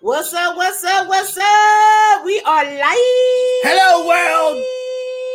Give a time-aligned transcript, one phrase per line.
[0.00, 0.56] What's up?
[0.56, 1.08] What's up?
[1.08, 2.24] What's up?
[2.24, 3.62] We are live.
[3.64, 4.62] Hello, world.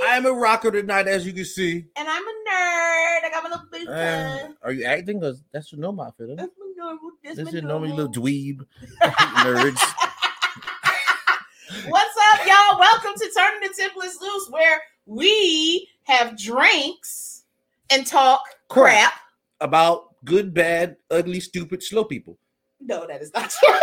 [0.08, 1.86] I am a rocker tonight, as you can see.
[1.96, 3.26] And I'm a nerd.
[3.26, 5.20] I got my little boots Uh, are you acting?
[5.20, 6.38] Because that's your normal outfit.
[6.38, 7.12] That's my normal.
[7.24, 8.62] That's This is your normal little dweeb
[9.02, 9.80] nerds.
[11.88, 12.80] What's up, y'all?
[12.80, 17.44] Welcome to Turning the Tipplers Loose, where we have drinks
[17.90, 19.14] and talk crap.
[19.60, 22.38] About good, bad, ugly, stupid, slow people.
[22.80, 23.74] No, that is not true.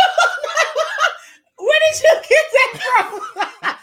[1.59, 3.79] Where did you get that from?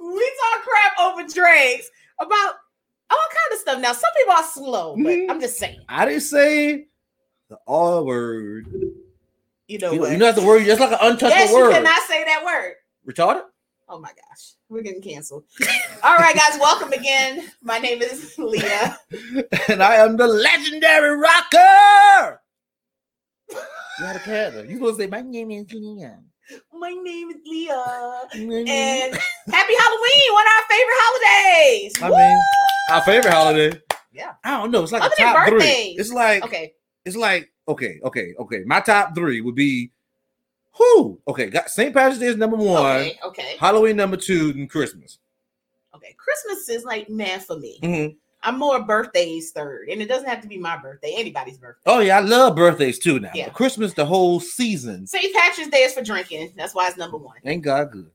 [0.14, 2.54] we talk crap over drinks about
[3.10, 3.80] all kind of stuff.
[3.80, 5.30] Now, some people are slow, but Mhm.
[5.30, 5.80] I'm just saying.
[5.88, 6.86] I didn't say
[7.48, 8.66] the R word.
[9.66, 10.10] You know You what?
[10.12, 10.64] you know that's the word.
[10.66, 11.70] That's like an untouchable word.
[11.70, 12.74] yes, you cannot say that word.
[13.06, 13.42] Retarded?
[13.90, 15.44] Oh my gosh, we're getting canceled.
[16.02, 17.50] All right, guys, welcome again.
[17.62, 18.98] My name is Leah.
[19.68, 22.40] and I am the legendary rocker.
[24.00, 24.52] You had a cat.
[24.54, 24.62] though.
[24.62, 26.24] You gonna say my name is Leon.
[26.72, 28.28] My name is Leah.
[28.32, 31.92] And And happy Halloween, one of our favorite holidays.
[32.02, 32.38] I mean,
[32.90, 33.82] our favorite holiday.
[34.12, 34.34] Yeah.
[34.44, 34.82] I don't know.
[34.82, 35.96] It's like Other a than top three.
[35.98, 36.72] It's like okay,
[37.04, 38.62] it's like okay, okay, okay.
[38.66, 39.90] My top three would be
[40.72, 41.20] who?
[41.28, 41.92] Okay, got St.
[41.92, 45.18] Patrick's Day is number one, okay, okay, Halloween number two, and Christmas.
[45.94, 46.14] okay.
[46.16, 47.78] Christmas is like man for me.
[47.82, 48.16] Mhm.
[48.42, 51.82] I'm more birthdays third, and it doesn't have to be my birthday, anybody's birthday.
[51.86, 53.32] Oh yeah, I love birthdays too now.
[53.34, 53.48] Yeah.
[53.48, 55.06] Christmas the whole season.
[55.06, 55.34] St.
[55.34, 56.52] Patrick's Day is for drinking.
[56.56, 57.36] That's why it's number one.
[57.44, 58.10] Ain't God good.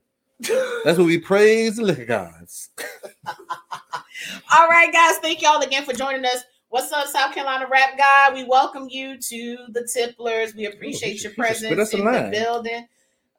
[0.84, 2.70] That's what we praise the liquor gods.
[3.26, 5.18] All right, guys.
[5.18, 6.42] Thank y'all again for joining us.
[6.70, 8.34] What's up, South Carolina Rap Guy?
[8.34, 10.54] We welcome you to the Tipplers.
[10.54, 12.88] We oh, appreciate he your presence in the building.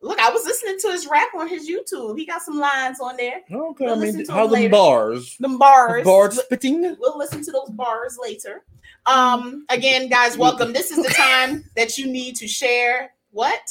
[0.06, 2.16] Look, I was listening to his rap on his YouTube.
[2.20, 3.42] He got some lines on there.
[3.52, 4.70] Okay, We'll I mean how them later.
[4.70, 5.36] bars.
[5.40, 6.04] Them bars.
[6.06, 6.96] Bars spitting.
[7.00, 8.64] We'll listen to those bars later.
[9.08, 10.74] Um, again, guys, welcome.
[10.74, 13.62] This is the time that you need to share what?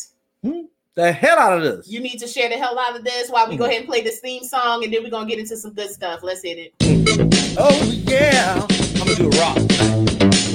[0.42, 1.88] The hell out of this.
[1.88, 3.68] You need to share the hell out of this while we go Mhm.
[3.68, 6.24] ahead and play this theme song, and then we're gonna get into some good stuff.
[6.24, 7.56] Let's hit it.
[7.56, 8.60] Oh yeah.
[8.60, 9.58] I'm gonna do a rock.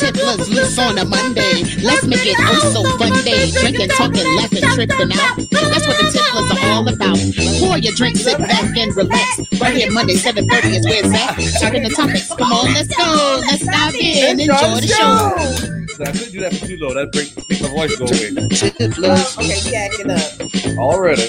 [0.00, 1.64] tipplers loose on a Monday.
[1.82, 3.50] Let's make it oh so fun day.
[3.50, 5.36] Drinking, talking, laughing, tripping out.
[5.50, 7.18] That's what the tipplers are all about.
[7.60, 9.40] Pour your drink, sit back and relax.
[9.60, 11.60] Right here, Monday, 7:30 is where it's at.
[11.60, 12.28] Talking the topics.
[12.34, 13.40] Come on, let's go.
[13.46, 14.40] Let's dive in.
[14.40, 15.85] Enjoy the show.
[16.00, 16.92] I couldn't do that for too low.
[16.94, 20.78] That break make my voice go away Tipplers, Okay, we acting up.
[20.78, 21.28] already.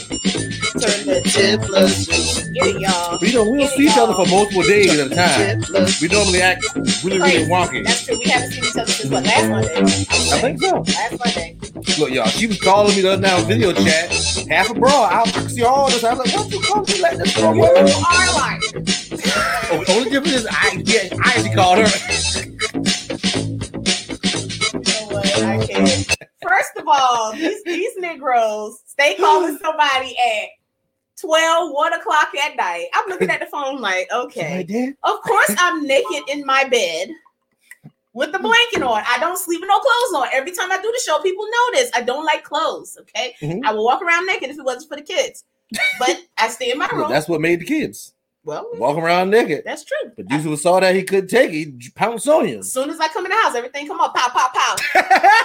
[0.77, 2.07] Turn the tipplers,
[2.53, 3.17] Get it, y'all.
[3.21, 5.61] We don't we don't see each other for multiple days at a time.
[5.61, 6.01] tipplers.
[6.01, 6.63] We normally act
[7.03, 7.51] really really Crazy.
[7.51, 7.83] wonky.
[7.85, 8.17] That's true.
[8.19, 9.75] We haven't seen each other since what last Monday.
[9.75, 10.41] I, would I say.
[10.41, 10.71] think so.
[10.79, 11.57] last Monday.
[11.99, 14.11] Look, y'all, she was calling me the other night on video chat.
[14.49, 14.91] Half a bra.
[14.91, 16.03] I I see all this.
[16.03, 17.55] I was like, what you calling me like this for?
[17.55, 18.61] You are like.
[19.69, 21.87] Oh, the only difference is I yeah, I actually called her.
[26.47, 30.49] First of all, these, these Negroes, they calling somebody at
[31.19, 32.87] 12, 1 o'clock at night.
[32.93, 34.93] I'm looking at the phone like, okay.
[35.03, 37.09] Of course, I'm naked in my bed
[38.13, 39.03] with the blanket on.
[39.07, 40.27] I don't sleep with no clothes on.
[40.33, 41.91] Every time I do the show, people know this.
[41.95, 42.97] I don't like clothes.
[43.01, 43.35] Okay.
[43.41, 43.61] Mhm.
[43.63, 45.43] I will walk around naked if it wasn't for the kids.
[45.99, 47.09] But I stay in my room.
[47.09, 48.13] that's what made the kids
[48.47, 49.63] well, walking around naked.
[49.65, 50.11] that's true.
[50.15, 51.53] But was saw that he couldn't take it,
[51.83, 52.59] he pounced on you.
[52.59, 54.75] As soon as I come in the house, everything come up, pow, pow, pow,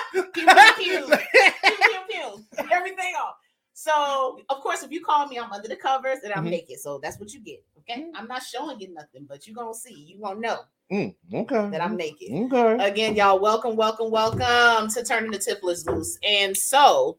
[0.12, 0.46] pew, pew,
[0.78, 3.34] pew, pew, pew, pew, everything off.
[3.74, 6.50] So, of course, if you call me, I'm under the covers and I'm Mhm.
[6.50, 6.78] naked.
[6.78, 7.64] So that's what you get.
[7.80, 9.92] Okay, I'm not showing you nothing, but you're gonna see.
[9.94, 10.60] You gonna know
[10.92, 11.68] Mm, okay.
[11.70, 12.28] that I'm naked.
[12.30, 12.84] Okay.
[12.84, 16.18] Again, y'all, welcome, welcome, welcome to Turning the Tipplers Loose.
[16.22, 17.18] And so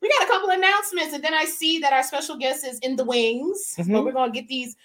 [0.00, 2.94] we got a couple announcements, and then I see that our special guest is in
[2.94, 3.74] the wings.
[3.76, 4.04] But Mhm.
[4.04, 4.76] we're gonna get these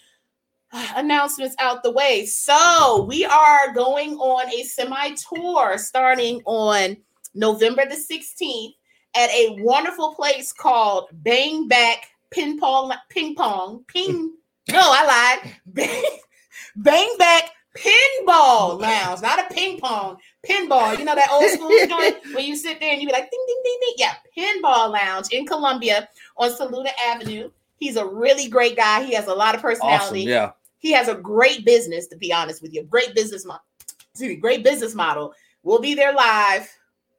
[0.95, 2.25] announcements out the way.
[2.25, 6.97] So we are going on a semi-tour starting on
[7.33, 8.73] November the 16th
[9.15, 14.11] at a wonderful place called Bang Back Ping Pong Ping Pong Ping.
[14.11, 14.73] Hmm.
[14.73, 15.53] No, I lied.
[15.65, 16.03] Bang,
[16.75, 20.17] Bang Back Pinball Lounge, not a ping pong.
[20.47, 20.97] Pinball.
[20.97, 23.45] You know that old school joint where you sit there and you be like ding
[23.47, 23.93] ding ding ding.
[23.97, 27.51] Yeah, Pinball Lounge in Columbia on Saluda Avenue.
[27.77, 29.03] He's a really great guy.
[29.03, 29.69] He has a lot of Awesome.
[29.69, 30.21] personality.
[30.23, 30.51] Yeah.
[30.79, 32.83] He has a great business, to be honest with you.
[32.83, 33.63] Great business model.
[34.11, 35.33] Excuse me, great business model.
[35.63, 36.69] We'll be there live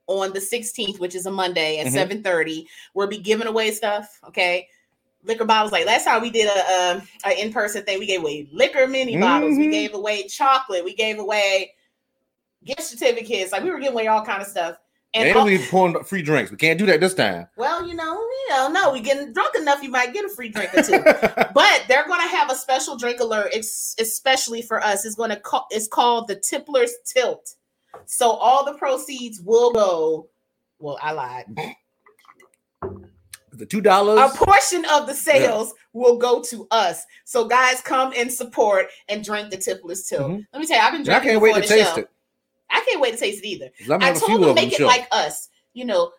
[0.07, 1.93] on the 16th, which is a Monday at Mhm.
[2.25, 2.67] 7:30.
[2.95, 4.19] We'll be giving away stuff.
[4.27, 4.67] Okay.
[5.23, 5.71] Liquor bottles.
[5.71, 9.19] Like last time we did a, a, a in-person thing, we gave away liquor mini
[9.19, 9.71] bottles, we Mhm.
[9.73, 11.75] gave away chocolate, we gave away
[12.65, 13.53] gift certificates.
[13.53, 14.79] Like we were giving away all kind of stuff.
[15.13, 16.53] And And we pouring free drinks.
[16.53, 17.49] We can't do that this time.
[17.57, 20.49] well, you know, you know, no, we getting drunk enough, you might get a free
[20.51, 21.03] drink or two.
[21.55, 25.05] but they're going to have a special drink alert, especially for us.
[25.05, 25.67] It's going to call.
[25.71, 27.57] It's called the Tippler's Tilt.
[28.07, 30.29] So all the proceeds will go.
[30.79, 31.47] Well, I lied.
[33.53, 34.19] the two dollars.
[34.21, 37.05] A portion of the sales will go to us.
[37.25, 40.23] So guys, come and support and drink the Tippler's Tilt.
[40.31, 40.47] Mhm.
[40.53, 41.31] Let me tell you, I've been I drinking.
[41.31, 42.01] can't wait to taste show.
[42.01, 42.11] it.
[42.71, 43.71] I can't wait to taste it either.
[44.01, 44.55] I told them of them.
[44.57, 44.87] make it sure.
[44.87, 46.11] like us, you know,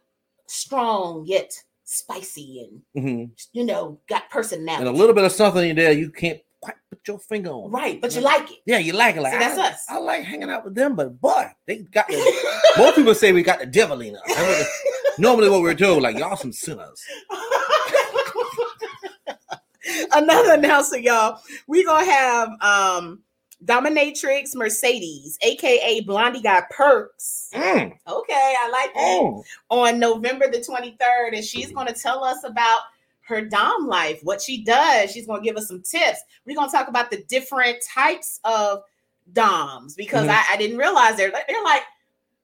[0.47, 1.51] strong yet
[1.83, 3.31] spicy and Mhm.
[3.53, 4.87] you know got personality.
[4.87, 7.69] and a little bit of something in there you can't quite put your finger on.
[7.71, 8.59] right, but you like it.
[8.65, 9.21] Yeah, you like it.
[9.21, 9.85] Like See, that's I, us.
[9.89, 13.43] I like hanging out with them, but boy, they got the, more people say we
[13.43, 14.67] got the devil in us.
[15.17, 17.01] Normally, what we're told, like y'all some sinners.
[20.13, 21.39] Another announcement, y'all.
[21.67, 23.19] We're gonna have um
[23.65, 27.49] Dominatrix Mercedes, aka Blondie Got Perks.
[27.53, 29.19] Mm, Okay, I like that.
[29.21, 29.43] mm.
[29.69, 32.81] On November the 23rd, and she's gonna tell us about
[33.21, 35.11] her Dom life, what she does.
[35.11, 36.19] She's gonna give us some tips.
[36.45, 38.81] We're gonna talk about the different types of
[39.31, 40.31] Doms because Mhm.
[40.31, 41.83] I, I didn't realize they're they're like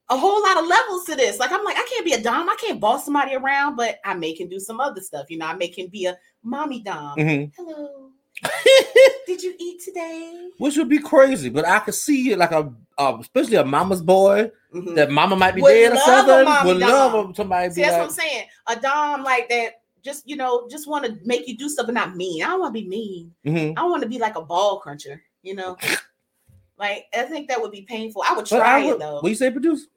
[0.09, 1.37] a whole lot of levels to this.
[1.39, 4.13] Like I'm like, I can't be a Dom, I can't boss somebody around, but I
[4.13, 5.25] may can do some other stuff.
[5.29, 7.17] You know, I may can be a mommy Dom.
[7.17, 7.51] Mhm.
[7.57, 8.11] Hello.
[9.28, 10.50] Did you eat today?
[10.57, 14.01] Which would be crazy, but I could see it like a, uh, especially a mama's
[14.01, 14.95] boy Mhm.
[14.95, 16.68] that mama might be Would dead or something.
[16.68, 17.13] Would dom.
[17.13, 18.45] love somebody See, that's like, what I'm saying.
[18.68, 21.95] A Dom like that, just you know, just want to make you do stuff, but
[21.95, 22.44] not mean.
[22.44, 23.34] I don't want to be mean.
[23.45, 23.74] mhm.
[23.78, 25.78] I want to be like a ball cruncher, you know.
[26.78, 28.24] like I think that would be painful.
[28.28, 29.19] I would try I would, it though.
[29.22, 29.88] What you say, produce?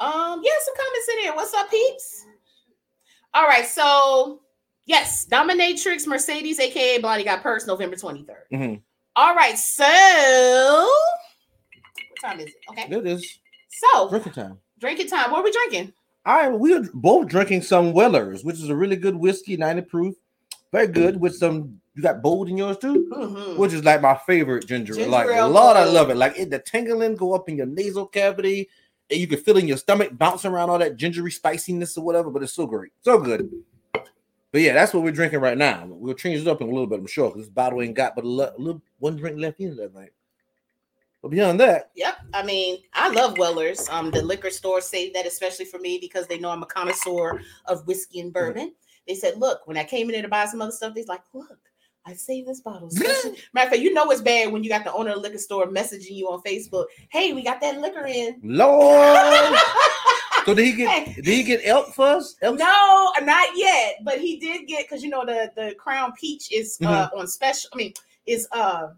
[0.00, 1.34] Um, yeah, some comments in here.
[1.34, 2.26] What's up, peeps?
[3.34, 4.41] All right, so
[4.86, 8.48] yes, Dominatrix Mercedes, aka Blondie got perks, November 23rd.
[8.52, 8.80] Mhm.
[9.16, 12.54] All right, so what time is it?
[12.70, 13.38] Okay, It is
[13.68, 14.58] so drinking time.
[14.78, 15.30] drinking time.
[15.30, 15.92] What are we drinking?
[16.24, 19.82] All right, we are both drinking some Wellers, which is a really good whiskey, 90
[19.82, 20.14] proof.
[20.70, 21.80] Very good with some.
[21.94, 23.58] You got bold in yours too, Mhm.
[23.58, 24.94] which is like my favorite ginger.
[24.94, 26.16] Ginger like ale Lord, I love it.
[26.16, 28.70] Like it, the tingling go up in your nasal cavity,
[29.10, 32.30] and you can feel in your stomach bouncing around all that gingery spiciness or whatever.
[32.30, 33.50] But it's so great, so good.
[34.52, 35.86] But yeah, that's what we're drinking right now.
[35.86, 38.14] We'll change it up in a little bit, I'm sure, because this bottle ain't got
[38.14, 40.12] but a little one drink left in it, I think.
[41.22, 42.16] But beyond that, Yep.
[42.34, 43.88] I mean, I love Wellers.
[43.88, 47.40] Um, the liquor store saved that especially for me because they know I'm a connoisseur
[47.66, 48.74] of whiskey and bourbon.
[49.08, 51.22] They said, look, when I came in there to buy some other stuff, they's like,
[51.32, 51.58] look,
[52.04, 52.88] I saved this bottle.
[52.92, 55.22] especially-" Matter of fact, you know it's bad when you got the owner of the
[55.22, 56.86] liquor store messaging you on Facebook.
[57.10, 58.40] Hey, we got that liquor in.
[58.42, 59.56] Lord.
[60.44, 62.36] so did he get did he get elk first?
[62.42, 62.58] Elk?
[62.58, 66.78] no, not yet, but he did get because you know the the Crown Peach is
[66.84, 67.18] uh, Mm-hmm.
[67.18, 67.70] on special.
[67.72, 67.92] I mean,
[68.26, 68.88] is uh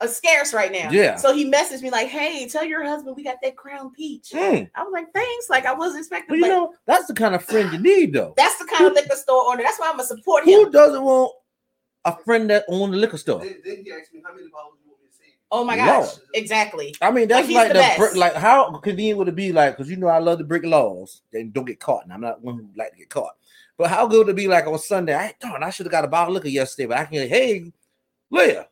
[0.00, 0.90] a scarce right now.
[0.90, 1.14] Yeah.
[1.16, 4.68] So he messaged me like, "Hey, tell your husband we got that Crown Peach." Mm.
[4.74, 6.28] I was like, "Thanks." Like I wasn't expecting.
[6.30, 8.34] But you but know, that's the kind of friend you need, though.
[8.36, 9.62] that's the kind of liquor store owner.
[9.62, 10.64] That's why I'm gonna support Who him.
[10.66, 11.32] Who doesn't want
[12.04, 13.38] a friend that owns the liquor store?
[13.40, 14.74] Then, then he asked me how many bottles
[15.56, 16.96] Oh my gosh, exactly.
[17.00, 19.52] I mean, that's he's like the the, like how convenient would it be?
[19.52, 22.20] Like, because you know I love to break laws and don't get caught, and I'm
[22.20, 23.36] not one who like to get caught.
[23.78, 25.14] But how good would it be like on Sunday?
[25.14, 27.28] I darn, I should have got a bottle of liquor yesterday, but I can.
[27.28, 27.70] Hey,
[28.32, 28.66] Leah,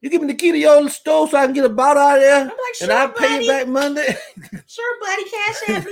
[0.00, 2.16] you give me the key to your store so I can get a bottle out
[2.16, 4.16] of there, I'm like, and I'll pay you back Monday.
[4.66, 5.24] Sure, buddy.
[5.30, 5.88] Cash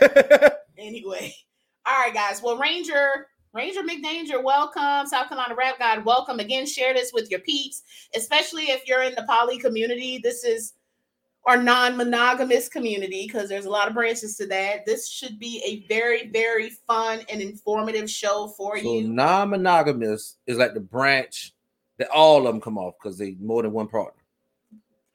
[0.00, 0.56] later.
[0.78, 1.34] anyway,
[1.84, 2.40] all right, guys.
[2.40, 3.26] Well, Ranger.
[3.58, 5.08] Ranger McDanger, welcome.
[5.08, 6.38] South Carolina Rap God, welcome.
[6.38, 7.82] Again, share this with your peeps,
[8.14, 10.20] especially if you're in the poly community.
[10.22, 10.74] This is
[11.44, 14.86] our non-monogamous community because there's a lot of branches to that.
[14.86, 19.08] This should be a very, very fun and informative show for so you.
[19.08, 21.52] non-monogamous is like the branch
[21.98, 24.22] that all of them come off because they more than one partner.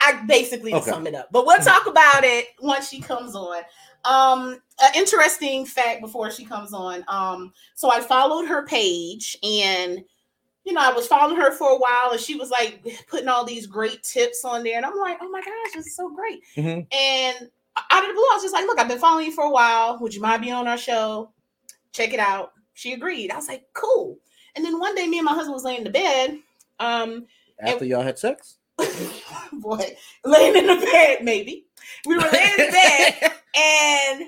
[0.01, 0.91] I basically Okay.
[0.91, 1.65] sum it up, but we'll mm-hmm.
[1.65, 3.62] talk about it once she comes on.
[4.05, 7.03] Um, an interesting fact before she comes on.
[7.07, 10.03] Um, so I followed her page and
[10.65, 13.43] you know, I was following her for a while and she was like putting all
[13.43, 14.77] these great tips on there.
[14.77, 16.41] And I'm like, oh my gosh, this is so great.
[16.55, 16.88] Mhm.
[16.93, 17.50] And
[17.91, 19.50] out of the blue, I was just like, look, I've been following you for a
[19.50, 20.00] while.
[20.00, 21.31] Would you mind being on our show?
[21.91, 22.53] Check it out.
[22.75, 23.29] She agreed.
[23.31, 24.17] I was like, cool.
[24.55, 26.39] And then one day, me and my husband was laying in the bed.
[26.79, 27.25] Um,
[27.60, 28.57] After y'all had sex,
[29.53, 31.65] boy, laying in the bed, maybe.
[32.05, 34.25] We were laying in the bed and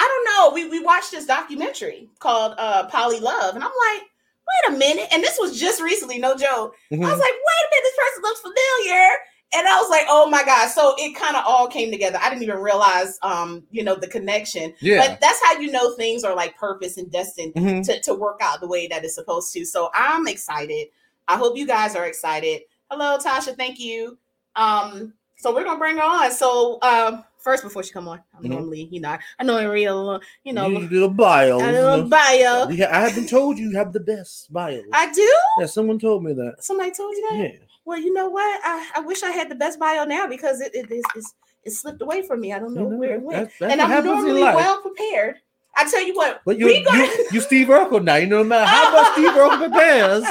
[0.00, 0.54] I don't know.
[0.54, 5.08] We we watched this documentary called uh Poly Love, and I'm like, wait a minute.
[5.12, 6.74] And this was just recently, no joke.
[6.92, 7.00] I Mhm.
[7.00, 9.08] was like, wait a minute, this person looks familiar.
[9.54, 10.68] And I was like, oh my God.
[10.68, 12.18] So it kind of all came together.
[12.20, 14.74] I didn't even realize um, you know, the connection.
[14.80, 15.00] yeah.
[15.08, 17.82] But that's how you know things are like purpose and destined Mhm.
[17.86, 19.64] to, to work out the way that it's supposed to.
[19.64, 20.88] So I'm excited.
[21.28, 22.60] I hope you guys are excited.
[22.90, 23.56] Hello, Tasha.
[23.56, 24.18] Thank you.
[24.54, 26.30] Um, so we're gonna bring her on.
[26.30, 28.20] So um, first before she come on.
[28.36, 28.50] I'm Mhm.
[28.50, 31.56] normally, you know, I, I know I read a little, you know, you a bio.
[31.58, 32.66] a little bio.
[32.66, 34.82] We ha- I have been told you have the best bio.
[34.92, 35.32] I do.
[35.60, 36.56] yeah, someone told me that.
[36.64, 37.38] Somebody told you that.
[37.38, 37.58] Yeah.
[37.84, 38.60] Well, you know what?
[38.64, 41.70] I, I wish I had the best bio now because it it is it's, it
[41.72, 42.52] slipped away from me.
[42.52, 45.36] I don't know You know, where it went, and I'm normally well prepared.
[45.76, 48.16] I tell you what, But you, we gonna- you, you Steve Urkel now.
[48.16, 50.24] You know, no matter how much Steve Urkel prepares,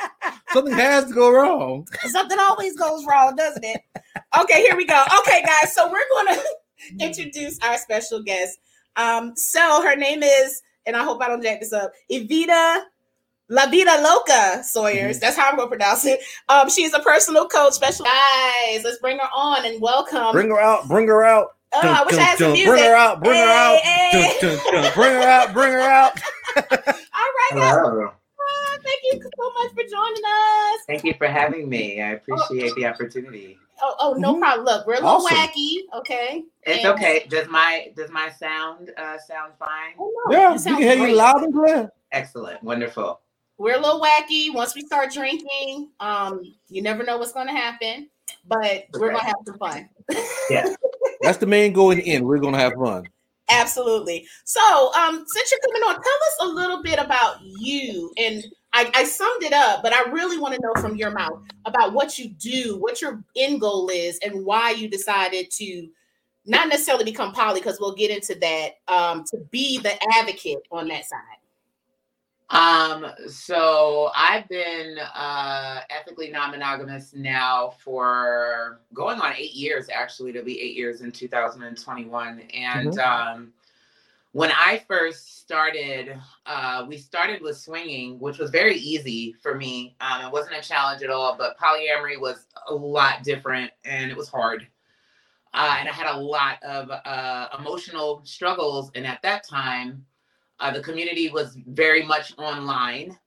[0.52, 1.86] something has to go wrong.
[2.08, 3.80] Something always goes wrong, doesn't it?
[4.38, 5.02] Okay, here we go.
[5.20, 6.36] Okay, guys, so we're going
[6.98, 8.58] to introduce our special guest.
[8.96, 12.82] Um, so her name is, and I hope I don't jack this up, Evita
[13.50, 15.18] Lavitaloca Sawyers.
[15.18, 16.20] That's how I'm going to pronounce it.
[16.48, 18.84] Um, she's a personal coach, special guys.
[18.84, 20.32] Let's bring her on and welcome.
[20.32, 20.86] Bring her out.
[20.88, 21.48] Bring her out.
[21.72, 22.68] oh, I wish I had some music.
[22.68, 23.22] Bring her out.
[23.22, 23.78] Bring her out.
[23.80, 24.94] Hey, Dun, dun, dun.
[24.94, 25.52] Bring her out.
[25.52, 26.12] Bring her out.
[26.56, 28.10] All right, guys.
[28.82, 28.92] Hello.
[29.02, 30.80] Thank you so much for joining us.
[30.86, 32.00] Thank you for having me.
[32.00, 33.58] I appreciate the opportunity.
[33.82, 34.40] Oh, oh no Mhm.
[34.40, 34.64] problem.
[34.66, 35.36] Look, we're a little Awesome.
[35.36, 36.44] wacky, okay?
[36.64, 37.26] It's And- okay.
[37.28, 39.94] Does my does my sound uh, sound fine?
[39.98, 41.10] Oh, no, Yeah, you can hear great.
[41.10, 41.90] you loud and clear.
[42.12, 42.62] Excellent.
[42.62, 43.20] Wonderful.
[43.58, 44.52] we're a little wacky.
[44.54, 48.08] Once we start drinking, um, you never know what's going to happen,
[48.46, 49.86] but we're going to have some fun.
[50.48, 50.74] yeah.
[51.20, 52.26] That's the main goal in the end.
[52.26, 53.06] We're gonna have fun.
[53.50, 54.26] Absolutely.
[54.44, 58.10] So, um, since you're coming on, tell us a little bit about you.
[58.16, 61.42] And I, I summed it up, but I really want to know from your mouth
[61.64, 65.88] about what you do, what your end goal is, and why you decided to
[66.46, 70.88] not necessarily become poly, because we'll get into that, um, to be the advocate on
[70.88, 71.20] that side.
[72.50, 80.44] Um, so I've been uh ethically non-monogamous now for going on eight years, actually, it'll
[80.44, 82.40] be eight years in 2021.
[82.52, 83.52] And um
[84.32, 89.96] when I first started, uh, we started with swinging, which was very easy for me.
[90.00, 94.16] Um, it wasn't a challenge at all, but polyamory was a lot different and it
[94.16, 94.66] was hard.
[95.52, 98.92] Uh, and I had a lot of uh, emotional struggles.
[98.94, 100.04] And at that time,
[100.60, 103.18] uh, the community was very much online.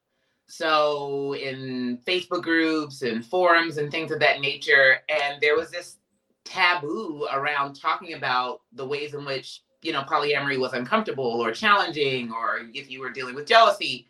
[0.47, 4.99] So in Facebook groups and forums and things of that nature.
[5.09, 5.97] And there was this
[6.45, 12.31] taboo around talking about the ways in which, you know, polyamory was uncomfortable or challenging,
[12.31, 14.07] or if you were dealing with jealousy.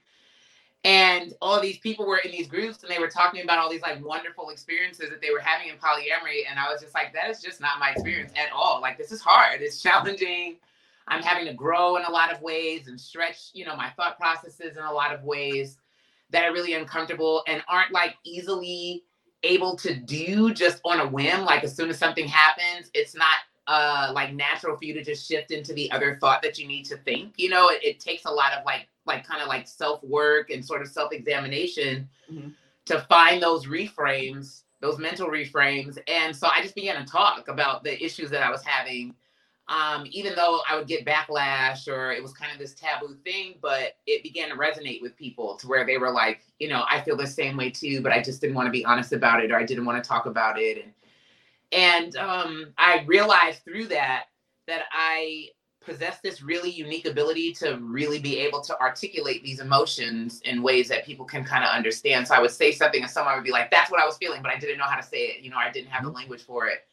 [0.86, 3.82] And all these people were in these groups and they were talking about all these
[3.82, 6.42] like wonderful experiences that they were having in polyamory.
[6.50, 8.82] And I was just like, that is just not my experience at all.
[8.82, 10.58] Like, this is hard, it's challenging.
[11.08, 14.18] I'm having to grow in a lot of ways and stretch, you know, my thought
[14.18, 15.78] processes in a lot of ways
[16.32, 19.04] that are really uncomfortable and aren't like easily
[19.44, 21.46] able to do just on a whim.
[21.46, 23.36] Like as soon as something happens, it's not
[23.68, 26.84] uh like natural for you to just shift into the other thought that you need
[26.86, 27.34] to think.
[27.38, 30.50] You know, it, it takes a lot of like like kind of like self work
[30.50, 32.54] and sort of self examination Mhm.
[32.86, 35.98] to find those reframes, those mental reframes.
[36.08, 39.16] And so I just began to talk about the issues that I was having
[39.70, 43.56] um, even though I would get backlash or it was kind of this taboo thing,
[43.62, 47.02] but it began to resonate with people to where they were like, you know, I
[47.02, 49.52] feel the same way too, but I just didn't want to be honest about it
[49.52, 50.84] or I didn't want to talk about it.
[50.84, 50.94] And
[51.74, 54.26] and um, I realized through that
[54.68, 55.48] that I
[55.86, 60.88] possess this really unique ability to really be able to articulate these emotions in ways
[60.88, 62.28] that people can kind of understand.
[62.28, 64.42] So I would say something and someone would be like, that's what I was feeling,
[64.42, 65.44] but I didn't know how to say it.
[65.44, 66.86] You know, I didn't have the language for it.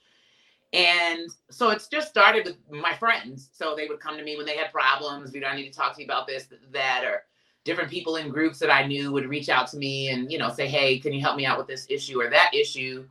[0.73, 3.51] And so it's just started with my friends.
[3.53, 5.35] So they would come to me when they had problems.
[5.35, 7.23] You know, I need to talk to you about this, that, or
[7.65, 10.51] different people in groups that I knew would reach out to me and, you know,
[10.51, 13.07] say, hey, can you help me out with this issue or that issue?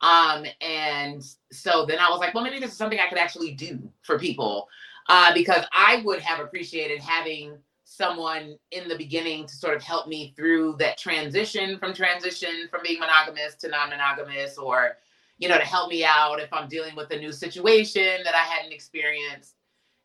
[0.00, 3.52] Um, and so then I was like, well, maybe this is something I could actually
[3.52, 4.68] do for people.
[5.08, 10.06] Uh, because I would have appreciated having someone in the beginning to sort of help
[10.06, 14.96] me through that transition from transition from being monogamous to non-monogamous or
[15.40, 18.44] you know, to help me out if I'm dealing with a new situation that I
[18.44, 19.56] hadn't experienced.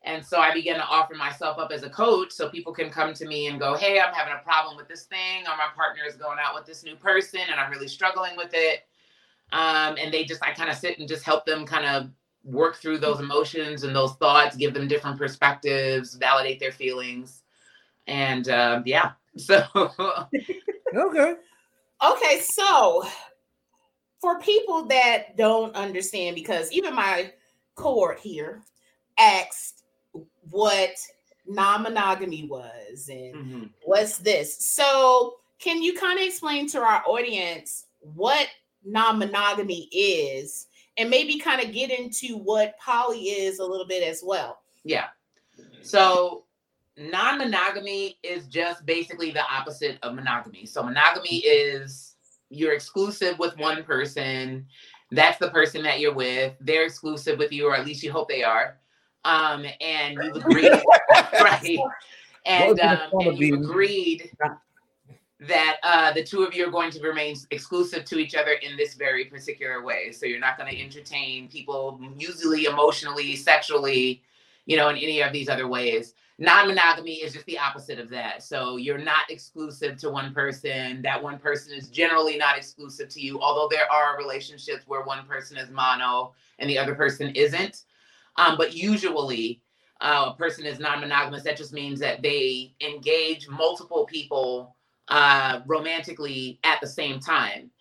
[0.04, 3.14] And so I began to offer myself up as a coach so people can come
[3.14, 6.04] to me and go, Hey, I'm having a problem with this thing, or my partner
[6.08, 8.86] is going out with this new person and I'm really struggling with it.
[9.52, 12.10] Um, and they just, I kind of sit and just help them kind of
[12.44, 17.44] work through those emotions and those thoughts, give them different perspectives, validate their feelings.
[18.08, 19.64] And uh, yeah, so
[20.96, 21.36] Okay.
[22.04, 23.04] Okay, so
[24.20, 27.32] for people that don't understand, because even my
[27.76, 28.64] cohort here
[29.18, 29.84] asked
[30.50, 30.92] what
[31.48, 33.70] non-monogamy was and Mhm.
[33.84, 34.74] what's this.
[34.76, 38.48] So can you kind of explain to our audience what
[38.86, 44.22] non-monogamy is and maybe kind of get into what poly is a little bit as
[44.24, 44.62] well?
[44.84, 45.08] Yeah.
[45.82, 46.46] So
[46.98, 50.66] non-monogamy is just basically the opposite of monogamy.
[50.66, 52.16] So monogamy is
[52.50, 54.66] you're exclusive with one person
[55.12, 56.54] That's the person that you're with.
[56.60, 58.78] They're exclusive with you, or at least you hope they are.
[59.24, 60.72] Um, and you've agreed,
[61.42, 61.78] right?
[62.46, 64.32] And, um, and you've agreed
[65.48, 68.78] that uh, the two of you are going to remain exclusive to each other in
[68.78, 70.12] this very particular way.
[70.12, 74.24] So you're not going to entertain people, usually emotionally, sexually,
[74.66, 76.14] you know, in any of these other ways.
[76.38, 78.44] Non monogamy is just the opposite of that.
[78.44, 81.02] So you're not exclusive to one person.
[81.02, 85.26] That one person is generally not exclusive to you, although there are relationships where one
[85.26, 87.84] person is mono and the other person isn't.
[88.36, 89.62] Um, but usually,
[90.02, 91.44] uh, a person is non monogamous.
[91.44, 94.76] That just means that they engage multiple people
[95.08, 97.72] uh, romantically at the same time.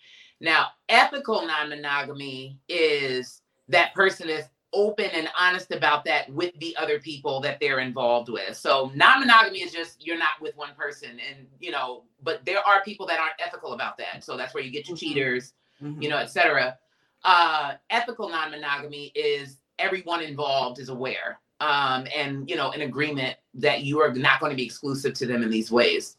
[0.40, 6.76] Now, ethical non monogamy is that person is open and honest about that with the
[6.76, 8.56] other people that they're involved with.
[8.56, 12.82] So non-monogamy is just you're not with one person and you know, but there are
[12.82, 14.24] people that aren't ethical about that.
[14.24, 15.06] So that's where you get your mm-hmm.
[15.06, 16.02] cheaters, mm-hmm.
[16.02, 16.76] you know, etc.
[17.22, 23.82] Uh ethical non-monogamy is everyone involved is aware um and you know an agreement that
[23.82, 26.16] you are not going to be exclusive to them in these ways.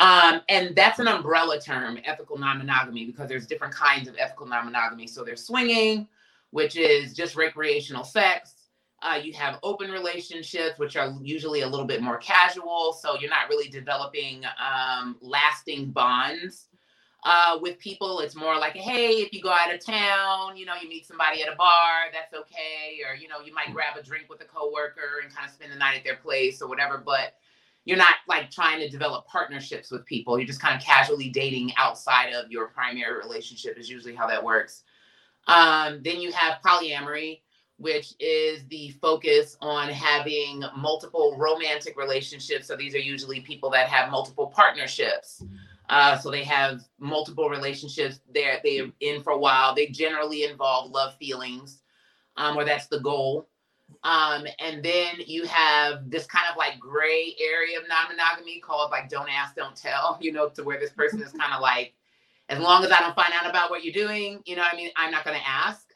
[0.00, 5.06] Um, and that's an umbrella term, ethical non-monogamy, because there's different kinds of ethical non-monogamy.
[5.06, 6.08] So there's swinging,
[6.50, 8.54] which is just recreational sex.
[9.02, 12.94] Uh, you have open relationships, which are usually a little bit more casual.
[12.98, 16.66] So you're not really developing um, lasting bonds
[17.24, 18.20] uh, with people.
[18.20, 21.42] It's more like, hey, if you go out of town, you know, you meet somebody
[21.42, 23.00] at a bar, that's okay.
[23.06, 25.72] Or, you know, you might grab a drink with a coworker and kind of spend
[25.72, 26.98] the night at their place or whatever.
[26.98, 27.36] But
[27.90, 30.38] you're not like trying to develop partnerships with people.
[30.38, 34.44] You're just kind of casually dating outside of your primary relationship, is usually how that
[34.44, 34.84] works.
[35.48, 37.40] Um, then you have polyamory,
[37.78, 42.68] which is the focus on having multiple romantic relationships.
[42.68, 45.42] So these are usually people that have multiple partnerships.
[45.88, 48.20] Uh, so they have multiple relationships.
[48.32, 49.74] They're they're in for a while.
[49.74, 51.82] They generally involve love feelings,
[52.36, 53.48] um, or that's the goal.
[54.02, 59.08] Um, and then you have this kind of like gray area of non-monogamy called like
[59.08, 61.94] don't ask, don't tell, you know, to where this person is kind of like
[62.48, 64.90] as long as I don't find out about what you're doing, you know I mean?
[64.96, 65.86] I'm not going to ask.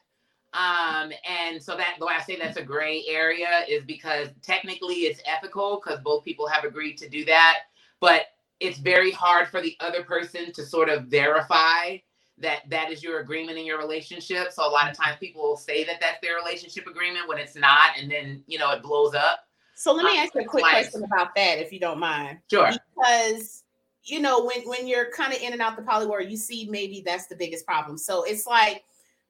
[0.53, 4.95] Um, and so that the way I say that's a gray area is because technically
[5.01, 7.59] it's ethical because both people have agreed to do that,
[7.99, 8.27] but
[8.61, 11.97] it's very hard for the other person to sort of verify
[12.37, 14.51] that that is your agreement in your relationship.
[14.51, 17.55] So a lot of times people will say that that's their relationship agreement when it's
[17.55, 19.47] not, and then you know it blows up.
[19.75, 22.39] So let me um, ask you a quick question about that, if you don't mind.
[22.49, 22.71] Sure.
[22.95, 23.63] Because
[24.05, 26.67] you know, when when you're kind of in and out the poly world, you see
[26.69, 27.97] maybe that's the biggest problem.
[27.97, 28.83] So it's like,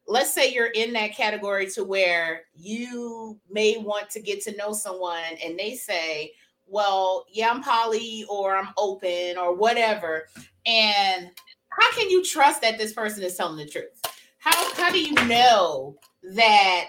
[0.06, 4.72] let's say you're in that category to where you may want to get to know
[4.72, 6.32] someone, and they say,
[6.66, 10.28] "Well, yeah, I'm poly, or I'm open, or whatever,"
[10.66, 11.30] and
[11.78, 14.02] how can you trust that this person is telling the truth?
[14.38, 15.96] How how do you know
[16.34, 16.88] that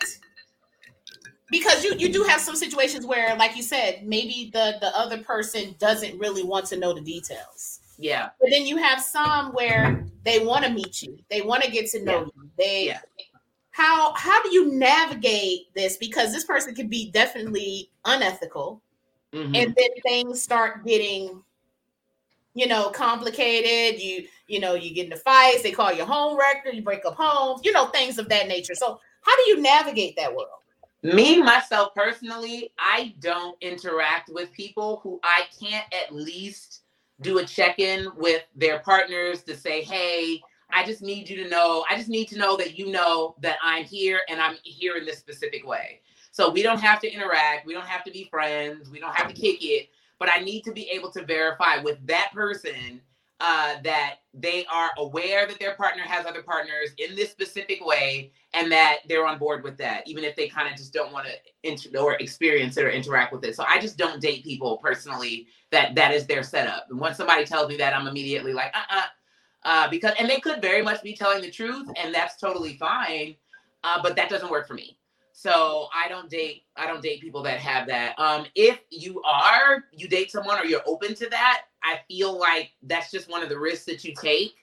[1.49, 5.17] because you you do have some situations where like you said maybe the the other
[5.19, 10.05] person doesn't really want to know the details yeah but then you have some where
[10.23, 12.25] they want to meet you they want to get to know yeah.
[12.35, 12.99] you they yeah.
[13.71, 18.81] how how do you navigate this because this person can be definitely unethical
[19.33, 19.55] mm-hmm.
[19.55, 21.41] and then things start getting
[22.57, 26.69] you know complicated you you know you get into fights they call you home wrecker
[26.69, 28.73] you break up homes you know things of that nature.
[28.73, 30.49] So how do you navigate that world?
[31.03, 36.81] Me myself personally i don't interact with people who i can't at least
[37.21, 40.41] do a check-in with their partners to say hey
[40.71, 43.57] i just need you to know i just need to know that you know that
[43.61, 46.01] i'm here and i'm here in this specific way.
[46.31, 49.27] So we don't have to interact we don't have to be friends we don't have
[49.27, 53.01] to kick it but i need to be able to verify with that person
[53.39, 58.31] uh, that they are aware that their partner has other partners in this specific way
[58.53, 61.27] and that they're on board with that, even if they kind of just don't want
[61.27, 63.55] to inter- or experience it or interact with it.
[63.55, 66.87] So I just don't date people personally that that is their setup.
[66.89, 69.03] And once somebody tells me that, I'm immediately like, uh-uh.
[69.63, 73.35] Uh, because and they could very much be telling the truth, and that's totally fine.
[73.83, 74.97] Uh, but that doesn't work for me.
[75.37, 78.17] So I don't date I don't date people that have that.
[78.17, 82.71] Um, if you are you date someone or you're open to that, I feel like
[82.81, 84.55] that's just one of the risks that you take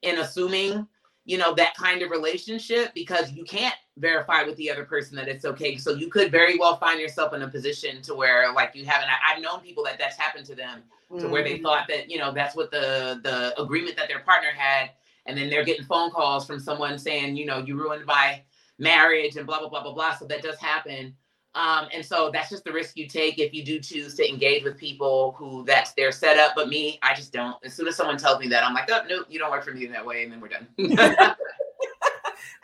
[0.00, 0.88] in assuming
[1.26, 5.28] you know that kind of relationship because you can't verify with the other person that
[5.28, 8.74] it's okay so you could very well find yourself in a position to where like
[8.74, 11.30] you haven't i've known people that that's happened to them to mm-hmm.
[11.30, 11.62] where they mm.
[11.62, 14.90] thought that you know that's what the the agreement that their partner had
[15.24, 18.42] and then they're getting phone calls from someone saying you know you ruined my
[18.78, 21.14] marriage and blah blah blah blah blah so that does happen
[21.54, 24.64] um, and so that's just the risk you take if you do choose to engage
[24.64, 26.52] with people who that's their setup.
[26.56, 27.56] But me, I just don't.
[27.64, 29.72] As soon as someone tells me that, I'm like, oh, no, you don't work for
[29.72, 30.24] me in that way.
[30.24, 30.66] And then we're done.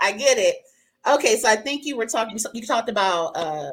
[0.01, 0.57] I get it.
[1.07, 2.37] Okay, so I think you were talking.
[2.53, 3.70] You talked about um,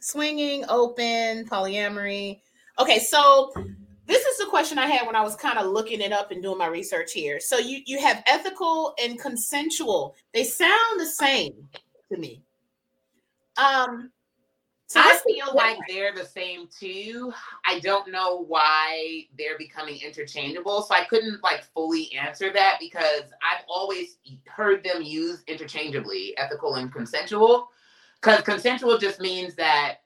[0.00, 2.42] swinging, open, polyamory.
[2.78, 3.52] Okay, so
[4.10, 6.42] this is the question I had when I was kind of looking it up and
[6.42, 7.38] doing my research here.
[7.38, 10.16] So you you have ethical and consensual.
[10.34, 11.52] They sound the same
[12.12, 12.42] to me.
[13.56, 14.10] Um,
[14.88, 17.32] so I feel like they're the same too.
[17.64, 20.82] I don't know why they're becoming interchangeable.
[20.82, 26.74] So I couldn't like fully answer that because I've always heard them used interchangeably, ethical
[26.74, 27.68] and consensual.
[28.20, 29.98] Because consensual just means that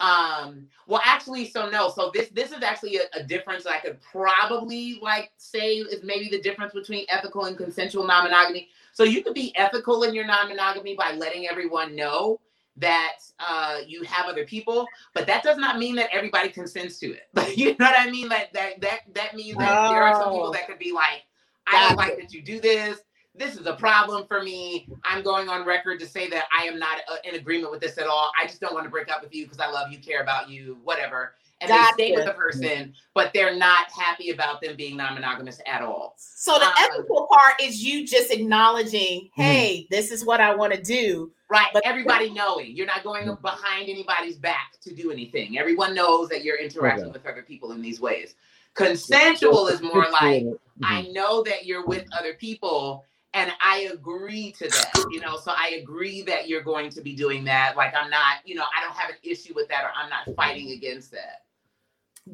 [0.00, 3.78] um well actually so no so this this is actually a, a difference that i
[3.78, 9.22] could probably like say is maybe the difference between ethical and consensual non-monogamy so you
[9.22, 12.40] could be ethical in your non-monogamy by letting everyone know
[12.76, 17.12] that uh, you have other people, but that does not mean that everybody consents to
[17.12, 17.28] it.
[17.56, 18.28] you know what I mean?
[18.28, 20.52] Like that that that means that there are some people Oh.
[20.52, 21.24] that could be like,
[21.66, 23.00] I don't like that you do this.
[23.34, 24.88] This is a problem for me.
[25.04, 27.96] I'm going on record to say that I am not uh, in agreement with this
[27.96, 28.30] at all.
[28.40, 30.50] I just don't want to break up with you because I love you, care about
[30.50, 31.34] you, whatever.
[31.62, 35.82] And they stay with the person, but they're not happy about them being non-monogamous at
[35.82, 36.14] all.
[36.16, 39.42] So the Um, ethical part is you just acknowledging, Mhm.
[39.42, 41.30] hey, this is what I want to do.
[41.50, 41.68] Right.
[41.74, 45.58] But- Everybody knowing you're not going behind anybody's back to do anything.
[45.58, 47.12] Everyone knows that you're interacting Okay.
[47.12, 48.36] with other people in these ways.
[48.74, 50.46] Consensual is more like.
[50.82, 54.92] I know that you're with other people and I agree to that.
[55.10, 57.76] You know, so I agree that you're going to be doing that.
[57.76, 60.34] Like I'm not, you know, I don't have an issue with that or I'm not
[60.36, 61.42] fighting against that.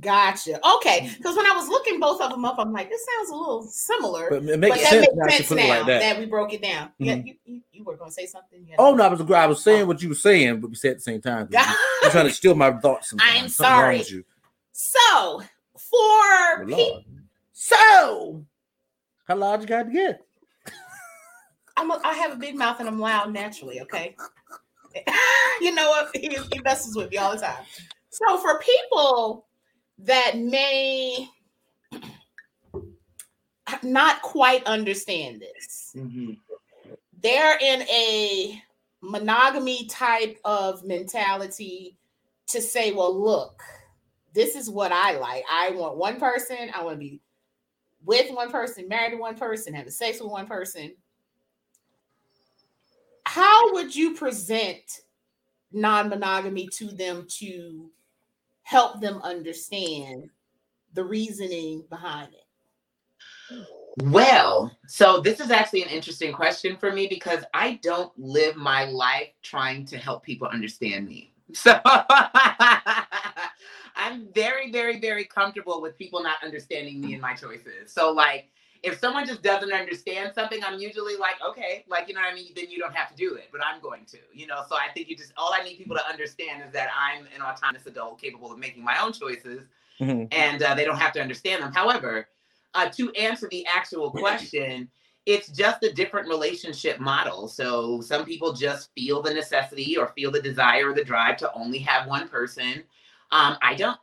[0.00, 0.58] Gotcha.
[0.76, 1.10] Okay.
[1.16, 3.62] Because when I was looking both of them up, I'm like, this sounds a little
[3.62, 4.28] similar.
[4.28, 6.00] But it But makes that sense makes now sense now like that.
[6.00, 6.18] that.
[6.18, 6.90] we broke it down.
[6.98, 7.26] Yeah, Mhm.
[7.26, 8.66] you, you, you were going to say something?
[8.66, 10.92] You Oh no, I was I was saying what you were saying, but we said
[10.92, 11.46] at the same time.
[11.50, 11.74] God.
[12.02, 13.10] You're trying to steal my thoughts.
[13.10, 13.30] Sometimes.
[13.30, 13.98] I'm Something wrong sorry.
[13.98, 14.24] with you.
[14.72, 15.42] So
[15.78, 17.04] for Good people,
[17.52, 18.44] So,
[19.24, 20.25] how large you got to get?
[21.76, 23.80] I'm a, I have a big mouth and I'm loud naturally.
[23.82, 24.16] Okay.
[25.60, 26.16] you know what?
[26.16, 27.64] He, he messes with me all the time.
[28.10, 29.46] So for people
[29.98, 31.28] that may
[33.82, 36.32] not quite understand this, mm-hmm.
[37.22, 38.62] they're in a
[39.02, 41.96] monogamy type of mentality
[42.48, 43.62] to say, well, look,
[44.32, 45.44] this is what I like.
[45.50, 46.70] I want one person.
[46.74, 47.20] I want to be
[48.04, 50.94] with one person, married to one person, having sex with one person.
[53.36, 55.02] How would you present
[55.70, 57.90] non monogamy to them to
[58.62, 60.30] help them understand
[60.94, 63.66] the reasoning behind it?
[64.04, 68.86] Well, so this is actually an interesting question for me because I don't live my
[68.86, 71.34] life trying to help people understand me.
[71.52, 71.78] So
[73.96, 77.92] I'm very, very, very comfortable with people not understanding me and my choices.
[77.92, 78.50] So, like,
[78.82, 82.34] if someone just doesn't understand something, I'm usually like, okay, like, you know what I
[82.34, 82.52] mean?
[82.54, 84.62] Then you don't have to do it, but I'm going to, you know?
[84.68, 87.42] So I think you just, all I need people to understand is that I'm an
[87.42, 89.62] autonomous adult capable of making my own choices
[90.00, 90.28] Mhm.
[90.30, 91.72] and uh, they don't have to understand them.
[91.72, 92.28] However,
[92.74, 94.90] uh, to answer the actual question,
[95.24, 97.48] it's just a different relationship model.
[97.48, 101.52] So some people just feel the necessity or feel the desire or the drive to
[101.54, 102.84] only have one person.
[103.32, 103.98] Um, I don't.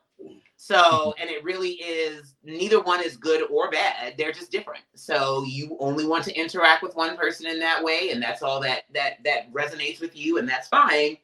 [0.66, 4.14] So, and it really is neither one is good or bad.
[4.18, 4.86] They're just different.
[4.96, 8.62] So you only want to interact with one person in that way, and that's all
[8.62, 11.18] that that that resonates with you, and that's fine.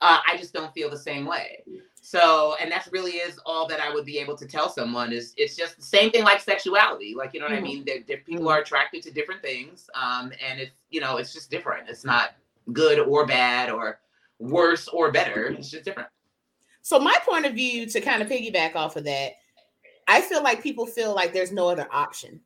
[0.00, 1.64] Uh, I just don't feel the same way.
[2.02, 5.34] So, and that's really is all that I would be able to tell someone is
[5.36, 7.16] it's just the same thing like sexuality.
[7.16, 7.62] Like, you know what I Mhm.
[7.64, 7.84] mean?
[7.86, 9.90] That that people are attracted to different things.
[9.96, 11.88] Um, and it's, you know, it's just different.
[11.88, 12.36] It's not
[12.72, 13.98] good or bad or
[14.38, 15.48] worse or better.
[15.48, 16.08] It's just different.
[16.84, 19.32] So my point of view to kind of piggyback off of that,
[20.06, 22.42] I feel like people feel like there's no other option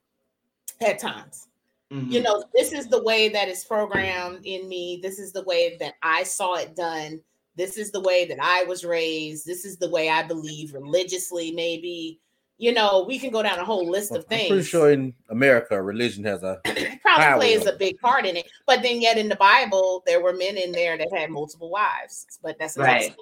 [0.80, 1.48] at times.
[1.92, 2.12] Mm-hmm.
[2.12, 5.00] You know, this is the way that is programmed in me.
[5.02, 7.20] This is the way that I saw it done.
[7.56, 9.44] This is the way that I was raised.
[9.44, 12.20] This is the way I believe religiously, maybe.
[12.58, 14.48] You know, we can go down a whole list of I'm things.
[14.50, 18.48] pretty sure in America, religion has a probably power plays a big part in it.
[18.68, 22.38] But then yet in the Bible, there were men in there that had multiple wives.
[22.40, 23.16] But that's another Right.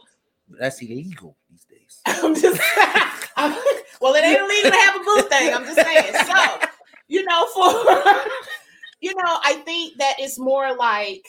[0.49, 2.01] That's illegal these days.
[2.07, 2.61] I'm just
[3.37, 3.53] I'm,
[4.01, 5.55] well, it ain't illegal to have a boo thing.
[5.55, 6.15] I'm just saying.
[6.27, 6.67] So,
[7.09, 7.63] you know, for
[9.01, 11.25] you know, I think that it's more like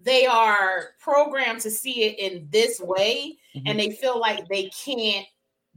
[0.00, 5.26] they are programmed to see it in this way, and they feel like they can't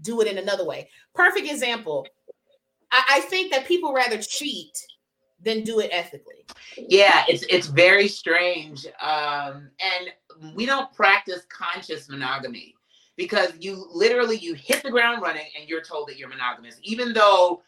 [0.01, 0.89] do it in another way.
[1.13, 2.07] Perfect example.
[2.91, 4.77] I, I think that people rather cheat
[5.41, 6.45] than do it ethically.
[6.77, 8.85] Yeah, it's it's very strange.
[9.01, 10.09] Um, and
[10.55, 12.75] we don't practice conscious monogamy
[13.15, 17.13] because you literally you hit the ground running and you're told that you're monogamous, even
[17.13, 17.61] though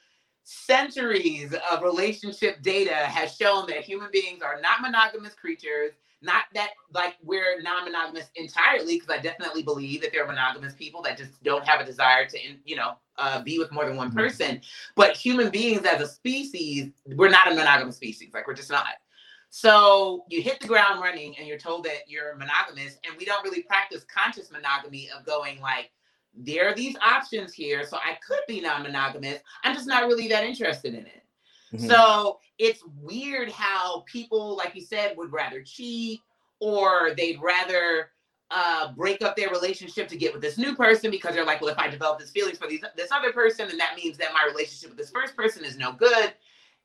[0.43, 5.91] centuries of relationship data has shown that human beings are not monogamous creatures.
[6.19, 11.03] Not that like we're non-monogamous entirely, because I definitely believe that there are monogamous people
[11.03, 14.11] that just don't have a desire to, you know, uh, be with more than one
[14.11, 14.61] person.
[14.95, 18.29] But human beings as a species, we're not a monogamous species.
[18.33, 18.95] Like we're just not.
[19.49, 23.43] So you hit the ground running and you're told that you're monogamous, and we don't
[23.43, 25.91] really practice conscious monogamy of going like,
[26.33, 29.39] there are these options here, so I could be non-monogamous.
[29.63, 31.23] I'm just not really that interested in it.
[31.73, 31.87] Mhm.
[31.87, 36.21] So it's weird how people, like you said, would rather cheat
[36.59, 38.11] or they'd rather
[38.49, 41.69] uh, break up their relationship to get with this new person because they're like, well,
[41.69, 44.45] if I develop this feelings for these, this other person, then that means that my
[44.49, 46.33] relationship with this first person is no good.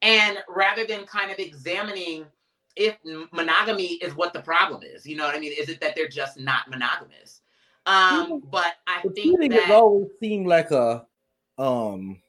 [0.00, 2.26] And rather than kind of examining
[2.76, 2.96] if
[3.32, 5.52] monogamy is what the problem is, you know what I mean?
[5.58, 7.42] Is it that they're just not monogamous?
[7.86, 11.04] Um, but I But think cheating has always seemed like a
[11.58, 12.22] um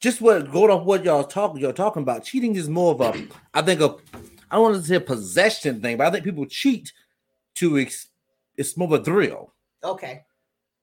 [0.00, 2.24] just what going off what y'all talking y'all talking about.
[2.24, 3.96] Cheating is more of a I think a
[4.50, 6.92] I don't want to say a possession thing, but I think people cheat
[7.56, 8.08] to ex,
[8.56, 9.54] it's more of a thrill.
[9.84, 10.24] Okay.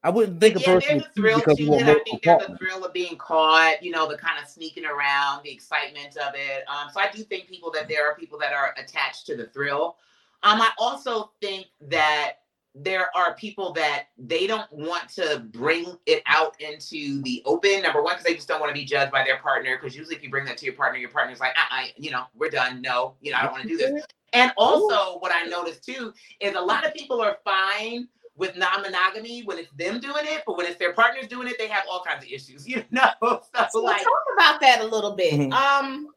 [0.08, 1.84] I wouldn't think a yeah, person there's a thrill because to it.
[1.84, 5.44] I think there's a thrill of being caught, you know, the kind of sneaking around,
[5.44, 6.64] the excitement of it.
[6.70, 9.48] Um, so I do think people that there are people that are attached to the
[9.48, 9.98] thrill.
[10.44, 12.36] Um, I also think that
[12.74, 17.82] there are people that they don't want to bring it out into the open.
[17.82, 19.78] Number one, because they just don't want to be judged by their partner.
[19.78, 22.12] Because usually, if you bring that to your partner, your partner's like, uh, uh you
[22.12, 22.82] know, we're done.
[22.82, 24.06] No, you know, I don't want to do this.
[24.34, 29.42] And also, what I noticed too is a lot of people are fine with non-monogamy
[29.44, 32.04] when it's them doing it, but when it's their partners doing it, they have all
[32.04, 32.66] kinds of issues.
[32.68, 35.34] You know, so So like, talk about that a little bit.
[35.34, 35.52] Mhm.
[35.54, 36.08] Um,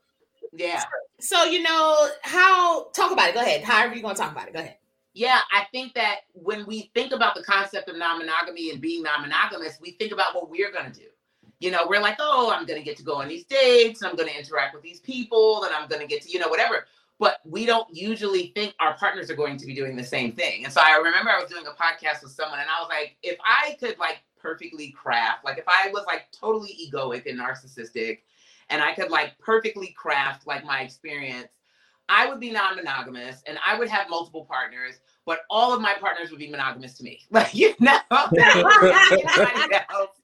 [0.52, 0.85] yeah,
[1.20, 3.35] so you know how talk about it.
[3.35, 3.62] Go ahead.
[3.62, 4.52] However you're gonna talk about it.
[4.52, 4.76] Go ahead.
[5.14, 5.38] yeah.
[5.52, 9.92] I think that when we think about the concept of non-monogamy and being non-monogamous, we
[9.92, 11.06] think about what we're gonna do.
[11.61, 14.16] You know, we're like, oh, I'm gonna get to go on these dates, and I'm
[14.16, 16.87] gonna interact with these people, and I'm gonna get to, you know, whatever.
[17.20, 20.64] But we don't usually think our partners are going to be doing the same thing.
[20.64, 23.16] And so I remember I was doing a podcast with someone, and I was like,
[23.22, 28.20] if I could like perfectly craft, like if I was like totally egoic and narcissistic,
[28.70, 31.48] and I could like perfectly craft like my experience,
[32.09, 36.30] I would be non-monogamous and I would have multiple partners, but all of my partners
[36.30, 37.20] would be monogamous to me.
[37.30, 38.00] Like, you know.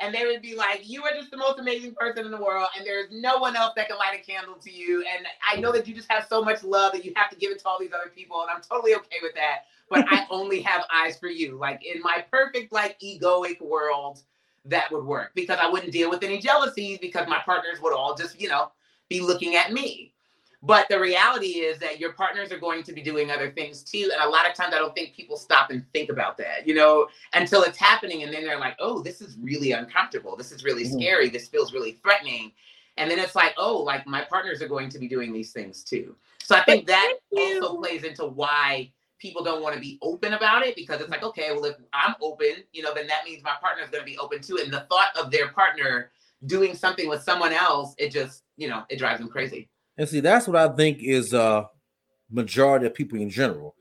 [0.00, 2.68] and they would be like, You are just the most amazing person in the world,
[2.76, 5.04] and there's no one else that can light a candle to you.
[5.16, 7.50] And I know that you just have so much love that you have to give
[7.50, 9.64] it to all these other people, and I'm totally okay with that.
[9.88, 11.56] But I only have eyes for you.
[11.58, 14.22] Like in my perfect, like egoic world,
[14.64, 18.14] that would work because I wouldn't deal with any jealousies because my partners would all
[18.14, 18.70] just, you know,
[19.08, 20.12] be looking at me.
[20.62, 24.10] But the reality is that your partners are going to be doing other things too.
[24.12, 26.74] And a lot of times I don't think people stop and think about that, you
[26.74, 28.24] know, until it's happening.
[28.24, 30.36] And then they're like, oh, this is really uncomfortable.
[30.36, 31.00] This is really Mhm.
[31.00, 31.28] scary.
[31.28, 32.52] This feels really threatening.
[32.96, 35.84] And then it's like, oh, like my partners are going to be doing these things
[35.84, 36.16] too.
[36.42, 40.66] So I think that also plays into why people don't want to be open about
[40.66, 43.54] it because it's like, okay, well, if I'm open, you know, then that means my
[43.60, 44.58] partner's going to be open too.
[44.58, 46.10] And the thought of their partner
[46.46, 49.68] doing something with someone else, it just, you know, it drives them crazy.
[49.98, 51.64] And see, that's what I think is uh
[52.30, 53.74] majority of people in general.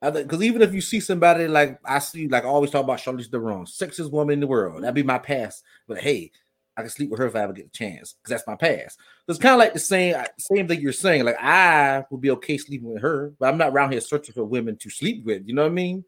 [0.00, 3.30] Because even if you see somebody like I see, like I always talk about Charlize
[3.30, 5.64] Theron, sexiest woman in the world, that'd be my past.
[5.86, 6.32] But hey,
[6.76, 8.98] I can sleep with her if I ever get a chance, because that's my past.
[8.98, 11.24] So it's kind of like the same same thing you're saying.
[11.24, 14.44] Like I would be okay sleeping with her, but I'm not around here searching for
[14.44, 15.46] women to sleep with.
[15.46, 16.04] You know what I mean?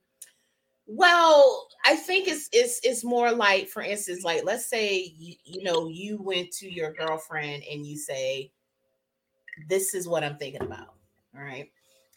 [0.86, 5.62] Well, I think it's it's it's more like, for instance, like let's say you, you
[5.62, 8.50] know you went to your girlfriend and you say,
[9.68, 10.94] "This is what I'm thinking about."
[11.36, 11.70] All right,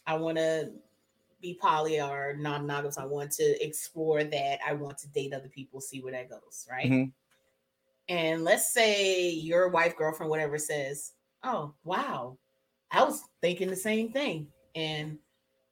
[0.06, 0.72] I want to
[1.40, 2.98] be poly or non-monogamous.
[2.98, 4.58] I want to explore that.
[4.66, 6.66] I want to date other people, see where that goes.
[6.70, 6.90] Right.
[6.90, 7.12] Mhm.
[8.08, 11.12] And let's say your wife, girlfriend, whatever says,
[11.44, 12.38] "Oh, wow,
[12.90, 15.18] I was thinking the same thing," and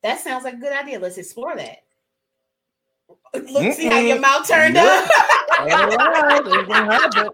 [0.02, 0.98] that sounds like a good idea.
[0.98, 1.78] Let's explore that.
[3.34, 5.10] Look, see how your mouth turned up.
[5.58, 7.30] All right, ain't gonna happen.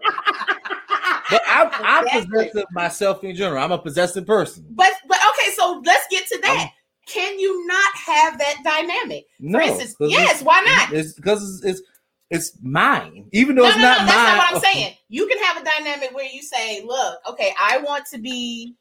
[1.33, 1.69] But I'm,
[2.05, 3.63] I'm possessive myself in general.
[3.63, 4.65] I'm a possessive person.
[4.71, 6.71] But but okay, so let's get to that.
[7.05, 9.25] Can you not have that dynamic?
[9.39, 10.93] No, For instance, yes, why not?
[10.97, 11.81] It's because it's, it's
[12.29, 14.37] it's mine, even though No, it's no, no, not that's mine.
[14.37, 14.93] not what I'm saying.
[15.09, 18.75] You can have a dynamic where you say, look, okay, I want to be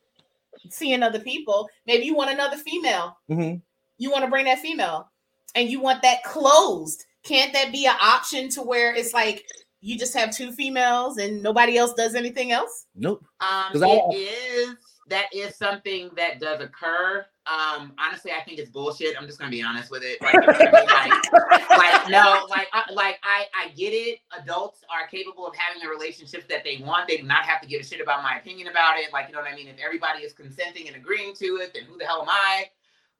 [0.70, 1.68] seeing other people.
[1.86, 3.18] Maybe you want another female.
[3.30, 3.60] Mhm.
[3.98, 5.10] You want to bring that female
[5.54, 7.04] and you want that closed.
[7.24, 9.44] Can't that be an option to where it's like
[9.82, 12.86] you just have two females and nobody else does anything else?
[12.94, 13.24] Nope.
[13.40, 14.76] Um, 'Cause I- it is
[15.08, 17.26] that is something that does occur.
[17.44, 19.16] Um, honestly, I think it's bullshit.
[19.20, 20.22] I'm just gonna be honest with it.
[20.22, 20.70] Like, like,
[21.70, 24.20] like, no, like, I, like I, I get it.
[24.38, 27.08] Adults are capable of having the relationships that they want.
[27.08, 29.12] They do not have to give a shit about my opinion about it.
[29.12, 29.66] Like, you know what I mean?
[29.66, 32.70] If everybody is consenting and agreeing to it, then who the hell am I?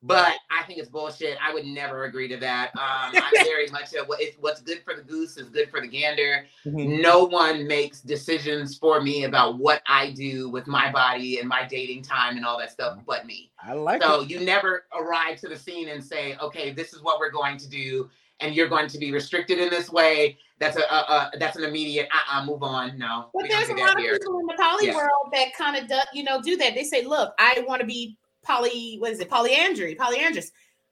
[0.05, 1.39] But I think it's bullshit.
[1.41, 2.73] I would never agree to that.
[2.83, 5.81] Um, I'm very much a, what- it's, what's good for the goose is good for
[5.81, 7.01] the gander Mhm.
[7.01, 11.65] no one makes decisions for me about what I do with my body and my
[11.67, 13.51] dating time and all that stuff but me.
[13.63, 14.31] I like So it.
[14.31, 17.69] you never arrive to the scene and say, okay, this is what we're going to
[17.69, 18.11] do,
[18.41, 20.39] and you're going to be restricted in this way.
[20.59, 22.99] That's a, a, a that's an immediate uh-uh, move on.
[22.99, 24.19] No, But there's a lot of here.
[24.19, 24.97] people in the poly Yeah.
[24.97, 26.75] world that kind of do, you know, do that.
[26.75, 28.97] They say, "Look, I want to be poly.
[28.99, 29.31] What is it?
[29.31, 30.51] Polyandry, polyandrous.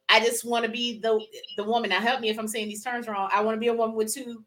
[0.09, 1.21] I just want to be the
[1.57, 1.91] the woman.
[1.91, 3.29] Now, help me if I'm saying these terms wrong.
[3.33, 4.45] I want to be a woman with two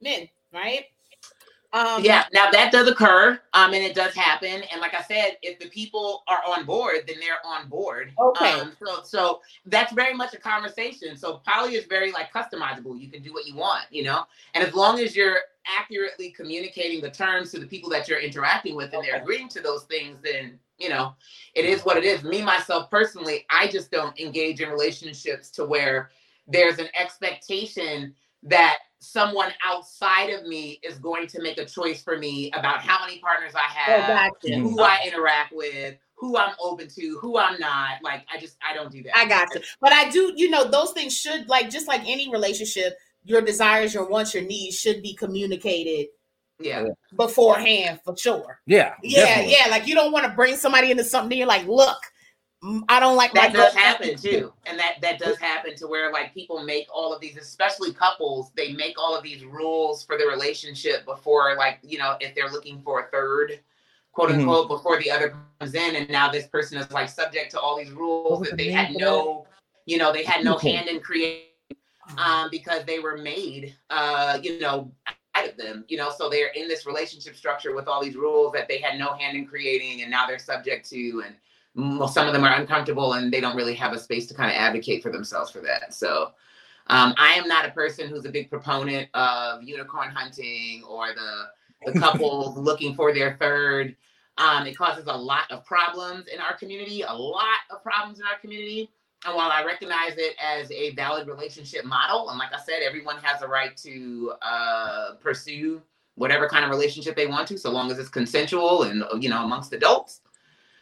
[0.00, 0.84] men, right?
[1.74, 4.62] Um, yeah, now that does occur, um, and it does happen.
[4.70, 8.12] And like I said, if the people are on board, then they're on board.
[8.16, 8.52] Okay.
[8.52, 11.16] Um, so, so that's very much a conversation.
[11.16, 13.00] So poly is very like customizable.
[13.00, 14.24] You can do what you want, you know.
[14.54, 18.76] And as long as you're accurately communicating the terms to the people that you're interacting
[18.76, 21.14] with, and they're agreeing to those things, then you know,
[21.54, 22.22] it is what it is.
[22.22, 26.10] Me myself personally, I just don't engage in relationships to where
[26.46, 32.18] there's an expectation that someone outside of me is going to make a choice for
[32.18, 34.56] me about how many partners I Oh, have, gotcha.
[34.56, 34.80] who mm-hmm.
[34.80, 38.02] I interact with, who I'm open to, who I'm not.
[38.02, 39.16] Like I just I don't do that.
[39.16, 39.60] I got you.
[39.80, 43.92] But I do, you know, those things should like just like any relationship, your desires,
[43.92, 46.06] your wants, your needs should be communicated
[46.58, 46.84] Yeah.
[47.14, 48.60] beforehand for sure.
[48.66, 48.94] Yeah.
[49.02, 49.52] Yeah, definitely.
[49.58, 49.70] yeah.
[49.70, 51.32] Like you don't want to bring somebody into something.
[51.32, 51.98] and You're like, look,
[52.88, 54.52] I don't like That my does happen too.
[54.66, 58.50] And that that does happen to where like people make all of these, especially couples,
[58.56, 62.50] they make all of these rules for the relationship before like, you know, if they're
[62.50, 63.60] looking for a third,
[64.12, 64.40] quote Mhm.
[64.40, 65.96] unquote, before the other comes in.
[65.96, 68.76] And now this person is like subject to all these rules What that they name
[68.76, 69.46] had no,
[69.86, 70.74] you know, they had no Unicorn.
[70.74, 71.48] hand in creating
[72.18, 74.90] um, because they were made, uh, you know,
[75.34, 78.52] out of them, you know, so they're in this relationship structure with all these rules
[78.52, 81.34] that they had no hand in creating, and now they're subject to, and
[81.76, 84.50] mm, some of them are uncomfortable, and they don't really have a space to kind
[84.50, 85.94] of advocate for themselves for that.
[85.94, 86.32] So,
[86.88, 91.92] um, I am not a person who's a big proponent of unicorn hunting or the
[91.92, 93.96] the couple looking for their third.
[94.36, 98.26] Um, it causes a lot of problems in our community, a lot of problems in
[98.26, 98.90] our community.
[99.24, 103.16] And while I recognize it as a valid relationship model, and like I said, everyone
[103.22, 105.80] has a right to uh, pursue
[106.16, 109.44] whatever kind of relationship they want to, so long as it's consensual and you know
[109.44, 110.20] amongst adults.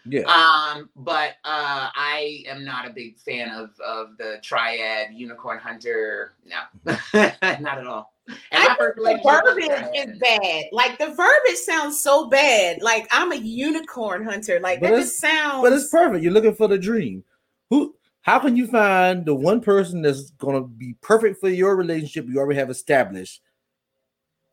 [0.05, 0.23] Yeah.
[0.23, 6.35] Um, but uh, I am not a big fan of of the triad unicorn hunter.
[6.45, 6.61] No,
[7.15, 8.12] not at all.
[8.29, 10.65] And I my first think the verbiage is bad.
[10.73, 12.83] Like the verbiage sounds so bad.
[12.83, 14.61] Like I'm a unicorn hunter.
[14.61, 15.62] Like But that just sounds.
[15.62, 16.23] But it's perfect.
[16.23, 17.25] You're looking for the dream.
[17.71, 17.95] Who?
[18.23, 22.27] How can you find the one person that's going to be perfect for your relationship
[22.29, 23.43] you already have established?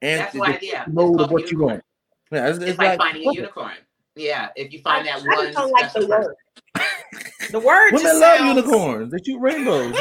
[0.02, 0.84] And That's to why, get yeah.
[0.88, 1.72] it's mode of called what you unicorn.
[1.74, 1.84] want.
[2.32, 3.74] Yeah, it's, It's, it's like, like finding a unicorn.
[4.20, 6.36] Yeah, if you I, find that I one just don't like the special word.
[7.52, 9.12] The word Women just love sounds- unicorns.
[9.12, 9.96] They shoot rainbows.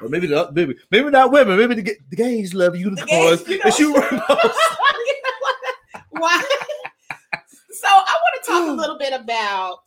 [0.00, 1.56] or maybe the maybe maybe not women.
[1.58, 3.48] Maybe the, the gays love unicorns.
[3.48, 4.56] you know- They shoot rainbows.
[6.10, 6.42] Why?
[7.70, 9.80] so I want to talk a little bit about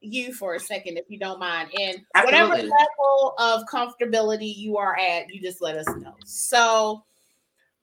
[0.00, 4.96] you for a second, if you don't mind, and whatever level of comfortability you are
[4.98, 6.14] at, you just let us know.
[6.24, 7.04] So,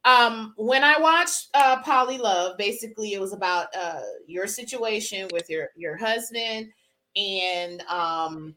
[0.05, 5.49] um, when I watched uh, Polly Love, basically it was about uh, your situation with
[5.49, 6.69] your your husband
[7.15, 8.55] and um,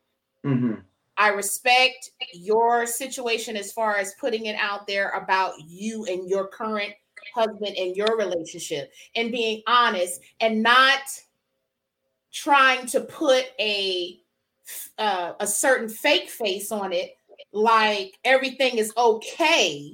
[0.45, 0.76] Mm-hmm.
[1.17, 6.48] I respect your situation as far as putting it out there about you and your
[6.48, 6.93] current
[7.34, 11.02] husband and your relationship and being honest and not
[12.32, 14.20] trying to put a
[14.97, 17.18] uh, a certain fake face on it
[17.52, 19.91] like everything is okay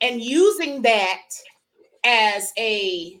[0.00, 1.22] and using that
[2.04, 3.20] as a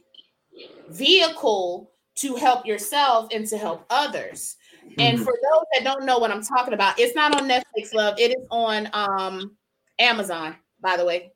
[0.88, 4.56] vehicle to help yourself and to help others.
[4.98, 5.24] And Mhm.
[5.24, 8.18] for those that don't know what I'm talking about, it's not on Netflix, love.
[8.18, 9.56] It is on um
[9.98, 10.56] Amazon.
[10.82, 11.30] by the way.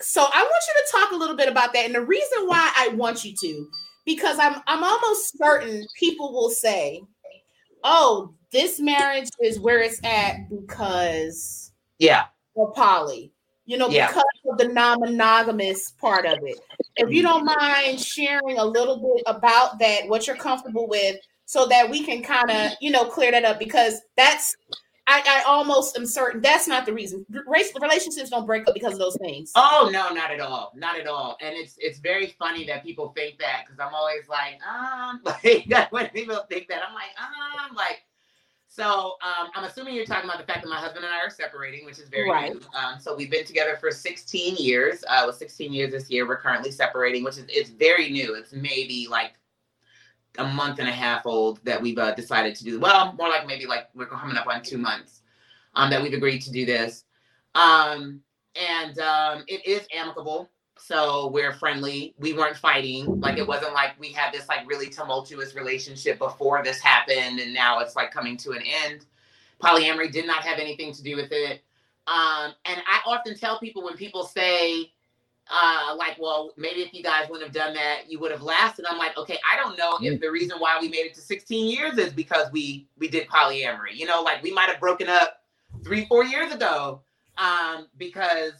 [0.00, 1.84] So I want you to talk a little bit about that.
[1.84, 3.68] And the reason why I want you to,
[4.06, 7.02] because I'm I'm almost certain people will say,
[7.84, 12.26] oh, this marriage is where it's at because Yeah.
[12.54, 13.32] or poly,
[13.66, 14.08] you know, Yeah.
[14.08, 16.58] because of the non-monogamous part of it.
[16.96, 21.66] If you don't mind sharing a little bit about that, what you're comfortable with, so
[21.66, 24.54] that we can kind of, you know, clear that up because that's
[25.08, 27.24] I, I almost am certain that's not the reason.
[27.46, 29.50] Race relationships don't break up because of those things.
[29.56, 31.38] Oh no, not at all, not at all.
[31.40, 35.90] And it's it's very funny that people think that because I'm always like, um, like
[35.92, 38.02] when people think that, I'm like, um, like.
[38.70, 41.30] So um, I'm assuming you're talking about the fact that my husband and I are
[41.30, 42.52] separating, which is very Right.
[42.52, 42.60] new.
[42.78, 45.02] Um, so we've been together for 16 years.
[45.08, 46.28] Uh, it was 16 years this year.
[46.28, 48.34] We're currently separating, which is it's very new.
[48.34, 49.32] It's maybe like
[50.38, 52.80] a month and a half old that we've uh, decided to do.
[52.80, 55.22] Well, more like maybe like we're coming up on two months
[55.74, 57.04] um, that we've agreed to do this.
[57.54, 58.20] Um,
[58.54, 60.50] and um, it is amicable.
[60.78, 62.14] So we're friendly.
[62.18, 63.20] We weren't fighting.
[63.20, 67.52] Like it wasn't like we had this like really tumultuous relationship before this happened, and
[67.52, 69.06] now it's like coming to an end.
[69.62, 71.62] Polyamory did not have anything to do with it.
[72.06, 74.92] Um, and I often tell people when people say,
[75.50, 78.84] uh, like, well, maybe if you guys wouldn't have done that, you would have lasted.
[78.88, 81.68] I'm like, okay, I don't know if the reason why we made it to 16
[81.68, 83.94] years is because we we did polyamory.
[83.94, 85.42] You know, like we might have broken up
[85.84, 87.00] three, four years ago
[87.38, 88.52] um, because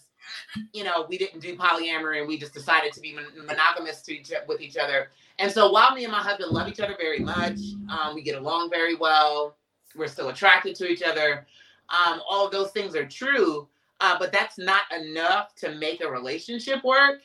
[0.73, 4.15] you know we didn't do polyamory and we just decided to be mon- monogamous to
[4.15, 5.11] each with each other.
[5.39, 7.59] And so while me and my husband love each other very much,
[7.91, 9.57] um, we get along very well.
[9.95, 11.47] We're still attracted to each other.
[11.91, 13.69] Um, all of those things are true,
[14.01, 17.21] uh, but that's not enough to make a relationship work.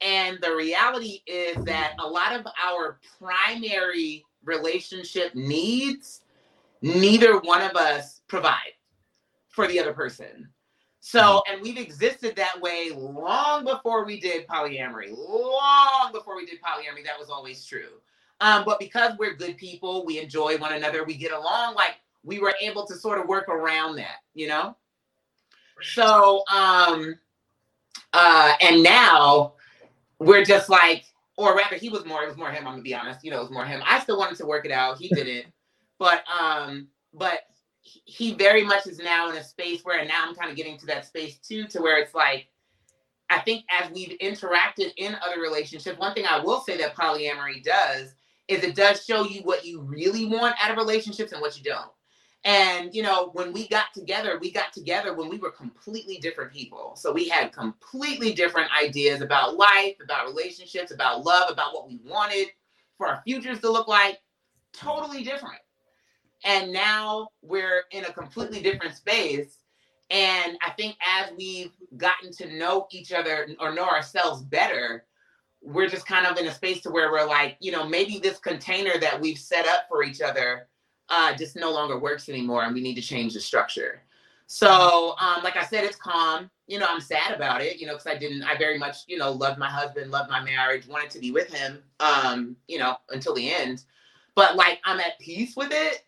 [0.00, 6.22] And the reality is that a lot of our primary relationship needs,
[6.82, 8.74] neither one of us provide
[9.48, 10.48] for the other person.
[11.00, 15.16] So, and we've existed that way long before we did polyamory.
[15.16, 18.00] Long before we did polyamory, that was always true.
[18.40, 22.40] Um, but because we're good people, we enjoy one another, we get along, like we
[22.40, 24.76] were able to sort of work around that, you know?
[25.82, 27.18] So, um,
[28.12, 29.54] uh, and now
[30.18, 31.04] we're just like,
[31.36, 33.38] or rather, he was more, it was more him, I'm gonna be honest, you know,
[33.38, 33.82] it was more him.
[33.84, 35.46] I still wanted to work it out, he didn't,
[35.98, 37.40] but, um, but
[37.82, 40.78] he- very much is now in a space where and now I'm kind of getting
[40.78, 42.48] to that space too, to where it's like,
[43.28, 47.62] I think as we've interacted in other relationships, one thing I will say that polyamory
[47.62, 48.14] does
[48.48, 51.64] is it does show you what you really want out of relationships and what you
[51.64, 51.90] don't.
[52.44, 56.52] And you know, when we got together, we got together when we were completely different
[56.52, 56.94] people.
[56.96, 61.98] So we had completely different ideas about life, about relationships, about love, about what we
[62.04, 62.48] wanted
[62.98, 64.20] for our futures to look like.
[64.72, 65.60] Totally different.
[66.44, 69.58] And now we're in a completely different space.
[70.10, 75.04] And I think as we've gotten to know each other or know ourselves better,
[75.62, 78.38] we're just kind of in a space to where we're like, you know, maybe this
[78.38, 80.68] container that we've set up for each other
[81.08, 84.02] uh, just no longer works anymore, and we need to change the structure.
[84.46, 86.50] So, um, like I said, it's calm.
[86.66, 87.78] You know, I'm sad about it.
[87.78, 88.42] You know, because I didn't.
[88.44, 91.52] I very much, you know, loved my husband, loved my marriage, wanted to be with
[91.52, 91.82] him.
[92.00, 93.84] Um, you know, until the end.
[94.34, 96.04] But like, I'm at peace with it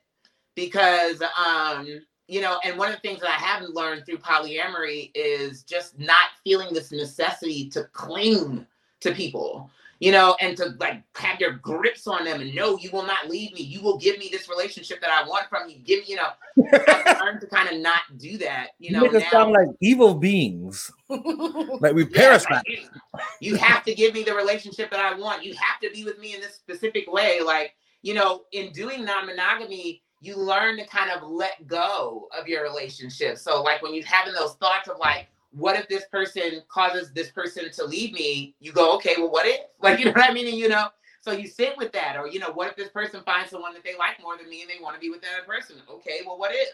[0.55, 5.11] because, um, you know, and one of the things that I haven't learned through polyamory
[5.14, 8.66] is just not feeling this necessity to cling
[9.01, 9.70] to people
[10.01, 13.28] you know, and to like have your grips on them and know you will not
[13.28, 13.62] leave me.
[13.62, 15.78] You will give me this relationship that I want from you.
[15.78, 16.28] Give me, you know,
[16.88, 18.68] I've learned to kind of not do that.
[18.78, 22.51] You know, make now, sound like evil beings, like we Yeah, parasite.
[22.51, 25.44] like, you have to give me the relationship that I want.
[25.44, 27.40] You have to be with me in this specific way.
[27.40, 32.62] Like, you know, in doing non-monogamy, you learn to kind of let go of your
[32.62, 33.38] relationship.
[33.38, 37.30] So, like when you're having those thoughts of like, what if this person causes this
[37.30, 38.55] person to leave me?
[38.61, 39.61] You go, okay, well, what if?
[39.80, 40.46] Like, you know what I mean?
[40.49, 40.88] And you know,
[41.20, 43.84] so you sit with that, or you know, what if this person finds someone that
[43.84, 45.76] they like more than me and they want to be with that person?
[45.90, 46.68] Okay, well, what if?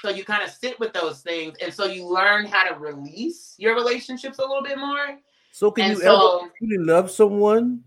[0.00, 3.54] So you kind of sit with those things, and so you learn how to release
[3.58, 5.18] your relationships a little bit more.
[5.52, 7.82] So can And you so- ever truly love someone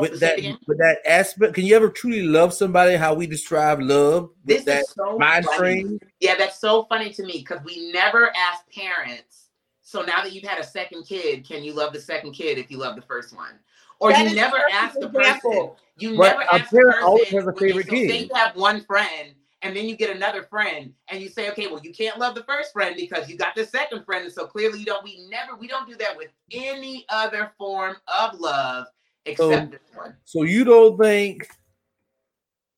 [0.00, 0.58] with that again.
[0.66, 1.54] with that aspect?
[1.54, 5.18] Can you ever truly love somebody how we describe love with This that is so
[5.18, 5.56] mind funny.
[5.58, 5.98] frame?
[6.20, 9.48] Yeah, that's so funny to me because we never ask parents.
[9.82, 12.70] So now that you've had a second kid, can you love the second kid if
[12.70, 13.58] you love the first one?
[14.00, 15.70] Or That you never ask the person.
[15.98, 17.38] You But never ask the parent always person.
[17.38, 18.28] has a when you- favorite so Say kid.
[18.30, 21.80] you have one friend, and then you get another friend, and you say, okay, well,
[21.82, 24.80] you can't love the first friend because you got the second friend, and so clearly
[24.80, 25.04] you don't.
[25.04, 28.86] We never, we don't do that with any other form of love
[29.24, 30.16] except So- this one.
[30.24, 31.48] So you don't think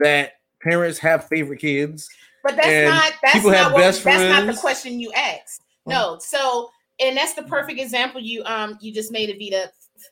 [0.01, 0.33] that
[0.63, 2.09] parents have favorite kids?
[2.43, 5.13] But that's And not that's people not have what, best that's not the question you
[5.13, 5.63] asked.
[5.87, 6.19] No.
[6.21, 6.71] So
[7.01, 9.69] and that's the perfect example you um you just made, Evita.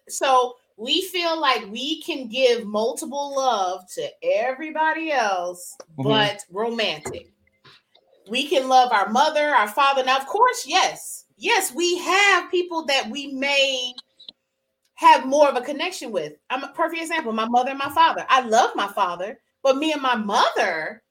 [0.09, 6.05] So we feel like we can give multiple love to everybody else, Mhm.
[6.05, 7.29] but romantic.
[8.29, 10.03] We can love our mother, our father.
[10.05, 13.93] Now, of course, yes, yes, we have people that we may
[15.03, 16.35] have more of a connection with.
[16.51, 17.33] I'm a perfect example.
[17.33, 18.25] My mother and my father.
[18.29, 21.03] I love my father, but me and my mother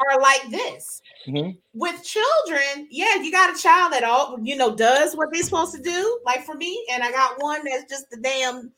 [0.00, 1.02] are like this.
[1.26, 1.58] Mhm.
[1.74, 5.74] With children, yeah, you got a child that all you know does what they're supposed
[5.74, 8.72] to do, like for me, and I got one that's just the damn.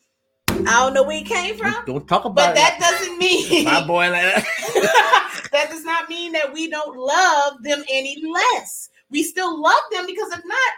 [0.67, 2.55] I don't know where he came from, Don't talk about but it.
[2.55, 5.49] But that doesn't mean my boy like that.
[5.53, 8.91] that does not mean that we don't love them any less.
[9.11, 10.73] We still love them because if not,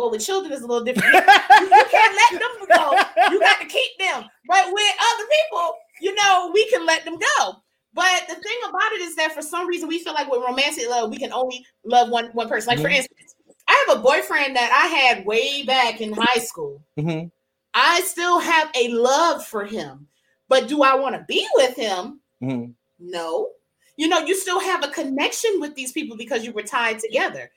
[0.00, 1.12] well, with children is a little different.
[1.14, 1.20] you
[1.90, 3.30] can't let them go.
[3.30, 4.24] You got to keep them.
[4.48, 7.56] But with other people, you know, we can let them go.
[7.92, 10.88] But the thing about it is that for some reason we feel like with romantic
[10.88, 12.68] love, we can only love one one person.
[12.68, 12.96] Like for Mhm.
[12.96, 13.34] instance,
[13.68, 16.82] I have a boyfriend that I had way back in high school.
[16.98, 17.30] Mhm.
[17.74, 20.08] I still have a love for him.
[20.48, 22.20] But do I want to be with him?
[22.42, 22.74] Mhm.
[22.98, 23.50] No.
[23.96, 27.50] You know, you still have a connection with these people because you were tied together.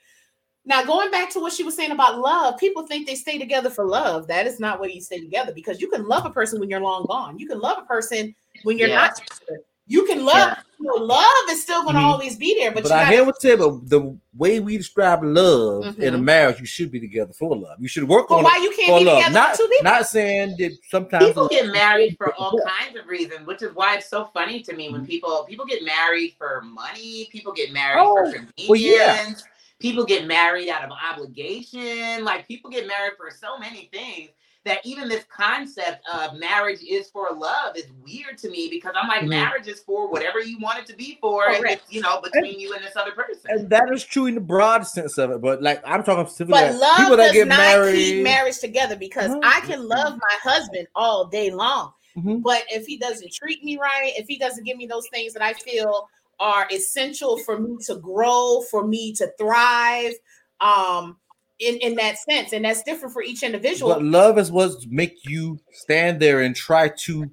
[0.66, 3.68] Now, going back to what she was saying about love, people think they stay together
[3.68, 4.26] for love.
[4.28, 6.80] That is not where you stay together because you can love a person when you're
[6.80, 7.38] long gone.
[7.38, 8.96] You can love a person when you're Yeah.
[8.96, 9.60] not together.
[9.86, 10.62] You can love, Yeah.
[10.80, 12.06] you know, love is still going to Mhm.
[12.06, 14.78] always be there, but, But you I hear what you say, but the way we
[14.78, 16.22] describe love in a Mhm.
[16.24, 17.76] marriage, you should be together for love.
[17.78, 19.18] You should work but on why you can't for be love.
[19.18, 19.84] together Not, with two people?
[19.84, 23.96] not saying that sometimes people get married for all kinds of reasons, which is why
[23.96, 28.00] it's so funny to me when people people get married for money, people get married
[28.02, 29.34] Oh, for convenience, well, yeah.
[29.80, 34.30] People get married out of obligation, like people get married for so many things
[34.64, 39.08] that even this concept of marriage is for love is weird to me because I'm
[39.08, 39.28] like Mhm.
[39.28, 41.82] marriage is for whatever you want it to be for, and Correct.
[41.82, 43.40] it's, you know, between you and this other person.
[43.50, 45.42] and that is true in the broad sense of it.
[45.42, 47.94] But like I'm talking specifically But like love people that does get not married.
[47.94, 49.40] keep marriage together because Mhm.
[49.42, 51.92] I can love my husband all day long.
[52.16, 52.42] Mhm.
[52.42, 55.42] But if he doesn't treat me right, if he doesn't give me those things that
[55.42, 56.08] I feel
[56.40, 60.14] are essential for me to grow, for me to thrive,
[60.60, 61.18] um,
[61.60, 63.94] in, in that sense, and that's different for each individual.
[63.94, 67.30] But love is what make you stand there and try to.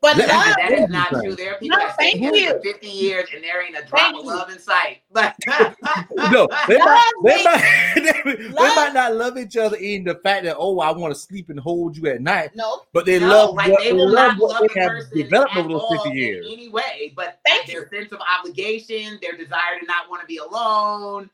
[0.00, 1.34] But love- that is not true.
[1.34, 4.00] There are people No, that thank together for 50 years and there ain't a drop
[4.02, 4.30] Thank of you.
[4.30, 4.98] love in sight.
[5.12, 5.34] But
[6.30, 7.92] No, they Love might, they might,
[8.24, 11.18] they, they might not love each other in the fact that oh, I want to
[11.20, 13.92] sleep and hold you at night, no, but they No, love like what they they
[13.92, 16.46] will love not what love they have developed over those fifty years.
[16.50, 20.36] any way, but Thank their sense of obligation, their desire to not want to be
[20.36, 21.30] alone, the-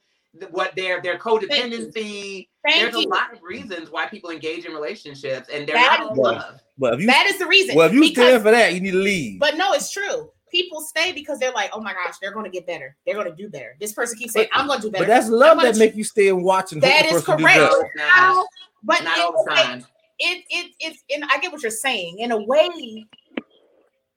[0.50, 2.48] what their their codependency.
[2.66, 3.08] thank There's you.
[3.08, 6.18] a lot of reasons why people engage in relationships, and they're That not all is-
[6.18, 6.60] love.
[6.78, 7.74] But if you, That is the reason.
[7.74, 9.40] well, if you because, stand for that, you need to leave.
[9.40, 10.30] but no, it's true.
[10.50, 12.94] People stay because they're like, oh my gosh, they're going to get better.
[13.04, 13.76] They're going to do better.
[13.80, 15.04] This person keeps saying, I'm going to do better.
[15.04, 17.38] But that's love that make you stay and watch and hope That the is person
[17.38, 17.58] do correct.
[17.58, 17.90] better.
[17.96, 18.48] No, it's
[18.84, 19.86] but Not all the a way- time.
[20.18, 22.18] it it it's and I get what you're saying.
[22.20, 23.06] In a way,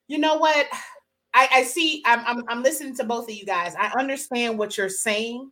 [0.08, 0.66] you know what?
[1.34, 3.74] I, I see I'm, I'm I'm listening to both of you guys.
[3.78, 5.50] I understand what you're saying,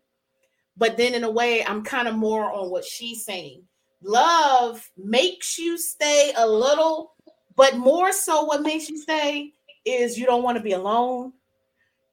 [0.78, 3.64] but then in a way, I'm kind of more on what she's saying.
[4.02, 7.12] Love makes you stay a little,
[7.56, 9.52] but more so what makes you stay
[9.84, 11.32] is you don't want to be alone.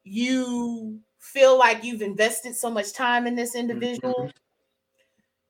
[0.02, 4.30] You feel like you've invested so much time in this individual.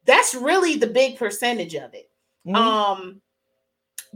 [0.04, 2.10] That's really the big percentage of it
[2.46, 2.54] Mhm.
[2.54, 3.22] um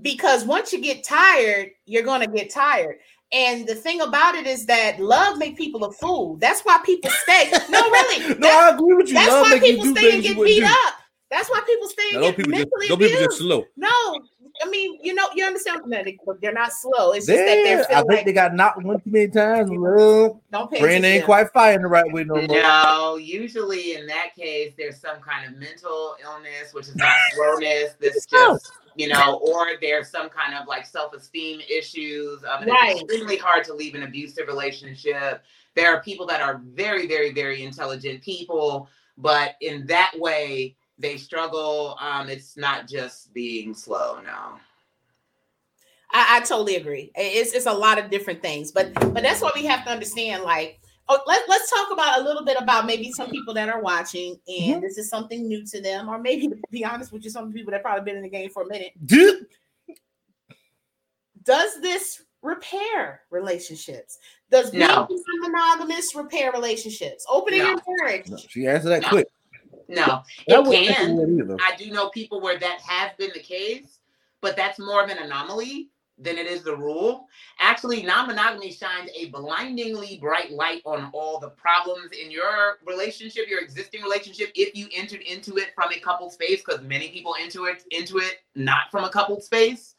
[0.03, 3.01] because once you get tired you're going to get tired
[3.33, 7.11] and the thing about it is that love make people a fool that's why people
[7.23, 9.15] stay no really no, I agree with you.
[9.15, 10.67] that's love why make people do stay and get beat do.
[10.67, 10.95] up
[11.31, 13.39] that's why people stay Now, and those get people just, mentally those people abused just
[13.39, 13.65] slow.
[13.77, 13.89] no
[14.65, 17.63] i mean you know you understand no, they- they're not slow it's just that They,
[17.63, 19.71] they're I think like they got knocked one too many times.
[19.73, 22.47] Well, don't pay brain ain't to quite firing the right way no more.
[22.63, 27.95] No, usually in that case, there's some kind of mental illness, which is not slowness.
[28.01, 32.43] This is just, you know, or there's some kind of like self-esteem issues.
[32.45, 32.93] Um, Right.
[32.93, 35.43] It's extremely hard to leave an abusive relationship.
[35.75, 41.17] There are people that are very, very, very intelligent people, but in that way, they
[41.17, 41.97] struggle.
[42.01, 44.21] Um, it's not just being slow.
[44.21, 44.59] No.
[46.13, 47.11] I, I totally agree.
[47.15, 50.43] It's it's a lot of different things, but but that's what we have to understand.
[50.43, 50.81] Like,
[51.11, 54.37] oh, let let's talk about a little bit about maybe some people that are watching,
[54.49, 54.81] and Mhm.
[54.81, 57.73] this is something new to them, or maybe to be honest with you, some people
[57.73, 58.93] that probably been in the game for a minute.
[59.05, 59.47] Dude,
[61.43, 64.19] Does this repair relationships?
[64.51, 64.87] Does being
[65.41, 67.25] monogamous repair relationships?
[67.29, 67.69] Opening No.
[67.71, 68.29] your marriage.
[68.29, 69.09] no, she answered that No.
[69.09, 69.29] quick.
[69.89, 71.11] No, That it can.
[71.11, 71.57] answer that either.
[71.61, 73.99] I do know people where that has been the case,
[74.41, 75.89] but that's more of an anomaly
[76.21, 77.27] than it is the rule.
[77.61, 83.61] Actually, non-monogamy shines a blindingly bright light on all the problems in your relationship, your
[83.61, 87.65] existing relationship, if you entered into it from a couple space, because many people into
[87.65, 89.95] it into it not from a coupled space.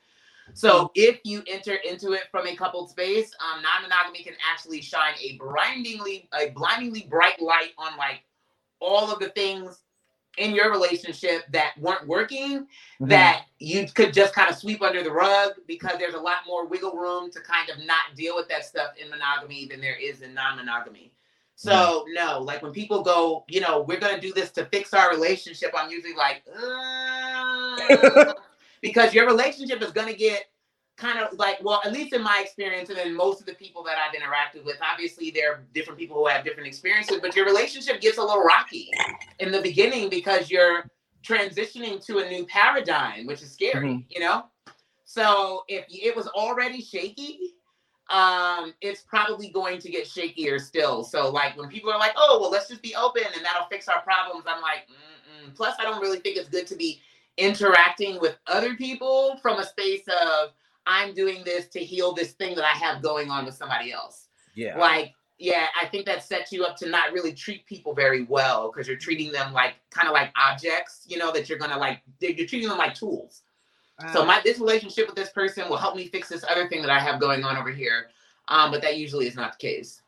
[0.54, 5.14] So if you enter into it from a coupled space, um, non-monogamy can actually shine
[5.22, 8.24] a blindingly, a blindingly bright light on like
[8.80, 9.80] all of the things
[10.38, 12.68] in your relationship that weren't working
[13.02, 13.10] Mhm.
[13.10, 16.66] that you could just kind of sweep under the rug because there's a lot more
[16.66, 20.22] wiggle room to kind of not deal with that stuff in monogamy than there is
[20.22, 21.12] in non-monogamy.
[21.56, 25.12] So no, like when people go, you know, we're gonna do this to fix our
[25.12, 25.72] relationship.
[25.78, 28.34] I'm usually like, uh,
[28.82, 30.46] because your relationship is gonna get
[31.02, 33.84] kind of like, well, at least in my experience, and then most of the people
[33.84, 37.46] that I've interacted with, obviously there are different people who have different experiences, but your
[37.46, 38.90] relationship gets a little rocky
[39.40, 40.86] in the beginning because you're
[41.24, 44.46] transitioning to a new paradigm, which is scary, you know?
[45.04, 47.56] So if it was already shaky,
[48.10, 51.04] um, it's probably going to get shakier still.
[51.04, 53.88] So like when people are like, oh, well, let's just be open and that'll fix
[53.88, 54.46] our problems.
[54.48, 55.56] I'm like, Mm-mm.
[55.56, 57.02] plus I don't really think it's good to be
[57.38, 60.52] interacting with other people from a space of
[60.86, 64.28] I'm doing this to heal this thing that I have going on with somebody else
[64.56, 64.78] Yeah.
[64.78, 68.72] like yeah i think that sets you up to not really treat people very well
[68.72, 72.00] because you're treating them like kind of like objects you know that you're gonna like
[72.20, 73.42] you're treating them like tools
[74.14, 76.92] so my this relationship with this person will help me fix this other thing that
[76.92, 78.08] i have going on over here
[78.50, 80.02] um but that usually is not the case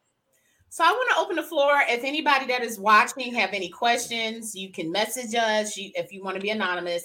[0.69, 1.81] So I want to open the floor.
[1.87, 5.77] If anybody that is watching have any questions, you can message us.
[5.77, 7.03] You, if you want to be anonymous,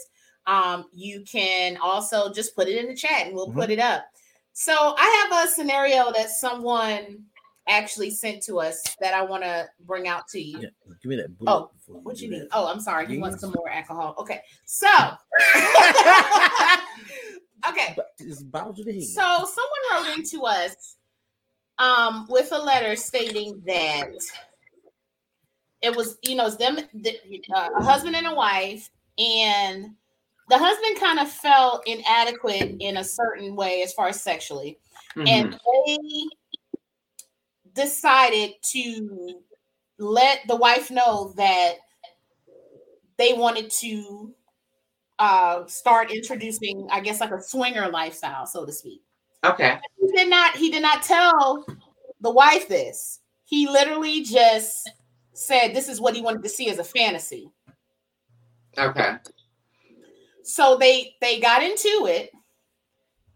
[0.49, 3.55] um, you can also just put it in the chat and we'll Mhm.
[3.55, 4.05] put it up.
[4.55, 7.27] So I have a scenario that someone
[7.69, 10.59] actually sent to us that I want to bring out to you.
[10.61, 10.69] Yeah,
[11.03, 11.27] Give me that.
[11.47, 12.39] Oh, What you that.
[12.45, 12.49] need?
[12.53, 13.07] Oh, I'm sorry.
[13.07, 13.41] He wants Yes.
[13.43, 14.15] some more alcohol.
[14.19, 14.43] Okay.
[14.65, 14.89] So,
[17.69, 17.93] okay.
[17.95, 19.03] But It's bound to the head.
[19.05, 20.97] So someone wrote into us
[21.79, 24.09] um, with a letter stating that
[25.83, 27.21] it was, you know, it's them, the,
[27.55, 29.95] uh, a husband and a wife, and
[30.49, 34.79] the husband kind of felt inadequate in a certain way as far as sexually,
[35.17, 35.99] and they
[37.75, 39.43] decided to
[39.99, 41.75] let the wife know that
[43.19, 44.35] they wanted to
[45.19, 49.03] uh, start introducing, I guess, like a swinger lifestyle, so to speak.
[49.45, 49.79] Okay.
[50.01, 51.65] He did not he did not tell
[52.21, 53.21] the wife this.
[53.45, 54.91] He literally just
[55.33, 57.51] said this is what he wanted to see as a fantasy.
[58.77, 59.17] Okay
[60.49, 62.33] so they they got into it.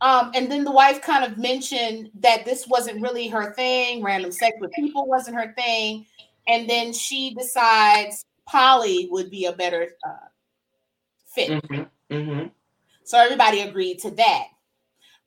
[0.00, 4.32] Um and then the wife kind of mentioned that this wasn't really her thing random
[4.32, 6.06] sex with people wasn't her thing.
[6.48, 10.26] And then she decides poly would be a better uh,
[11.34, 11.62] fit.
[11.64, 12.46] Hmm hmm
[13.04, 14.44] So everybody agreed to that.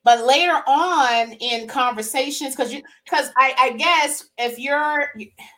[0.03, 5.09] But later on in conversations, because you because I, I guess if you're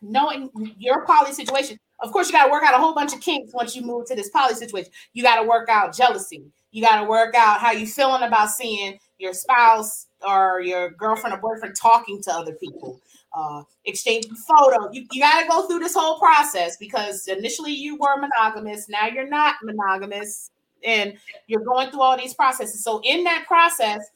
[0.01, 3.21] knowing your poly situation, of course you got to work out a whole bunch of
[3.21, 4.91] kinks once you move to this poly situation.
[5.13, 6.45] You got to work out jealousy.
[6.71, 11.35] You got to work out how you feeling about seeing your spouse or your girlfriend
[11.35, 12.99] or boyfriend talking to other people,
[13.35, 14.89] uh, exchanging photos.
[14.91, 19.07] You, you got to go through this whole process because initially you were monogamous, now
[19.07, 20.51] you're not monogamous,
[20.83, 21.17] and
[21.47, 22.83] you're going through all these processes.
[22.83, 24.09] So in that process,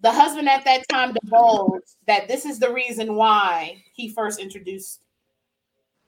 [0.00, 5.00] the husband at that time divulged that this is the reason why he first introduced,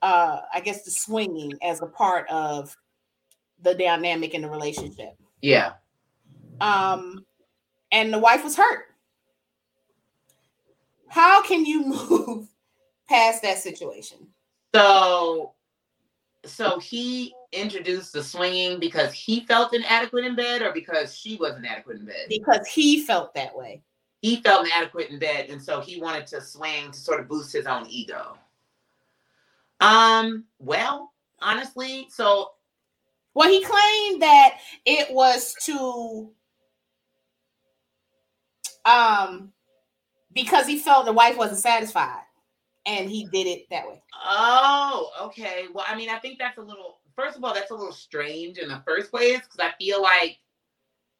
[0.03, 2.77] uh, I guess, the swinging as a part of
[3.63, 5.15] the dynamic in the relationship.
[5.43, 5.73] yeah
[6.61, 7.25] Um,
[7.93, 8.87] and the wife was hurt.
[11.09, 12.49] How can you move
[13.09, 14.19] past that situation?
[14.75, 15.53] so
[16.47, 21.57] so he introduced the swinging because he felt inadequate in bed or because she was
[21.57, 23.83] inadequate in bed Because he felt that way.
[24.23, 27.53] he felt inadequate in bed and so he wanted to swing to sort of boost
[27.53, 28.39] his own ego
[29.81, 32.51] um well honestly so
[33.35, 36.31] Well, he claimed that it was to
[38.85, 39.53] um
[40.33, 42.23] because he felt the wife wasn't satisfied
[42.87, 44.03] and he did it that way.
[44.27, 47.75] oh okay well i mean i think that's a little first of all that's a
[47.75, 50.39] little strange in the first place because i feel like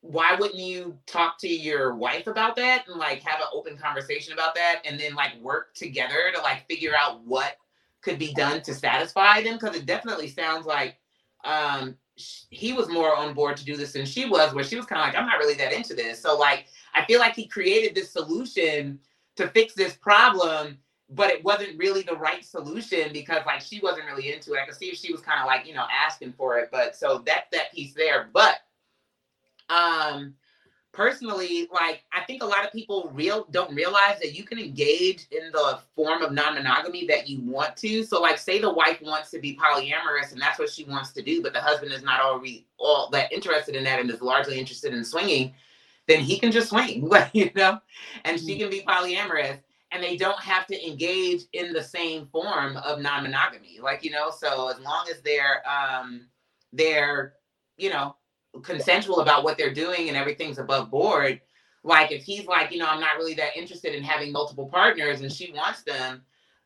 [0.03, 4.33] why wouldn't you talk to your wife about that and like have an open conversation
[4.33, 7.57] about that and then like work together to like figure out what
[8.03, 10.97] could be done to satisfy them because it definitely sounds like
[11.45, 14.85] um he was more on board to do this than she was where she was
[14.87, 16.21] kind of like i'm not really that into this.
[16.21, 18.99] So like i feel like he created this solution
[19.37, 20.79] to fix this problem
[21.13, 24.61] but it wasn't really the right solution because like she wasn't really into it.
[24.61, 26.95] I could see if she was kind of like you know asking for it but
[26.95, 28.59] so that's that piece there but
[29.69, 30.35] um
[30.93, 35.27] personally, like I think a lot of people real don't realize that you can engage
[35.31, 38.05] in the form of non-monogamy that you want to.
[38.05, 41.23] So, like, say the wife wants to be polyamorous and that's what she wants to
[41.23, 44.59] do, but the husband is not already all that interested in that and is largely
[44.59, 45.55] interested in swinging,
[46.07, 47.79] then he can just swing, you know,
[48.25, 49.59] and she can be polyamorous.
[49.93, 54.31] And they don't have to engage in the same form of non-monogamy, like you know.
[54.31, 56.29] So as long as they're um,
[56.73, 57.35] they're
[57.77, 58.15] you know
[58.63, 61.41] consensual about what they're doing and everything's above board.
[61.83, 65.23] Like if he's like you know i'm not really that interested in having multiple partners
[65.23, 66.23] and she wants them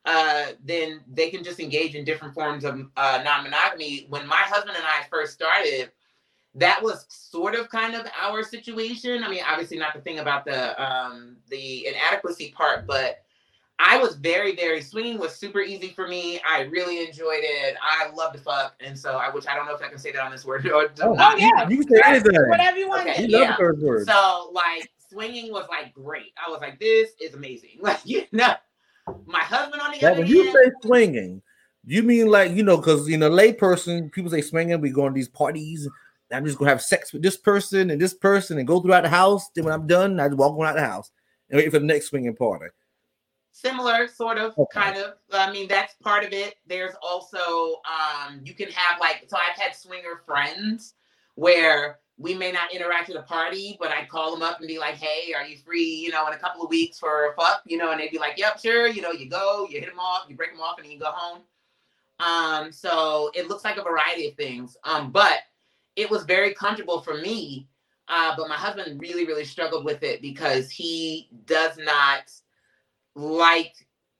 [0.06, 4.06] uh, then they can just engage in different forms of uh, non-monogamy.
[4.10, 5.92] When my husband and i first started
[6.56, 9.24] that was sort of kind of our situation.
[9.24, 13.23] I mean obviously not the thing about the um, the inadequacy part but
[13.78, 16.40] I was very, very swinging was super easy for me.
[16.48, 17.76] I really enjoyed it.
[17.82, 20.12] I love to fuck, and so I, which I don't know if I can say
[20.12, 20.64] that on this word.
[20.74, 21.68] Or, Oh, Oh, yeah.
[21.68, 22.48] You can say anything.
[22.48, 23.08] Whatever you want.
[23.08, 23.22] Okay.
[23.22, 23.56] You to love Yeah.
[23.58, 24.06] words.
[24.06, 26.32] So like swinging was like great.
[26.44, 27.70] I was like, this is amazing.
[27.80, 28.54] Like you know,
[29.26, 31.42] my husband on the Now, other when you hand, say swinging,
[31.84, 34.80] you mean like you know, because you know, layperson people say swinging.
[34.80, 35.88] We go on these parties.
[36.32, 39.08] I'm just gonna have sex with this person and this person and go throughout the
[39.08, 39.48] house.
[39.54, 41.10] Then when I'm done, I just walk around the house
[41.50, 42.66] and wait for the next swinging party.
[43.56, 44.80] Similar sort of Okay.
[44.80, 46.56] kind of i mean that's part of it.
[46.66, 50.94] There's also um you can have like so i've had swinger friends
[51.36, 54.78] where we may not interact at a party but i'd call them up and be
[54.78, 57.62] like hey are you free you know in a couple of weeks for a fuck?
[57.64, 60.00] You know and they'd be like yep sure you know you go you hit them
[60.00, 61.42] off you break them off and then you go home.
[62.18, 64.76] Um so it looks like a variety of things.
[64.82, 65.38] Um but
[65.94, 67.68] it was very comfortable for me
[68.08, 72.30] uh but my husband really really struggled with it because he does not
[73.14, 73.74] like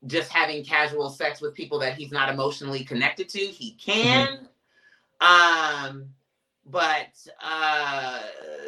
[0.07, 3.39] just having casual sex with people that he's not emotionally connected to.
[3.39, 4.47] He can,
[5.21, 6.05] um,
[6.65, 8.21] but uh,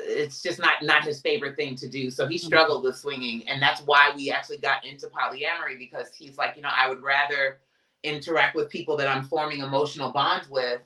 [0.06, 2.10] it's just not not his favorite thing to do.
[2.10, 6.38] So he struggled with swinging, and that's why we actually got into polyamory because he's
[6.38, 7.60] like, you know, I would rather
[8.04, 10.82] interact with people that I'm forming emotional bonds with.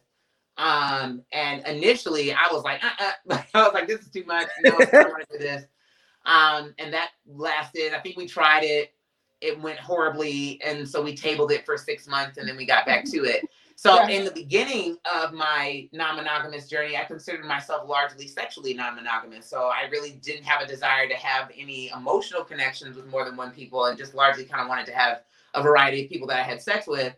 [0.57, 3.41] Um, and initially I was like, uh-uh.
[3.53, 4.47] I was like, this is too much.
[4.61, 5.65] No, I don't want to do this.
[6.23, 8.93] Um, and that lasted, I think we tried it
[9.41, 12.85] it went horribly and so we tabled it for six months and then we got
[12.85, 14.07] back to it so Yeah.
[14.09, 19.87] in the beginning of my non-monogamous journey i considered myself largely sexually non-monogamous so i
[19.89, 23.85] really didn't have a desire to have any emotional connections with more than one people
[23.85, 25.21] and just largely kind of wanted to have
[25.55, 27.15] a variety of people that i had sex with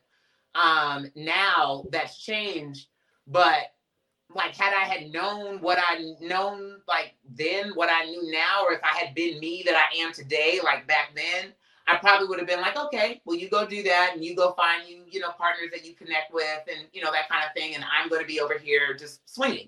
[0.55, 2.87] um now that's changed
[3.27, 3.63] but
[4.35, 8.73] like had I had known what I known like then, what I knew now, or
[8.73, 11.53] if I had been me that I am today, like back then,
[11.87, 14.53] I probably would have been like, okay, well, you go do that and you go
[14.53, 17.53] find you, you know, partners that you connect with and you know, that kind of
[17.53, 17.75] thing.
[17.75, 19.67] And I'm going to be over here just swinging,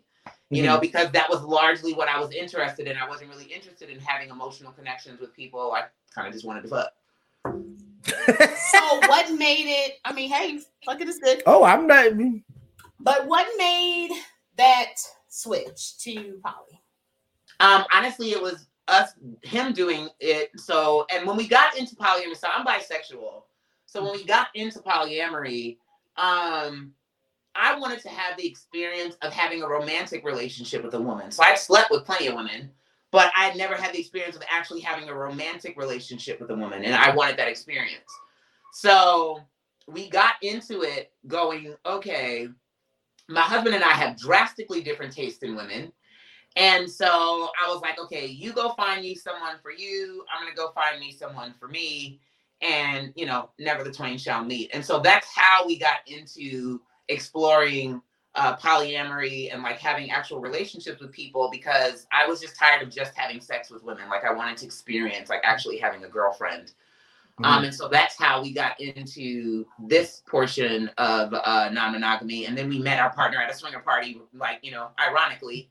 [0.49, 2.95] you know, because that was largely what I was interested in.
[2.97, 5.74] I wasn't really interested in having emotional connections with people.
[5.74, 6.93] I kind of just wanted to fuck.
[8.05, 9.99] So what made it?
[10.05, 11.43] I mean, hey, fucking is good.
[11.45, 12.11] oh, I'm not.
[12.99, 14.11] But what made
[14.57, 14.93] that
[15.28, 16.82] switch to poly?
[17.59, 19.14] Um, honestly, it was us,
[19.44, 20.52] him doing it.
[20.58, 23.44] So, and when we got into polyamory, so I'm bisexual.
[23.86, 25.78] So when we got into polyamory,
[26.18, 26.94] um,
[27.56, 31.32] I wanted to have the experience of having a romantic relationship with a woman.
[31.32, 32.70] So I slept with plenty of women,
[33.12, 36.56] but I had never had the experience of actually having a romantic relationship with a
[36.56, 38.12] woman, and I wanted that experience.
[38.74, 39.40] So
[39.88, 42.50] we got into it going, okay,
[43.30, 45.92] my husband and I have drastically different tastes in women.
[46.56, 50.24] And so I was like, okay, you go find me someone for you.
[50.34, 52.20] I'm gonna go find me someone for me.
[52.62, 54.72] And you know, never the twain shall meet.
[54.74, 58.01] And so that's how we got into exploring
[58.36, 62.89] uh, polyamory and like having actual relationships with people because I was just tired of
[62.89, 64.10] just having sex with women.
[64.10, 66.74] Like I wanted to experience like actually having a girlfriend.
[67.43, 72.45] Um, and so that's how we got into this portion of uh, non-monogamy.
[72.45, 75.70] And then we met our partner at a swinger party, like you know, ironically,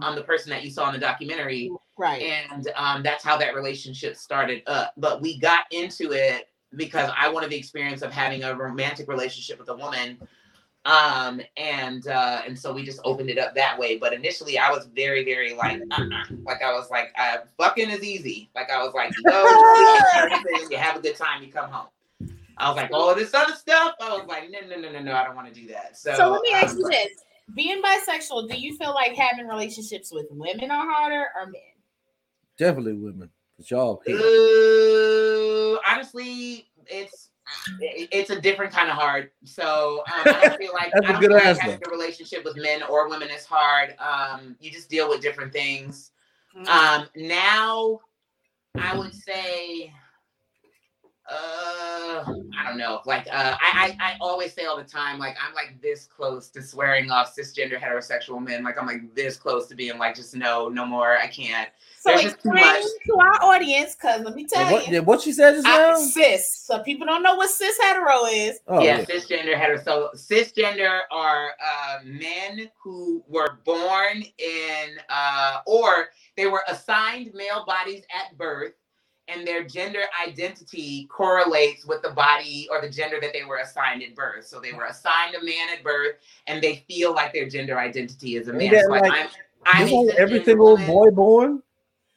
[0.00, 2.22] um, the person that you saw in the documentary, Right.
[2.22, 4.92] and um, that's how that relationship started up.
[4.96, 9.58] But we got into it because I wanted the experience of having a romantic relationship
[9.58, 10.18] with a woman,
[10.84, 13.98] um, and uh, and so we just opened it up that way.
[13.98, 16.24] But initially, I was very, very like, uh-uh.
[16.44, 18.50] like I was like, uh, fucking is easy.
[18.54, 21.52] Like I was like, you go, you sleep, everything, you have a good time, you
[21.52, 21.88] come home.
[22.58, 23.94] I was like, all of this other stuff.
[24.00, 25.96] I was like, no, no, no, no, no, I don't want to do that.
[25.96, 27.24] So, So let me ask um, you this:
[27.54, 31.60] Being bisexual, do you feel like having relationships with women are harder or men?
[32.58, 33.30] Definitely women.
[33.56, 34.02] Cause y'all.
[34.06, 34.16] hate.
[34.16, 37.30] Uh, honestly, it's
[37.78, 39.30] it's a different kind of hard.
[39.44, 41.90] So um, I don't feel like That's a I don't good feel like having a
[41.90, 43.94] relationship with men or women is hard.
[43.98, 46.12] Um, you just deal with different things.
[46.56, 46.68] Mhm.
[46.68, 48.00] Um, now
[48.78, 49.92] I would say,
[51.32, 52.24] uh,
[52.58, 53.00] I don't know.
[53.06, 56.48] Like, uh, I, I I always say all the time, like I'm like this close
[56.50, 58.62] to swearing off cisgender heterosexual men.
[58.62, 61.16] Like I'm like this close to being like, just no, no more.
[61.16, 61.68] I can't.
[62.00, 65.32] so there's explain to our audience, because let me tell And what, you, what she
[65.32, 65.96] said just I, now?
[65.96, 66.62] cis.
[66.66, 68.60] So people don't know what cis hetero is.
[68.68, 69.04] Oh, yeah, yeah.
[69.04, 69.82] cisgender hetero.
[69.82, 77.64] So cisgender are uh, men who were born in uh, or they were assigned male
[77.66, 78.72] bodies at birth,
[79.32, 84.02] and their gender identity correlates with the body or the gender that they were assigned
[84.02, 84.46] at birth.
[84.46, 86.16] So they were assigned a man at birth,
[86.46, 88.62] and they feel like their gender identity is a man.
[88.62, 89.28] Ain't that So like, like- I'm,
[89.64, 90.86] I'm This a every single woman.
[90.86, 91.62] boy born.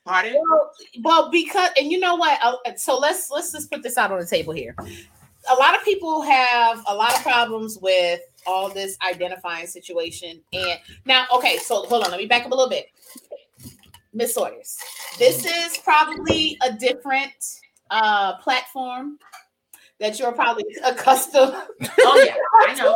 [0.06, 0.36] Pardon?
[0.48, 0.72] Well,
[1.04, 2.40] well, because and you know what?
[2.44, 4.76] Uh, So let's let's just put this out on the table here.
[5.50, 10.42] A lot of people have a lot of problems with all this identifying situation.
[10.54, 12.88] And now, okay, so hold on, let me back up a little bit.
[14.16, 14.78] Miss Sawyers,
[15.20, 17.34] this is probably a different
[17.92, 19.20] uh platform
[20.00, 21.54] that you're probably accustomed.
[22.00, 22.96] Oh yeah, I know.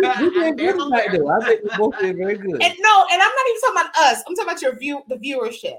[0.00, 1.28] We I'm did good tonight, though.
[1.28, 2.62] I think we both did very good.
[2.62, 4.22] And no, and I'm not even talking about us.
[4.26, 5.76] I'm talking about your view, the viewership.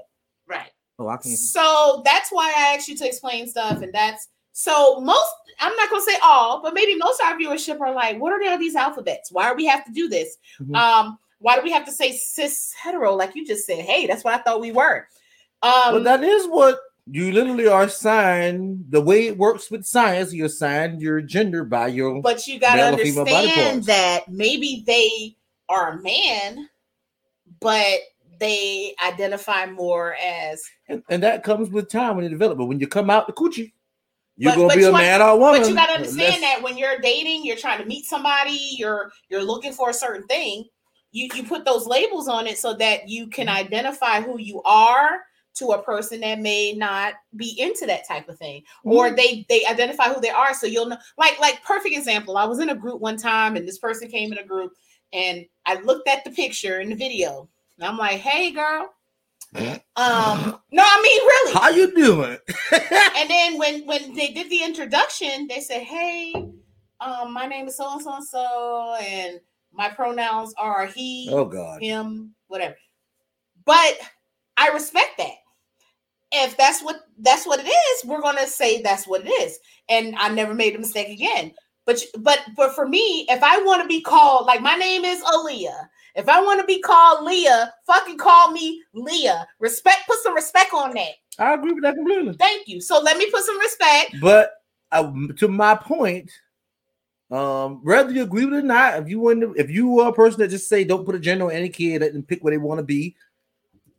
[0.48, 0.70] Right.
[0.98, 1.36] Oh, I can't.
[1.38, 5.32] So that's why I asked you to explain stuff, and that's so most.
[5.60, 8.50] I'm not gonna say all, but maybe most of our viewership are like, "What are
[8.50, 9.30] all these alphabets?
[9.30, 10.36] Why do we have to do this?
[10.60, 10.76] Mhm.
[10.76, 13.78] Um, why do we have to say cis hetero like you just said?
[13.84, 15.06] Hey, that's what I thought we were."
[15.62, 16.78] Um, but that is what
[17.10, 18.84] you literally are assigned.
[18.90, 22.20] The way it works with science, you're assigned your gender by your.
[22.22, 25.36] but you got to male or female body understand that maybe they
[25.68, 26.68] are a man,
[27.60, 27.98] but
[28.38, 32.58] they identify more as and, and that comes with time when you develop.
[32.58, 33.72] But when you come out the coochie,
[34.36, 35.62] you're But- gonna but be a man or a woman.
[35.62, 38.58] But you got to understand unless- that when you're dating, you're trying to meet somebody,
[38.76, 40.64] you're you're looking for a certain thing.
[41.12, 43.56] You you put those labels on it so that you can Mm-hmm.
[43.56, 45.20] identify who you are
[45.54, 48.90] to a person that may not be into that type of thing, Mm-hmm.
[48.90, 50.54] or they they identify who they are.
[50.54, 50.98] So you'll know.
[51.16, 52.36] Like like perfect example.
[52.36, 54.72] I was in a group one time, and this person came in a group,
[55.12, 57.48] and I looked at the picture in the video,
[57.78, 58.90] and I'm like, "Hey, girl."
[59.96, 61.52] Um, no, I mean really.
[61.54, 62.38] How you doing?
[63.16, 66.32] And then when when they did the introduction, they said, "Hey,
[67.00, 69.40] um, my name is so and so and so, and
[69.72, 71.82] my pronouns are he, oh God.
[71.82, 72.76] him, whatever."
[73.64, 73.98] But
[74.56, 75.34] I respect that.
[76.32, 79.58] If that's what that's what it is, we're gonna say that's what it is,
[79.88, 81.54] and I never made a mistake again.
[81.86, 85.22] But but but for me, if I want to be called like my name is
[85.22, 85.88] Aaliyah,
[86.18, 89.46] if I want to be called Leah, fucking call me Leah.
[89.60, 91.12] Respect, put some respect on that.
[91.38, 92.34] I agree with that completely.
[92.34, 92.80] Thank you.
[92.80, 94.16] So let me put some respect.
[94.20, 94.50] But
[94.90, 96.30] uh, to my point,
[97.30, 100.08] um, whether you agree with it or not, if you want, to, if you are
[100.08, 102.50] a person that just say don't put a gender on any kid and pick what
[102.50, 103.14] they want to be,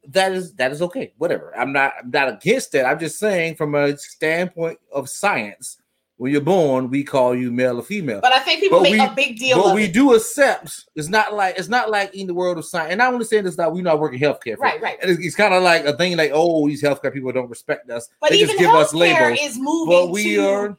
[0.07, 1.13] that is that is okay.
[1.17, 1.55] Whatever.
[1.55, 2.85] I'm not I'm not against that.
[2.85, 5.77] I'm just saying from a standpoint of science,
[6.17, 8.19] when you're born, we call you male or female.
[8.21, 9.93] But I think people But make we- a big deal But we it.
[9.93, 10.85] do accept.
[10.95, 12.91] It's not like it's not like in the world of science.
[12.93, 14.55] And I want to say this that we're not working healthcare.
[14.55, 14.97] for- Right, right.
[15.01, 17.89] And it's, it's kind of like a thing like, oh, these healthcare people don't respect
[17.91, 18.09] us.
[18.19, 19.37] But they even just give us labels.
[19.39, 20.77] is moving But we to are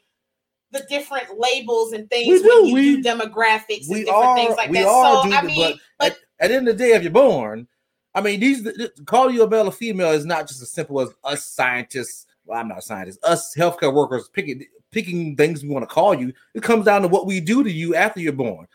[0.72, 2.74] the different labels and things We do.
[2.74, 4.88] We- do demographics and different are things like we that.
[4.88, 7.12] are so dude, I mean, but, at, at the end of the day, if you're
[7.12, 7.66] born,
[8.14, 11.00] I mean, these th- call you a male or female is not just as simple
[11.00, 12.26] as us scientists.
[12.44, 13.20] Well, I'm not a scientist.
[13.24, 16.32] Us healthcare workers picking picking things we want to call you.
[16.54, 18.66] It comes down to what we do to you after you're born.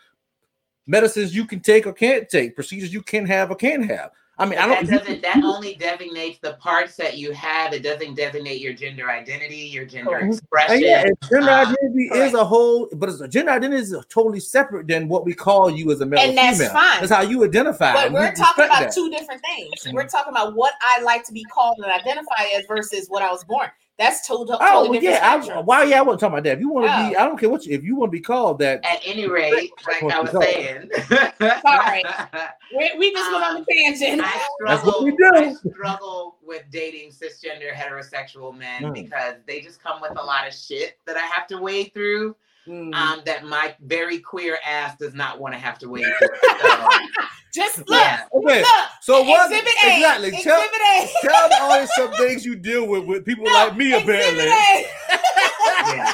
[0.86, 4.12] Medicines you can take or can't take, procedures you can have or can't have.
[4.38, 4.98] I mean, I that don't.
[4.98, 7.72] doesn't that only designates the parts that you have.
[7.72, 10.32] It doesn't designate your gender identity, your gender Mhm.
[10.34, 10.74] expression.
[10.74, 12.26] And yeah, and gender Uh, identity correct.
[12.28, 15.70] is a whole, but it's a gender identity is totally separate than what we call
[15.70, 16.72] you as a male And that's female.
[16.74, 17.00] fine.
[17.00, 17.94] That's how you identify.
[17.94, 18.92] but we we're talking about that.
[18.94, 19.70] two different things.
[19.94, 23.30] We're talking about what I like to be called and identify as versus what I
[23.32, 23.70] was born.
[23.98, 25.20] That's total, totally Oh well, different yeah.
[25.34, 25.64] I, spectrum.
[25.66, 25.84] why?
[25.84, 26.52] Yeah, I wasn't talking about that.
[26.54, 27.08] If you want to Oh.
[27.10, 27.74] be, I don't care what you.
[27.74, 30.90] If you want to be called that, At any rate, like I was saying,
[31.40, 32.04] Sorry.
[32.76, 34.20] we, we just went on the tangent.
[34.22, 35.04] I That's what struggle.
[35.04, 35.30] we do.
[35.34, 38.92] I struggle with dating cisgender heterosexual men Mm.
[38.94, 42.36] because they just come with a lot of shit that I have to wade through.
[42.66, 42.94] Mm.
[42.94, 46.28] Um, that my very queer ass does not want to have to wait through.
[47.56, 48.24] So, just look, yeah.
[48.34, 48.60] okay.
[48.60, 48.88] look.
[49.00, 49.50] So what?
[49.50, 49.96] Exhibit A.
[49.96, 50.30] Exactly.
[50.42, 51.08] Tell, Exhibit A.
[51.22, 53.94] tell the audience some things you deal with with people No, like me.
[53.94, 56.12] Apparently, yeah.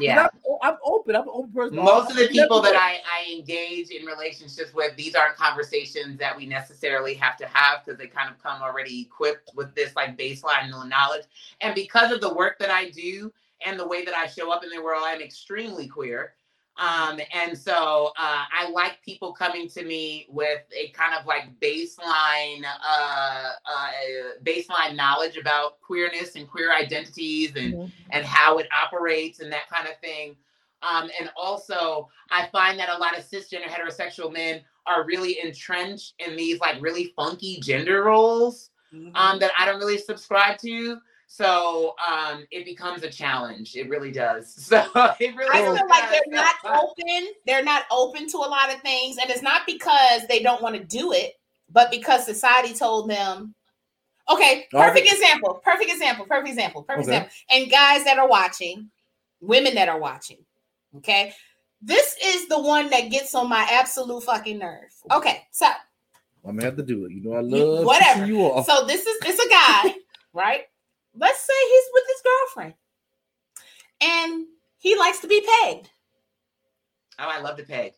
[0.00, 0.28] Yeah.
[0.44, 1.16] I'm, I'm open.
[1.16, 1.76] I'm an open person.
[1.76, 6.36] Most of the people that I, I engage in relationships with, these aren't conversations that
[6.36, 10.16] we necessarily have to have because they kind of come already equipped with this like
[10.16, 11.24] baseline knowledge.
[11.60, 13.32] And because of the work that I do
[13.64, 16.34] and the way that I show up in the world, I'm extremely queer.
[16.76, 21.44] Um, and so uh, I like people coming to me with a kind of like
[21.60, 23.90] baseline, uh, uh,
[24.42, 27.86] baseline knowledge about queerness and queer identities and Mm-hmm.
[28.10, 30.36] and how it operates and that kind of thing.
[30.82, 36.14] Um, and also, I find that a lot of cisgender heterosexual men are really entrenched
[36.18, 39.16] in these like really funky gender roles Mm-hmm.
[39.16, 40.98] um, that I don't really subscribe to.
[41.36, 43.74] So um, it becomes a challenge.
[43.74, 44.54] It really does.
[44.68, 44.84] So
[45.18, 45.90] it really I feel does.
[45.90, 47.26] like they're not open.
[47.44, 50.76] They're not open to a lot of things, and it's not because they don't want
[50.76, 51.32] to do it,
[51.72, 53.52] but because society told them.
[54.30, 54.88] Okay, All right.
[54.90, 55.60] perfect example.
[55.64, 56.24] Perfect example.
[56.24, 56.82] Perfect example.
[56.84, 57.16] Perfect Okay.
[57.16, 57.34] example.
[57.50, 58.90] And guys that are watching,
[59.40, 60.38] women that are watching.
[60.98, 61.34] Okay,
[61.82, 64.92] this is the one that gets on my absolute fucking nerve.
[65.10, 65.66] Okay, so
[66.46, 67.10] I'm gonna have to do it.
[67.12, 68.24] You know, I You- love whatever.
[68.24, 68.66] you off.
[68.66, 69.94] so this is it's a guy,
[70.32, 70.62] right?
[71.16, 72.74] Let's say he's with his girlfriend,
[74.00, 74.46] and
[74.78, 75.90] he likes to be pegged.
[77.18, 77.92] Oh, I love to peg.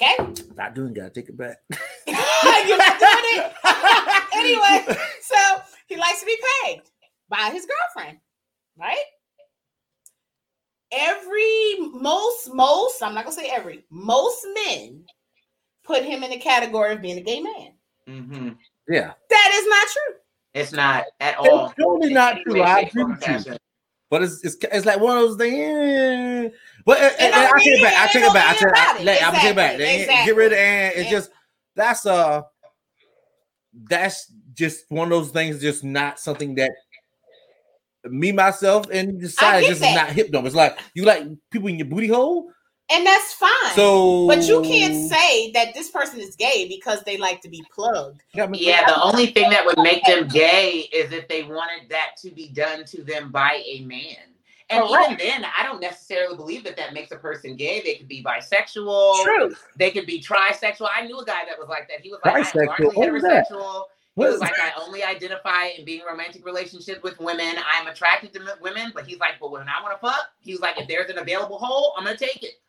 [0.00, 0.94] Okay, Not doing.
[0.94, 1.58] Gotta take it back.
[2.06, 3.52] You're not doing it.
[4.34, 5.36] anyway, so
[5.88, 6.90] he likes to be pegged
[7.28, 8.18] by his girlfriend,
[8.78, 9.04] right?
[10.92, 15.04] Every most most I'm not gonna say every most men
[15.84, 17.72] put him in the category of being a gay man.
[18.08, 18.48] Mm-hmm.
[18.88, 20.19] Yeah, That is not true.
[20.54, 21.72] It's not at it's all.
[21.78, 22.62] totally in not true.
[22.62, 23.56] I agree with you.
[24.10, 26.52] But it's it's, it's like one of those things.
[26.84, 27.94] But I take it back.
[27.96, 28.48] I take it back.
[28.48, 28.74] I take it
[29.06, 29.22] back.
[29.22, 29.74] I'm take it back.
[29.78, 31.30] Exactly, Get rid of and it's just
[31.76, 32.42] that's uh
[33.88, 35.60] that's just one of those things.
[35.60, 36.72] Just not something that
[38.04, 39.62] me myself and get just that.
[39.62, 40.44] is not hip though.
[40.44, 42.50] It's like you like people in your booty hole.
[42.92, 43.74] And that's fine.
[43.74, 47.62] So, but you can't say that this person is gay because they like to be
[47.72, 48.22] plugged.
[48.34, 52.30] Yeah, the only thing that would make them gay is if they wanted that to
[52.30, 54.16] be done to them by a man.
[54.70, 57.80] And even then, I don't necessarily believe that that makes a person gay.
[57.84, 59.24] They could be bisexual.
[59.24, 59.54] True.
[59.76, 60.88] They could be trisexual.
[60.94, 62.00] I knew a guy that was like that.
[62.00, 62.66] He was like, I'm Bisexual?
[62.66, 63.48] largely What is that?
[63.50, 63.84] heterosexual.
[64.16, 67.54] He was like, I only identify in being in romantic relationships with women.
[67.72, 70.60] I'm attracted to women, but he's like, but when I want to fuck, he was
[70.60, 72.60] like, if there's an available hole, I'm gonna take it.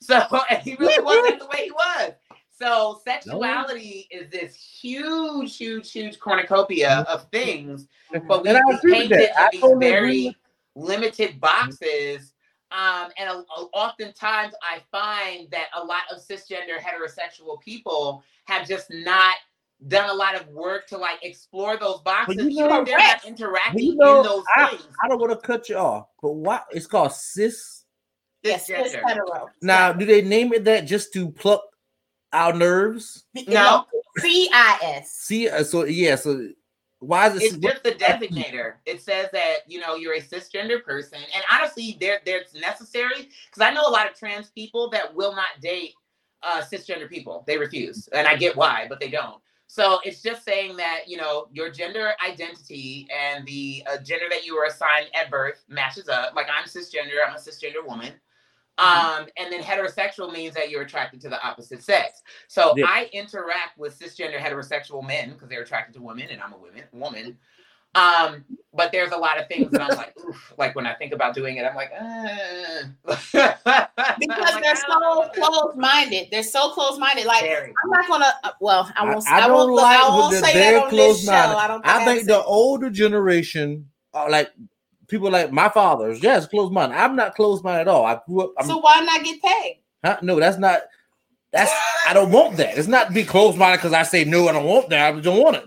[0.00, 2.12] So and he really wasn't the way he was.
[2.58, 7.12] So sexuality is this huge, huge, huge cornucopia mm-hmm.
[7.12, 8.26] of things, mm-hmm.
[8.26, 8.52] but we,
[8.90, 10.36] paint it in these totally very
[10.74, 11.38] limited mm-hmm.
[11.40, 12.32] boxes.
[12.72, 18.66] Um, and a, a- oftentimes I find that a lot of cisgender heterosexual people have
[18.66, 19.36] just not
[19.88, 22.36] done a lot of work to like explore those boxes.
[22.36, 24.88] you even know- they're not interacting you know, in those I- things.
[25.04, 27.84] I don't want to cut you off, but what it's called cis.
[28.46, 29.08] Yes, it's Cisgender.
[29.08, 29.50] hetero.
[29.62, 31.62] Now, do they name it that just to pluck
[32.32, 33.24] our nerves?
[33.48, 33.86] No.
[34.18, 35.10] C I S.
[35.12, 36.48] See, uh, so yeah, so
[37.00, 37.42] why is it?
[37.44, 38.74] It's just the designator.
[38.86, 43.60] It says that you know you're a cisgender person, and honestly, there there's necessary because
[43.60, 45.94] I know a lot of trans people that will not date
[46.42, 47.44] uh, cisgender people.
[47.46, 49.40] They refuse, and I get why, but they don't.
[49.66, 54.46] So it's just saying that you know your gender identity and the uh, gender that
[54.46, 56.34] you were assigned at birth matches up.
[56.34, 58.12] Like I'm cisgender, I'm a cisgender woman.
[58.78, 59.22] Mm-hmm.
[59.22, 62.22] Um, and then heterosexual means that you're attracted to the opposite sex.
[62.48, 62.86] So Yeah.
[62.88, 66.84] I interact with cisgender heterosexual men because they're attracted to women, and I'm a woman
[66.92, 67.38] woman.
[67.94, 71.12] Um, but there's a lot of things that I'm like, oof, like when I think
[71.14, 73.16] about doing it, I'm like, uh.
[74.18, 76.28] Because they're so close minded.
[76.30, 77.24] They're so close minded.
[77.24, 77.72] Like Very.
[77.84, 78.34] I'm not gonna.
[78.44, 79.26] Uh, well, I I, won't.
[79.28, 79.72] I I, don't won't.
[79.72, 81.32] like I won't with say that on this show.
[81.32, 81.86] I don't.
[81.86, 84.50] I think the older generation, are like
[85.08, 86.96] people like my fathers, yes, close minded.
[86.96, 88.04] I'm not close minded at all.
[88.06, 88.52] I grew up.
[88.58, 89.80] I'm, So why not get paid?
[90.04, 90.18] huh?
[90.22, 90.82] No, that's not.
[91.52, 91.72] That's
[92.06, 92.76] I don't want that.
[92.76, 95.14] It's not be close minded because I say no, I don't want that.
[95.14, 95.64] I don't want it.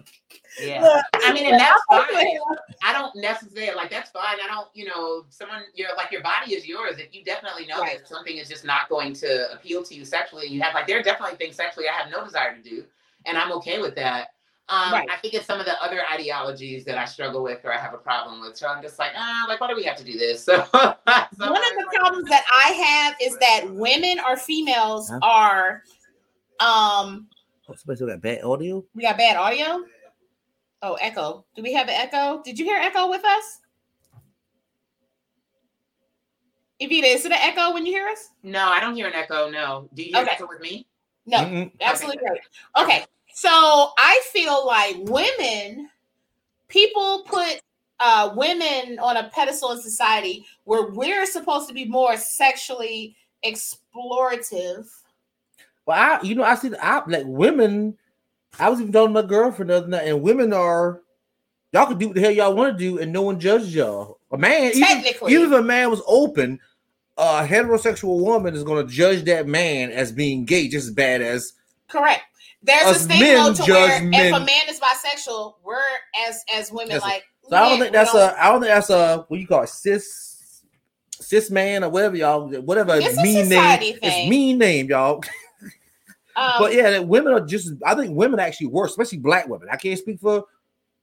[0.61, 0.81] Yeah.
[0.83, 2.37] Look, I mean, and that's fine.
[2.83, 4.37] I don't necessarily like that's fine.
[4.43, 6.97] I don't, you know, someone you're like your body is yours.
[6.97, 7.99] If you definitely know Right.
[7.99, 10.99] that something is just not going to appeal to you sexually, you have like there
[10.99, 12.83] are definitely things sexually I have no desire to do,
[13.25, 14.29] and I'm okay with that.
[14.69, 15.07] Um, Right.
[15.11, 17.93] I think it's some of the other ideologies that I struggle with or I have
[17.95, 18.55] a problem with.
[18.55, 20.45] So I'm just like, ah, like why do we have to do this?
[20.49, 25.09] So, so One of the like, problems that I have is that women or females
[25.09, 25.19] Huh?
[25.21, 25.83] are.
[26.59, 27.27] Um,
[27.67, 28.83] Oh, somebody got bad audio.
[28.95, 29.83] we got bad audio.
[30.81, 31.45] Oh, echo.
[31.55, 32.41] Do we have an echo?
[32.43, 33.59] Did you hear echo with us?
[36.81, 38.29] Evita, is it an echo when you hear us?
[38.43, 39.49] No, I don't hear an echo.
[39.49, 40.31] No, do you hear Okay.
[40.31, 40.87] an echo with me?
[41.25, 41.71] No, Mm-mm.
[41.81, 42.39] absolutely right.
[42.83, 43.05] Okay,
[43.39, 45.89] so I feel like women,
[46.67, 47.61] people put
[48.01, 53.15] uh, women on a pedestal in society where we're supposed to be more sexually
[53.45, 54.89] explorative.
[55.85, 57.97] Well, I, you know, I see the I, like women.
[58.59, 60.99] I was even talking to my girlfriend the other night, and women are
[61.71, 64.19] y'all can do what the hell y'all want to do, and no one judges y'all.
[64.33, 66.59] A man, even, even if a man was open,
[67.17, 71.21] a heterosexual woman is going to judge that man as being gay just as bad
[71.21, 71.53] as
[71.87, 72.23] Correct.
[72.61, 75.77] There's Us a stigma men to where if a man is bisexual, we're
[76.27, 77.01] as as women Yes.
[77.01, 77.23] like.
[77.49, 79.63] So I don't think that's don't- a I don't think that's a what you call
[79.63, 80.63] it cis
[81.11, 83.97] cis man or whatever y'all whatever It's mean name thing.
[84.01, 85.23] it's mean name y'all
[86.35, 89.67] Um, but yeah that women are just I think women actually worse especially black women
[89.69, 90.45] I can't speak for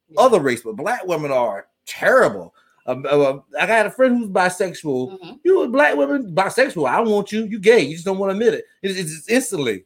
[0.09, 0.21] Yeah.
[0.23, 2.55] other race but black women are terrible
[2.87, 5.39] um, uh, I got a friend who's bisexual mhm.
[5.45, 8.31] you a black woman bisexual I don't want you you gay you just don't want
[8.31, 9.85] to admit it it's, it's just instantly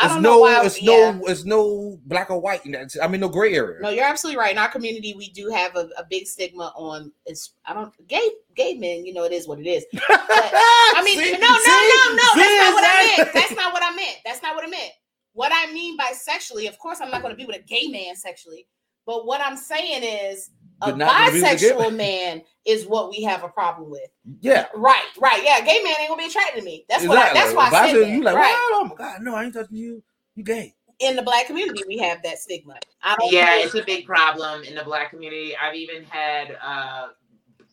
[0.00, 1.10] it's don't no it's yeah.
[1.12, 2.62] no it's no black or white
[3.00, 4.52] I mean no gray area No, you're absolutely right.
[4.52, 8.26] In our community, we do have a, a big stigma on it's I don't gay
[8.56, 9.84] gay men, you know, it is what it is.
[10.08, 11.32] I mean, See?
[11.32, 13.32] no, no, no, no, See, that's not what I meant.
[13.34, 14.16] That's not what I meant.
[14.24, 14.92] That's not what I meant.
[15.34, 17.88] What I mean by sexually, of course, I'm not going to be with a gay
[17.88, 18.66] man sexually,
[19.06, 20.50] but what I'm saying is
[20.82, 24.08] a not gonna be with a bisexual man is what we have a problem with.
[24.40, 25.60] yeah Right, right, yeah.
[25.60, 26.84] Gay man ain't gonna be attracted to me.
[26.88, 27.18] That's what.
[27.18, 28.10] I, that's why If I said said that.
[28.10, 28.54] you like, right.
[28.72, 30.02] oh my god, no, I ain't touching you.
[30.36, 30.74] You gay.
[31.00, 32.76] In the black community, we have that stigma.
[33.02, 33.32] I don't.
[33.32, 35.54] Yeah, think- it's a big problem in the black community.
[35.56, 37.08] I've even had uh,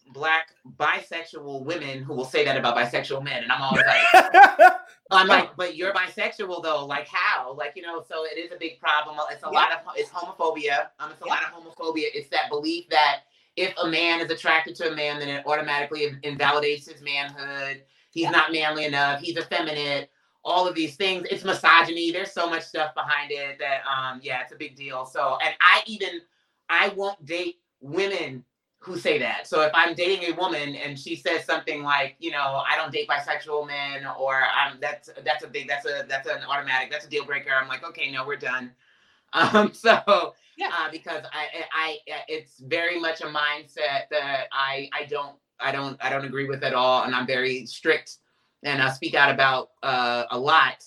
[0.10, 4.72] black bisexual women who will say that about bisexual men, and I'm always like,
[5.12, 6.86] I'm like, but you're bisexual though.
[6.86, 7.54] Like how?
[7.54, 9.18] Like you know, so it is a big problem.
[9.32, 10.88] It's a lot of it's homophobia.
[11.00, 12.06] Um, it's a lot of homophobia.
[12.14, 13.22] It's that belief that
[13.56, 17.84] if a man is attracted to a man, then it automatically invalidates his manhood.
[18.12, 18.32] He's Yeah.
[18.32, 19.22] not manly enough.
[19.22, 20.10] He's effeminate.
[20.46, 21.28] All of these things.
[21.30, 22.12] It's misogyny.
[22.12, 25.06] There's so much stuff behind it that um yeah, it's a big deal.
[25.06, 26.22] So and I even
[26.70, 28.44] I won't date women
[28.80, 29.46] who say that.
[29.46, 32.92] So if I'm dating a woman and she says something like, you know, I don't
[32.92, 37.06] date bisexual men, or I'm that's that's a big that's a that's an automatic that's
[37.06, 37.52] a deal breaker.
[37.52, 38.72] I'm like, okay, no, we're done.
[39.32, 40.72] Um, so Yeah.
[40.76, 45.72] uh, because I, I I it's very much a mindset that I I don't I
[45.72, 48.18] don't I don't agree with at all, and I'm very strict
[48.64, 50.84] and I speak out about uh, a lot.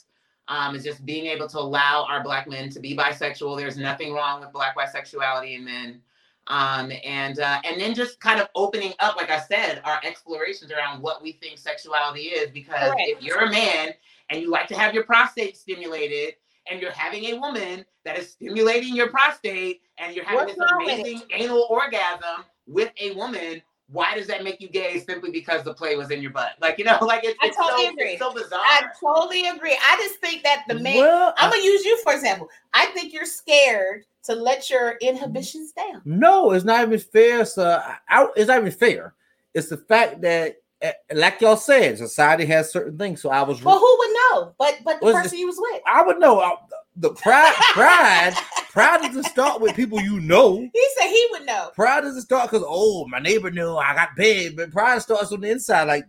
[0.49, 3.57] Um, is just being able to allow our black men to be bisexual.
[3.57, 6.01] There's nothing wrong with black bisexuality in men
[6.49, 10.73] um, and uh, and then just kind of opening up, like I said, our explorations
[10.73, 12.51] around what we think sexuality is.
[12.51, 13.03] Because Correct.
[13.05, 13.91] if you're a man
[14.31, 16.35] and you like to have your prostate stimulated,
[16.71, 20.71] and you're having a woman that is stimulating your prostate, and you're having What's this
[20.71, 23.63] wrong with amazing anal orgasm with a woman.
[23.89, 24.99] Why does that make you gay?
[25.01, 27.57] Simply because the play was in your butt, like you know, like it's, I it's
[27.57, 28.11] totally so agree.
[28.13, 28.61] it's so bizarre.
[28.61, 29.79] I totally agree.
[29.81, 30.97] I just think that the man.
[30.97, 32.49] Well, I'm gonna use you for example.
[32.75, 36.03] I think you're scared to let your inhibitions down.
[36.05, 37.45] no, it's not even fair.
[37.45, 39.15] So I, it's not even fair.
[39.55, 43.21] It's the fact that, eh, like y'all said, society has certain things.
[43.21, 44.55] So I was, Well, who would know?
[44.59, 45.83] But but the person you was with.
[45.87, 46.41] I would know.
[46.41, 46.57] I-
[46.97, 48.35] the pride, pride,
[48.71, 50.59] pride doesn't start with people you know.
[50.59, 51.71] He said he would know.
[51.75, 54.57] Pride doesn't start because oh, my neighbor knew I got paid.
[54.57, 55.85] But pride starts on the inside.
[55.85, 56.05] Like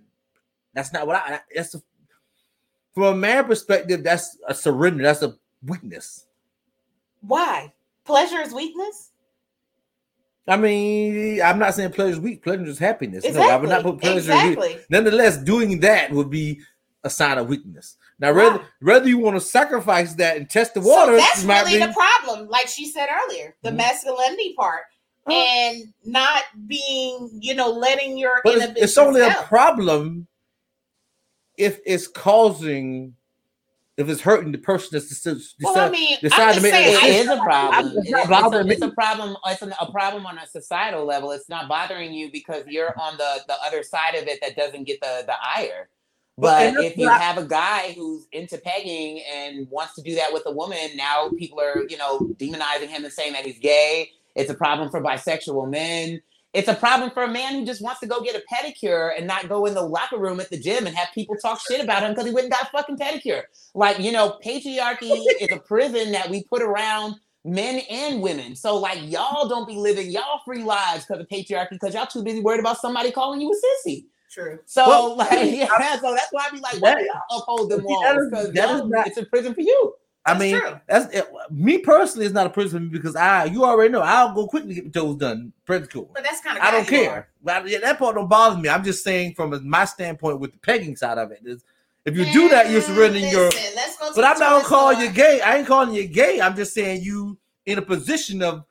[0.73, 1.39] that's not what I.
[1.55, 1.81] That's a,
[2.93, 4.03] from a man perspective.
[4.03, 5.03] That's a surrender.
[5.03, 6.25] That's a weakness.
[7.21, 7.71] Why?
[8.05, 9.11] Pleasure is weakness.
[10.47, 12.43] I mean, I'm not saying pleasure is weak.
[12.43, 13.23] Pleasure is happiness.
[13.23, 14.31] No, I would not put pleasure.
[14.33, 14.77] in exactly.
[14.89, 16.59] Nonetheless, doing that would be
[17.05, 17.95] a sign of weakness.
[18.19, 18.63] Now, whether Why?
[18.81, 21.85] whether you want to sacrifice that and test the So water, that's might really be-
[21.85, 22.49] the problem.
[22.49, 23.77] Like she said earlier, the Mhm.
[23.77, 24.83] masculinity part.
[25.25, 30.27] Uh, and not being, you know, letting your but it's, it's only a problem
[31.57, 33.15] if it's causing,
[33.97, 37.03] if it's hurting the person that's deci- Well, I mean, decide to make saying, It
[37.03, 37.31] I- decision.
[37.33, 37.85] is a problem.
[37.85, 38.17] It's It- it's, a,
[38.71, 39.41] it's a problem.
[39.51, 41.31] It's a problem on a societal level.
[41.31, 44.85] It's not bothering you because you're on the the other side of it that doesn't
[44.85, 45.89] get the the ire.
[46.35, 50.15] But- But if you I- have a guy who's into pegging and wants to do
[50.15, 53.59] that with a woman, now people are you know demonizing him and saying that he's
[53.59, 54.11] gay.
[54.35, 56.23] It's a problem for bisexual men.
[56.53, 59.25] It's a problem for a man who just wants to go get a pedicure and
[59.25, 62.03] not go in the locker room at the gym and have people talk shit about
[62.03, 63.41] him because he went and got a fucking pedicure.
[63.73, 65.11] Like, you know, patriarchy
[65.41, 68.55] is a prison that we put around men and women.
[68.55, 72.23] So, like, y'all don't be living y'all free lives because of patriarchy because y'all too
[72.23, 74.05] busy worried about somebody calling you a sissy.
[74.31, 74.59] True.
[74.65, 75.67] So, Well, like, yeah,
[75.99, 78.17] so that's why I be like, why do y'all uphold them that walls?
[78.17, 79.93] is- Because that is not- it's a prison for you.
[80.25, 80.79] I That's mean, true.
[80.87, 81.27] that's it.
[81.51, 82.25] me personally.
[82.25, 84.85] It's not a prison for me because I, you already know, I'll go quickly get
[84.85, 85.51] my toes done.
[85.67, 86.07] Predicure.
[86.13, 87.27] But that's kind of I don't care.
[87.43, 88.69] But yeah, that part don't bother me.
[88.69, 91.65] I'm just saying from my standpoint with the pegging side of it is,
[92.05, 93.49] if you do that, you're surrendering your.
[93.75, 95.41] Let's go But I'm not gonna call you gay.
[95.41, 96.39] I ain't calling you gay.
[96.41, 98.65] I'm just saying you in a position of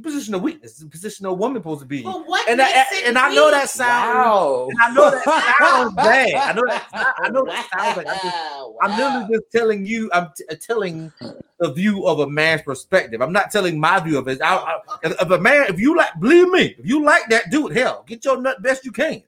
[0.00, 2.02] position of weakness, the position of woman supposed to be.
[2.02, 4.14] But what And makes I, it and I know that sounds.
[4.14, 4.68] Wow.
[4.70, 6.34] And I know that sounds bad.
[6.34, 7.14] I know that.
[7.18, 8.76] I know that sounds like I'm just Wow.
[8.82, 10.10] I'm literally just telling you.
[10.12, 11.12] I'm t- uh, telling
[11.58, 13.20] the view of a man's perspective.
[13.20, 14.40] I'm not telling my view of it.
[14.40, 17.50] I, I, if, if a man, if you like, believe me, if you like that
[17.50, 19.22] dude, hell, get your nut best you can.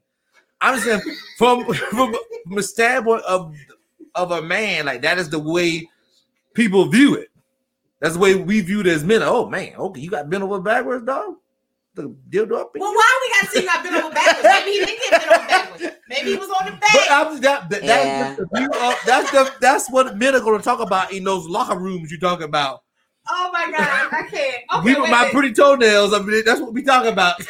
[0.61, 1.01] I'm saying
[1.37, 2.15] from from,
[2.47, 3.55] from a standpoint of
[4.15, 5.89] of a man, like that is the way
[6.55, 7.29] people view it.
[8.05, 9.23] That's the way we view it as men.
[9.23, 11.37] Oh man, okay, you got bent over backwards, dog.
[11.95, 12.77] The dildo up.
[12.77, 12.99] in Well, you?
[12.99, 14.43] why we got to see you got bent over backwards?
[14.43, 15.85] Maybe he didn't get bent over backwards.
[16.11, 17.07] Maybe he was on the But back.
[17.11, 18.37] I'm, that, that, Yeah.
[18.53, 21.79] that's, the that's the that's what men are going to talk about in those locker
[21.79, 22.83] rooms you talking about.
[23.31, 23.81] Oh my god,
[24.13, 24.65] I can't.
[24.81, 26.13] Okay, we with my pretty toenails.
[26.13, 27.41] I mean, that's what we talking about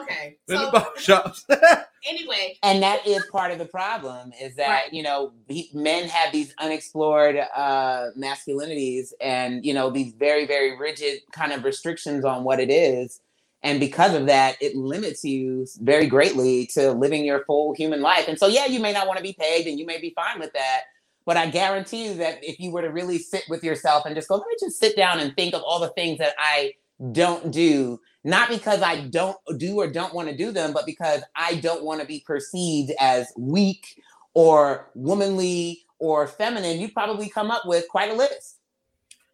[0.00, 1.46] Okay, in the so barber shops.
[2.08, 4.92] anyway, and that is part of the problem is that Right.
[4.92, 10.76] you know he- men have these unexplored uh masculinities and you know these very very
[10.78, 13.20] rigid kind of restrictions on what it is.
[13.62, 18.28] And because of that it limits you very greatly to living your full human life.
[18.28, 20.38] And so yeah you may not want to be pegged and you may be fine
[20.38, 20.82] with that.
[21.24, 24.28] But i guarantee you that if you were to really sit with yourself and just
[24.28, 26.72] go let me just sit down and think of all the things that i
[27.12, 31.22] don't do not because I don't do or don't want to do them, but because
[31.36, 34.02] I don't want to be perceived as weak
[34.34, 38.56] or womanly or feminine, you probably come up with quite a list.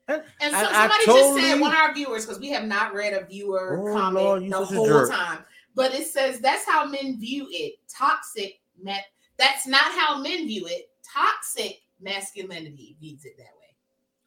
[0.09, 2.93] and so I- I somebody just said one of our viewers because we have not
[2.93, 5.45] read a viewer Oh, comment Lord, the a whole time,
[5.75, 7.77] but it says that's how men view it.
[7.89, 8.97] Toxic, ma-
[9.39, 10.91] that's not how men view it.
[11.03, 13.62] Toxic masculinity views it that way.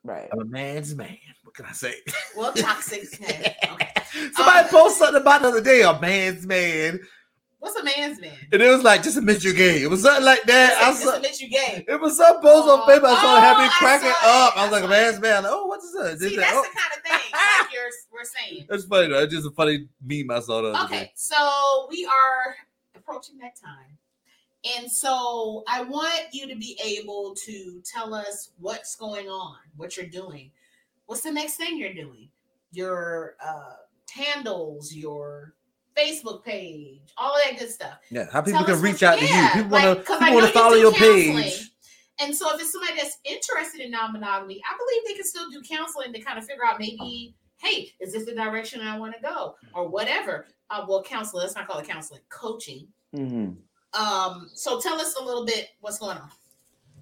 [0.06, 0.30] Right.
[0.32, 1.18] I'm a man's man.
[1.44, 1.95] What can I say?
[2.38, 3.07] Well, toxic.
[3.23, 3.56] okay.
[4.34, 5.82] Somebody Um, posted something about the other day.
[5.82, 6.99] A man's man,
[7.60, 8.38] What's a man's man?
[8.53, 9.82] and it was like just admit you're gay.
[9.82, 10.77] It was something like that.
[10.84, 11.84] I Just saw, admit you gay.
[11.88, 13.15] it was some post on Oh, Facebook.
[13.15, 14.53] I saw it had me oh, I cracking saw up.
[14.56, 14.60] it.
[14.60, 15.44] I was like a man's man.
[15.44, 16.19] Like, oh, what is that?
[16.19, 18.65] See, that's said, oh, the kind of thing like you're, we're saying.
[18.69, 19.23] That's funny though.
[19.23, 21.11] It's just a funny meme I saw the other Okay, day.
[21.15, 22.56] so we are
[22.95, 23.95] approaching that time.
[24.78, 29.96] And so I want you to be able to tell us what's going on, what
[29.98, 30.52] you're doing.
[31.06, 32.30] What's the next thing you're doing?
[32.72, 33.76] Your uh,
[34.12, 35.54] handles, your
[35.96, 38.00] Facebook page, all of that good stuff.
[38.10, 39.48] Yeah, how people Tell can reach what- out to you.
[39.54, 41.44] People like, want to 'cause I people want know to follow do your counseling.
[41.44, 41.72] page.
[42.20, 45.62] And so if it's somebody that's interested in non-monogamy, I believe they can still do
[45.62, 49.22] counseling to kind of figure out maybe, hey, is this the direction I want to
[49.22, 50.48] go or whatever.
[50.70, 52.88] Uh, well, counseling, let's not call it counseling, coaching.
[53.98, 56.30] Um, so tell us a little bit what's going on.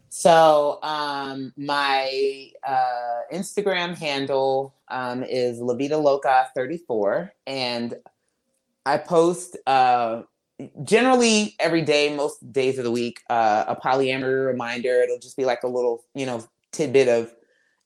[0.09, 7.95] So um, my uh, Instagram handle um, is Lavitaloca 34, and
[8.85, 10.21] I post uh,
[10.83, 15.01] generally every day, most days of the week, uh, a polyamory reminder.
[15.01, 17.33] It'll just be like a little, you know, tidbit of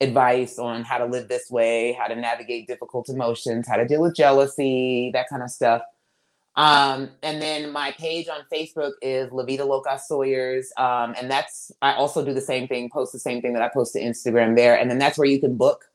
[0.01, 4.01] advice on how to live this way, how to navigate difficult emotions, how to deal
[4.01, 5.81] with jealousy, that kind of stuff.
[6.57, 10.71] Um, and then my page on Facebook is Lavitaloca Sawyers.
[10.75, 13.69] Um, and that's, I also do the same thing, post the same thing that I
[13.69, 14.75] post to Instagram there.
[14.75, 15.85] And then that's where you can book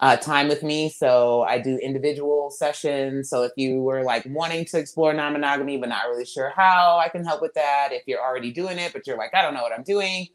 [0.00, 0.88] uh, time with me.
[0.88, 3.28] So I do individual sessions.
[3.28, 6.98] So if you were like wanting to explore non monogamy, but not really sure how,
[6.98, 7.90] I can help with that.
[7.92, 10.26] If you're already doing it, but you're like, I don't know what I'm doing,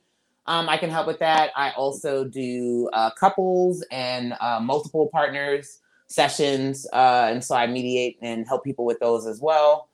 [0.46, 1.50] um, I can help with that.
[1.56, 6.88] I also do uh, couples and uh, multiple partners sessions.
[6.92, 9.90] Uh, and so I mediate and help people with those as well.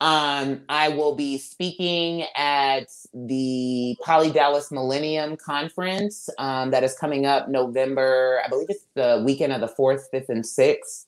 [0.00, 7.26] Um, I will be speaking at the Poly Dallas Millennium Conference um, that is coming
[7.26, 11.06] up November, I believe it's the weekend of the 4th, 5th, and 6th.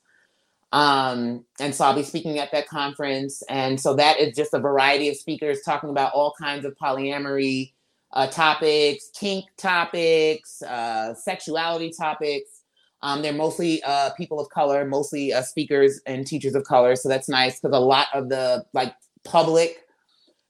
[0.73, 3.43] Um, and so I'll be speaking at that conference.
[3.49, 7.73] And so that is just a variety of speakers talking about all kinds of polyamory
[8.12, 12.56] uh, topics, kink topics, uh, sexuality topics.
[13.02, 16.97] Um, they're mostly uh, people of color, mostly uh, speakers and teachers of color.
[16.97, 18.94] So that's nice because a lot of the like
[19.24, 19.85] public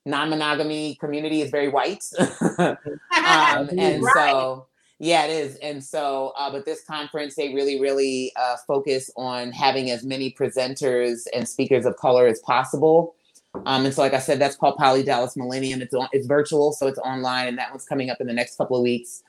[0.05, 2.05] non-monogamy community is very white.
[2.59, 2.79] um,
[3.79, 4.13] and Right.
[4.15, 4.67] so
[4.99, 9.53] yeah it is and so uh, but this conference they really really uh, focus on
[9.53, 13.15] having as many presenters and speakers of color as possible
[13.67, 16.73] um, and so like i said that's called poly dallas millennium it's on it's virtual
[16.73, 19.23] so it's online and that one's coming up in the next couple of weeks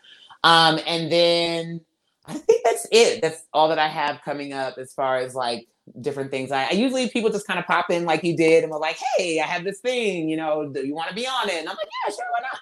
[0.46, 1.82] um, and then
[2.28, 5.68] i think that's it that's all that i have coming up as far as like
[6.02, 8.72] different things i, I usually people just kind of pop in like you did and
[8.72, 11.50] we're like hey i have this thing you know do you want to be on
[11.50, 12.60] it and i'm like yeah sure why not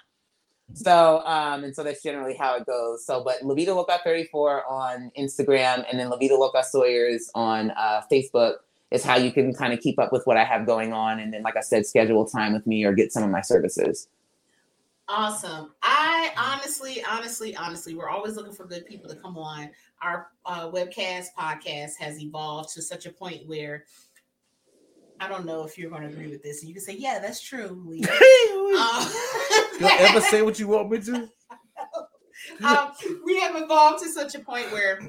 [0.74, 3.06] so, um, and so that's generally how it goes.
[3.06, 8.56] So, but Lavitaloca 34 on Instagram and then Lavitaloca Sawyers on uh, Facebook
[8.90, 11.18] is how you can kind of keep up with what I have going on.
[11.18, 14.08] And then, like I said, schedule time with me or get some of my services.
[15.08, 15.72] Awesome.
[15.82, 19.70] I honestly, honestly, honestly, we're always looking for good people to come on.
[20.02, 23.84] Our uh, webcast podcast has evolved to such a point where
[25.20, 26.60] I don't know if you're going to agree with this.
[26.60, 28.04] And You can say, "Yeah, that's true." Lee."
[28.76, 29.08] Um,
[29.80, 31.14] You'll ever say what you want me to?
[32.64, 32.92] um,
[33.24, 35.00] we have evolved to such a point where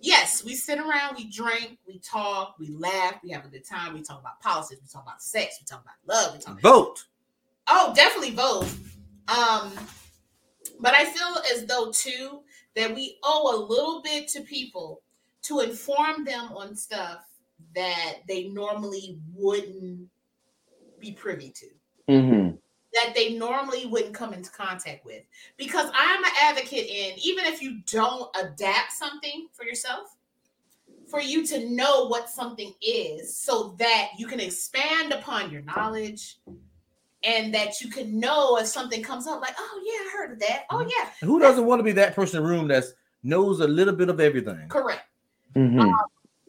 [0.00, 3.94] yes, we sit around, we drink, we talk, we laugh, we have a good time.
[3.94, 6.60] We talk about politics, we talk about sex, we talk about love, we talk.
[6.60, 7.04] About vote.
[7.68, 8.78] Oh, definitely both.
[9.28, 9.72] Um,
[10.80, 12.40] but I feel as though too
[12.76, 15.02] that we owe a little bit to people
[15.42, 17.24] to inform them on stuff
[17.74, 20.08] that they normally wouldn't
[20.98, 21.66] be privy to
[22.08, 22.56] Mm-hmm.
[22.92, 25.22] that they normally wouldn't come into contact with.
[25.56, 30.16] Because I'm an advocate in, even if you don't adapt something for yourself,
[31.08, 36.38] for you to know what something is so that you can expand upon your knowledge
[37.22, 40.38] and that you can know if something comes up like, oh, yeah, I heard of
[40.40, 40.64] that.
[40.70, 42.84] Oh, yeah, Who doesn't want to be that person in the room that
[43.22, 44.68] knows a little bit of everything?
[44.68, 45.02] correct.
[45.54, 45.80] Mm-hmm.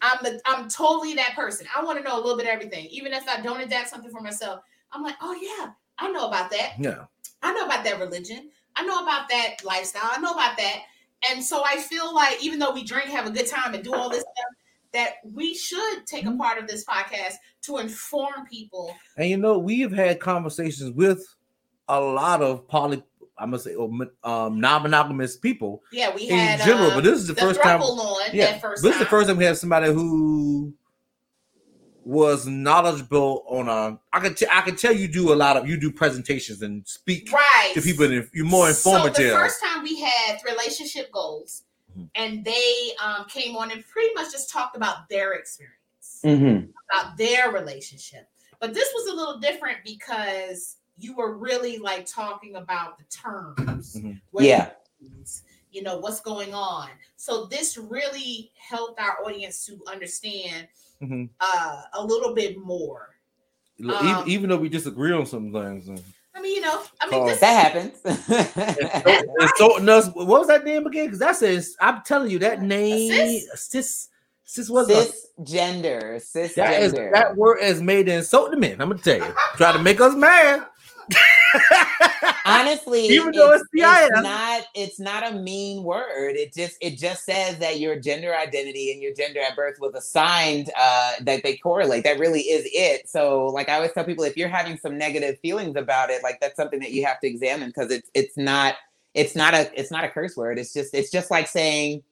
[0.03, 1.67] I'm the, I'm totally that person.
[1.75, 2.85] I want to know a little bit of everything.
[2.87, 4.61] Even if I don't adapt something for myself,
[4.91, 6.73] I'm like, oh, yeah, I know about that.
[6.79, 7.05] Yeah.
[7.43, 8.49] I know about that religion.
[8.75, 10.09] I know about that lifestyle.
[10.11, 10.83] I know about that.
[11.29, 13.93] And so I feel like even though we drink, have a good time, and do
[13.93, 14.55] all this stuff,
[14.93, 18.93] that we should take a part of this podcast to inform people.
[19.17, 21.25] And you know, we have had conversations with
[21.87, 23.03] a lot of poly,
[23.37, 23.75] I'm gonna say,
[24.23, 26.91] um, non-monogamous people Yeah, we in had general.
[26.91, 27.81] uh, but this is the, first time.
[28.33, 30.73] Yeah, first this is the first time we had somebody who
[32.03, 33.99] was knowledgeable on a.
[34.11, 36.87] I could t- I could tell you do a lot of you do presentations and
[36.87, 38.05] speak right to people.
[38.05, 39.31] And you're more So informative.
[39.31, 41.63] the first time we had relationship goals,
[41.97, 42.09] Mhm.
[42.15, 45.77] and they um, came on and pretty much just talked about their experience.
[46.25, 46.69] Mm-hmm.
[46.91, 48.27] about their relationship.
[48.59, 53.95] But this was a little different because you were really like talking about the terms.
[53.95, 54.19] Mhm.
[54.39, 54.71] Yeah.
[54.99, 56.89] means, You know, what's going on.
[57.15, 60.67] So this really helped our audience to understand
[61.01, 61.29] Mhm.
[61.39, 63.15] uh, a little bit more.
[63.79, 67.09] Um, even, even though we disagree on some things, and I mean, you know, I
[67.09, 67.27] mean, Oh.
[67.27, 67.99] this That happens.
[69.41, 70.07] insulting us.
[70.13, 71.05] What was that name again?
[71.07, 73.49] Because that says I'm telling you that name, cis?
[73.69, 74.07] sis,
[74.45, 76.01] sis was a- Cisgender.
[76.55, 77.11] that is Cisgender.
[77.13, 78.81] that word is made to insult the men.
[78.81, 80.65] I'm gonna tell you, try to make us mad.
[82.45, 86.35] honestly Even though it's, it's it's not it's not a mean word.
[86.35, 89.93] It just it just says that your gender identity and your gender at birth was
[89.95, 92.03] assigned uh that they correlate.
[92.03, 93.09] That really is it.
[93.09, 96.39] So like i always tell people if you're having some negative feelings about it like
[96.39, 98.75] that's something that you have to examine because it's it's not
[99.13, 100.57] it's not a it's not a curse word.
[100.59, 102.03] It's just it's just like saying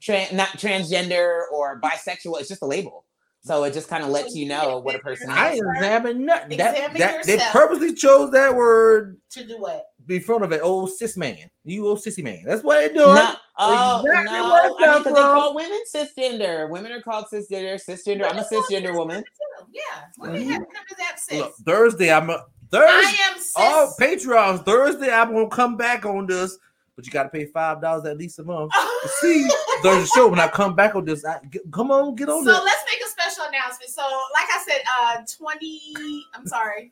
[0.00, 2.40] tran not transgender or bisexual.
[2.40, 3.04] It's just a label
[3.40, 6.58] so it just kind of lets you know what a person I is examine nothing.
[6.58, 9.86] That, Examine that they purposely chose that word to do what?
[10.06, 11.50] Be front of an old cis man.
[11.64, 12.42] You old sissy man.
[12.46, 13.14] That's what they're doing.
[13.14, 14.44] No, oh Exactly no!
[14.50, 16.70] where I it mean, come 'cause they call women cisgender.
[16.70, 17.74] Women are called cisgender.
[17.84, 18.24] Cisgender.
[18.30, 19.22] I'm a cisgender woman.
[19.70, 19.82] Yeah,
[20.18, 20.50] women Mhm.
[20.50, 21.38] have come to that cis.
[21.40, 23.18] Look, Thursday, I'm a Thursday.
[23.20, 23.52] I am cis.
[23.56, 25.10] Oh, Patreon Thursday.
[25.12, 26.56] I'm gonna come back on this,
[26.98, 29.48] but you got to pay five dollars at least a month to see
[29.84, 30.26] Thursday show.
[30.26, 32.60] When I come back on this, I, get, come on, get on so this.
[32.64, 33.88] let's make a special announcement.
[33.88, 34.02] So,
[34.34, 36.90] like I said, uh 20, I'm sorry,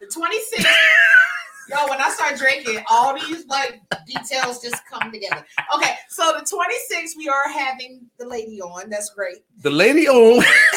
[0.00, 0.64] the 26th.
[1.70, 5.44] Yo, when I start drinking, all these like details just come together.
[5.74, 8.88] Okay, so the 26th, we are having the lady on.
[8.88, 9.38] That's great.
[9.62, 10.44] The lady on.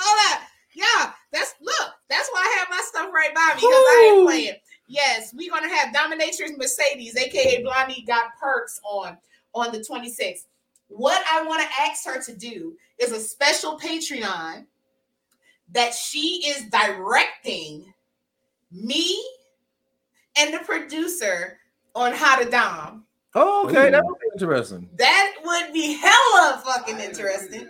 [0.00, 0.40] Hold up.
[0.74, 4.26] Yeah, that's look, that's why I have my stuff right by me because I ain't
[4.26, 4.54] playing.
[4.86, 9.16] Yes, we're gonna have Dominatrix Mercedes, aka Blondie Got Perks on
[9.54, 10.46] on the 26th.
[10.88, 14.66] What I want to ask her to do is a special Patreon
[15.72, 17.92] that she is directing
[18.70, 19.24] me
[20.36, 21.58] and the producer
[21.94, 23.04] on how to dom.
[23.34, 23.90] Oh, okay, Ooh.
[23.90, 24.88] that would be interesting.
[24.96, 27.68] That would be hella fucking interesting.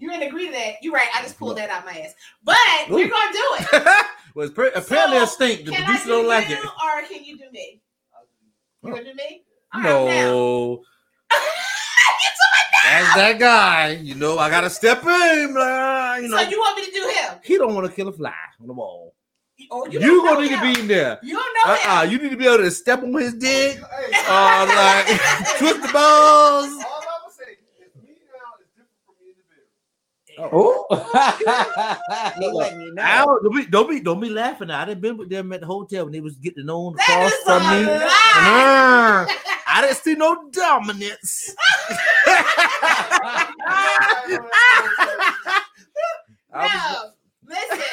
[0.00, 0.74] You didn't agree to that.
[0.82, 1.08] You're right.
[1.14, 2.14] I just pulled that out my ass.
[2.42, 2.56] But
[2.90, 2.94] Ooh.
[2.94, 4.06] we're gonna do it.
[4.34, 5.64] well, it's pre- apparently So, a stink.
[5.66, 6.64] The Can I producer do don't like you it.
[6.64, 7.80] or can you do me?
[8.82, 9.44] You gonna do me?
[9.74, 10.04] All right, now.
[10.24, 10.76] No,
[11.30, 12.40] Get to
[12.82, 13.90] that's that guy.
[14.02, 16.38] You know, I gotta step in, blah, you know.
[16.38, 17.38] so you want me to do him?
[17.44, 19.14] he don't want to kill a fly on the wall.
[19.70, 21.18] Oh, You, don't gonna know need to be in there.
[21.22, 22.10] You don't know Uh-uh, him.
[22.10, 23.82] you need to be able to step on his dick, Hey,
[24.28, 25.06] uh, like
[25.58, 26.72] twist the balls.
[26.72, 29.68] all I'm gonna say is me now is different from me in the bedroom.
[30.52, 30.86] Oh,
[32.38, 33.02] he letting you know.
[33.02, 34.70] Ow, don't be, don't be, don't be laughing.
[34.70, 37.34] I done been with them at the hotel when they was getting on That across
[37.44, 37.86] from me.
[37.86, 39.36] lie.
[39.66, 41.54] I didn't see no dominance.
[42.26, 43.52] I
[46.52, 47.10] no,
[47.46, 47.84] listen.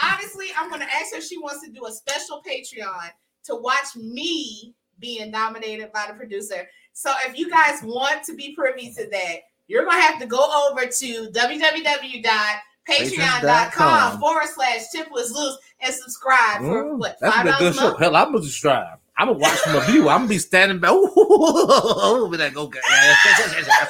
[0.00, 3.10] Honestly, I'm gonna ask her if she wants to do a special Patreon
[3.44, 6.68] to watch me being dominated by the producer.
[6.92, 9.36] So if you guys want to be privy to that,
[9.68, 10.38] you're gonna have to go
[10.70, 14.18] over to www.patreon.com Patreon.com.
[14.18, 17.78] forward slash Tipplers Loose and subscribe for Mm, what That's five a good dollars a
[17.80, 17.86] show.
[17.88, 17.98] month.
[17.98, 18.98] Hell, I'm gonna subscribe.
[19.18, 20.08] I'm gonna watch from a view.
[20.08, 20.90] I'm gonna be standing back.
[20.94, 22.78] Ooh, be like, okay.
[22.80, 23.88] Subscribe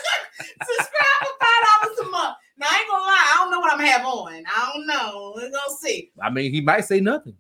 [1.21, 2.37] for five dollars a month.
[2.57, 4.43] Now I ain't gonna lie, I don't know what I'm gonna have on.
[4.47, 5.33] I don't know.
[5.37, 6.11] We're gonna see.
[6.21, 7.35] I mean, he might say nothing.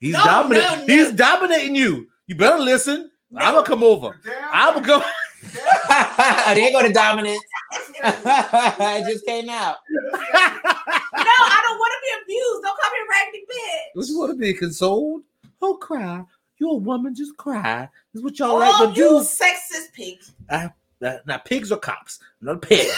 [0.00, 0.68] He's No, dominating.
[0.68, 0.86] no, no.
[0.86, 2.08] He's dominating you.
[2.26, 3.10] You better listen.
[3.36, 4.18] I'm gonna come over.
[4.52, 5.02] I'm gonna go.
[6.54, 7.42] they go to dominance.
[8.04, 9.76] it just came out.
[9.90, 12.62] No, I don't want to be abused.
[12.62, 13.94] Don't call me a raggedy bitch.
[13.94, 15.22] What you want to be consoled?
[15.62, 16.24] Oh, cry.
[16.58, 17.14] You're a woman.
[17.14, 17.88] Just cry.
[18.12, 19.20] This is what y'all Oh, like to you do.
[19.20, 20.18] sexist pig.
[20.48, 20.68] Uh,
[21.26, 22.18] now, pigs are cops.
[22.40, 22.88] Not a pig.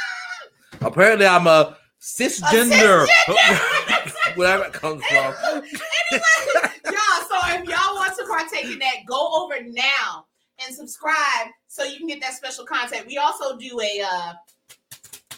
[0.80, 3.06] Apparently, I'm a cisgender.
[4.34, 5.34] Wherever it comes from.
[5.34, 5.62] y'all,
[7.28, 10.26] so if y'all want to partake in that, go over now
[10.66, 13.06] and subscribe so you can get that special content.
[13.06, 14.32] We also do a uh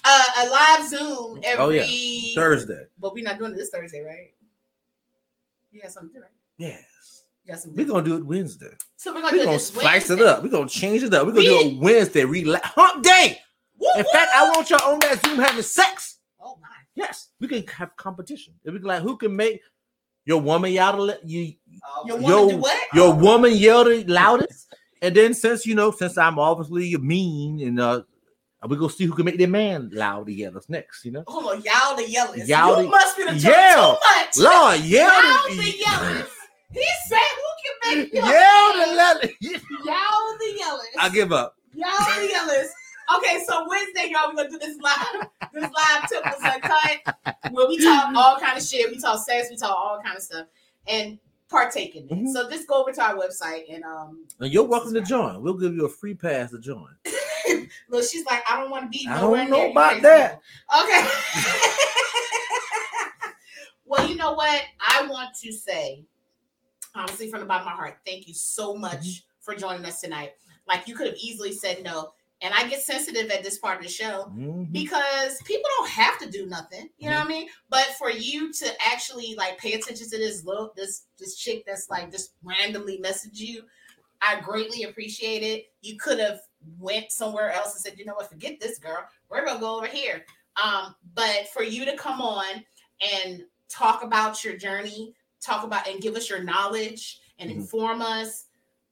[0.07, 2.35] a, a live Zoom every Oh, yeah.
[2.35, 2.85] Thursday.
[2.99, 4.33] But we're not doing it this Thursday, right?
[5.73, 6.29] You got something to right?
[6.59, 7.25] Yes.
[7.45, 8.69] You got something We're going to do it Wednesday.
[8.97, 10.43] So we're gonna We're do going to this spice it up.
[10.43, 11.27] We're going to change it up.
[11.27, 12.25] We're going to do We- a Wednesday.
[12.25, 12.67] Relax.
[12.75, 13.41] Hump day.
[13.79, 14.11] Woo, In woo.
[14.13, 16.19] fact, I want y'all on that Zoom having sex.
[16.41, 16.69] Oh my.
[16.95, 18.55] Yes, we can have competition.
[18.63, 19.61] If we can, like, who can make
[20.27, 21.57] your woman yell you You
[22.07, 22.89] Yo, want to do what?
[22.95, 24.64] your woman yell the loudest?
[25.05, 28.03] And then since you know, since I'm obviously mean, and uh,
[28.69, 31.05] we gonna see who can make their man loud the yellers next.
[31.05, 32.49] You know, Hold on, y'all the yellers.
[32.49, 33.75] Y'all you must be the Yeah.
[33.75, 34.39] too much.
[34.39, 36.27] Lord, yell Y'all the yellers.
[36.73, 40.99] He said, "Who can make your yell the man- Y'all the yellers.
[40.99, 41.57] I give up.
[41.75, 42.69] Y'all the yellers.
[43.19, 47.17] Okay, so Wednesday, y'all, we're gonna do this live, this live Tipplers uncut,
[47.53, 48.91] where we talk all kind of shit.
[48.91, 50.47] We talk sex, we talk all kind of stuff,
[50.87, 51.19] and
[51.55, 52.11] partake in it.
[52.11, 52.33] Mhm.
[52.33, 54.27] So just go over to our website and um.
[54.41, 55.41] And you're welcome to join.
[55.43, 56.89] We'll give you a free pass to join.
[57.89, 59.07] Look, she's like, I don't want to be.
[59.09, 60.41] I don't know about that.
[60.83, 61.07] Okay.
[63.85, 64.63] well, you know what?
[64.81, 66.05] I want to say,
[66.95, 69.41] honestly, from the bottom of my heart, thank you so much Mm-hmm.
[69.41, 70.33] for joining us tonight.
[70.67, 72.11] Like you could have easily said no,
[72.45, 74.71] and I get sensitive at this part of the show Mhm.
[74.71, 76.91] because people don't have to do nothing.
[76.99, 77.11] You Mm-hmm.
[77.11, 77.49] know what I mean?
[77.71, 81.89] But for you to actually like pay attention to this little this this chick that's
[81.91, 83.65] like just randomly message you,
[84.21, 85.73] I greatly appreciate it.
[85.81, 86.41] You could have
[86.79, 89.05] went somewhere else and said, you know what, forget this girl.
[89.31, 90.25] We're gonna go over here.
[90.63, 92.65] Um, but for you to come on
[93.01, 97.57] and talk about your journey, talk about and give us your knowledge and Mhm.
[97.57, 98.45] inform us.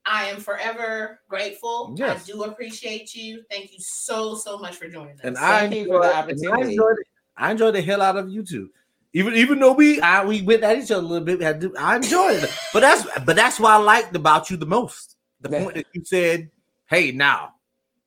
[0.04, 1.94] I am forever grateful.
[1.96, 2.22] Yes.
[2.28, 3.42] I do appreciate you.
[3.50, 5.20] Thank you so so much for joining us.
[5.22, 6.62] And I Thank you for the enjoyed- opportunity.
[6.62, 6.96] I enjoyed.
[7.36, 8.70] I enjoyed the hell out of you too.
[9.14, 11.60] Even even though we I, we went at each other a little bit, we had
[11.60, 12.50] to, I enjoyed it.
[12.72, 15.16] But that's but that's what I liked about you the most.
[15.40, 15.62] The Yeah.
[15.64, 16.50] point that you said,
[16.86, 17.54] "Hey, now,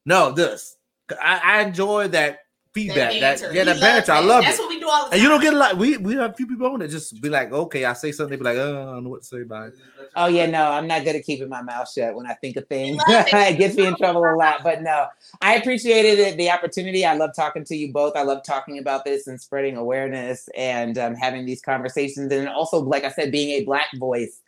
[0.06, 0.78] no, this."
[1.22, 2.40] I, I enjoy that
[2.74, 3.12] feedback.
[3.14, 3.54] That, banter.
[3.54, 4.12] yeah, We that banter.
[4.14, 4.62] I love That's it.
[4.86, 5.14] What we do all the time.
[5.14, 5.78] And you don't get a lot.
[5.78, 8.32] We we have a few people on that just be like, okay, I say something,
[8.32, 9.76] they be like, oh, I don't know what to say about it.
[10.16, 12.68] Oh yeah, no, I'm not good at keeping my mouth shut when I think of
[12.68, 13.02] things.
[13.08, 13.28] it.
[13.34, 14.64] it gets me in trouble a lot.
[14.64, 15.08] But no,
[15.42, 17.06] I appreciated it, the opportunity.
[17.06, 18.16] I love talking to you both.
[18.16, 22.32] I love talking about this and spreading awareness and um, having these conversations.
[22.32, 24.42] And also, like I said, being a black voice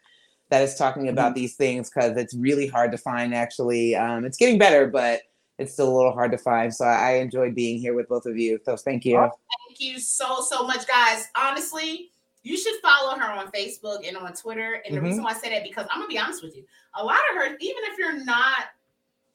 [0.49, 3.35] that is talking about these things because it's really hard to find.
[3.35, 5.21] Actually, um, it's getting better, but
[5.59, 6.73] it's still a little hard to find.
[6.73, 8.59] So I enjoyed being here with both of you.
[8.63, 9.29] So thank you.
[9.77, 11.27] Thank you so so much, guys.
[11.35, 12.11] Honestly,
[12.43, 14.81] you should follow her on Facebook and on Twitter.
[14.85, 15.05] And the Mhm.
[15.05, 17.37] reason why I say that because I'm gonna be honest with you, a lot of
[17.37, 18.69] her, even if you're not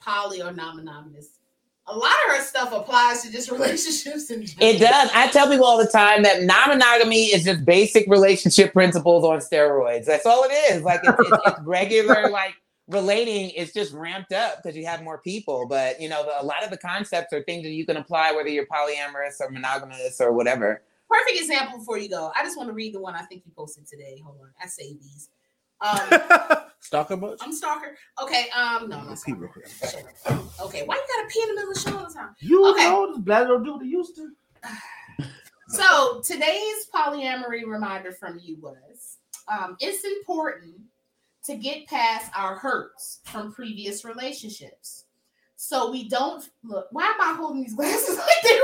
[0.01, 1.28] poly or non-monogamous,
[1.86, 5.10] a lot of her stuff applies to just relationships and It does.
[5.14, 10.06] I tell people all the time that non-monogamy is just basic relationship principles on steroids.
[10.06, 10.82] That's all it is.
[10.82, 12.55] Like it's, it's, it's regular, like
[12.88, 13.50] relating.
[13.50, 15.66] It's just ramped up because you have more people.
[15.68, 18.32] But you know, the, a lot of the concepts are things that you can apply
[18.32, 20.82] whether you're polyamorous or monogamous or whatever.
[21.09, 22.32] Perfect example before you go.
[22.36, 24.20] I just want to read the one I think you posted today.
[24.24, 25.28] Hold on, I saved these.
[25.80, 26.20] Um,
[26.80, 27.38] Stalker much?
[27.40, 27.96] I'm stalker.
[28.22, 29.66] Okay, um, no, no, quick.
[30.60, 32.34] Okay, why you gotta pee in the middle of the show all the time?
[32.40, 32.84] You Okay.
[32.84, 34.30] know, this black don't do what they used to.
[35.68, 39.18] So today's polyamory reminder from you was
[39.48, 40.74] um, it's important
[41.44, 45.05] to get past our hurts from previous relationships.
[45.56, 46.86] So we don't look.
[46.90, 48.60] Why am I holding these glasses like they're real?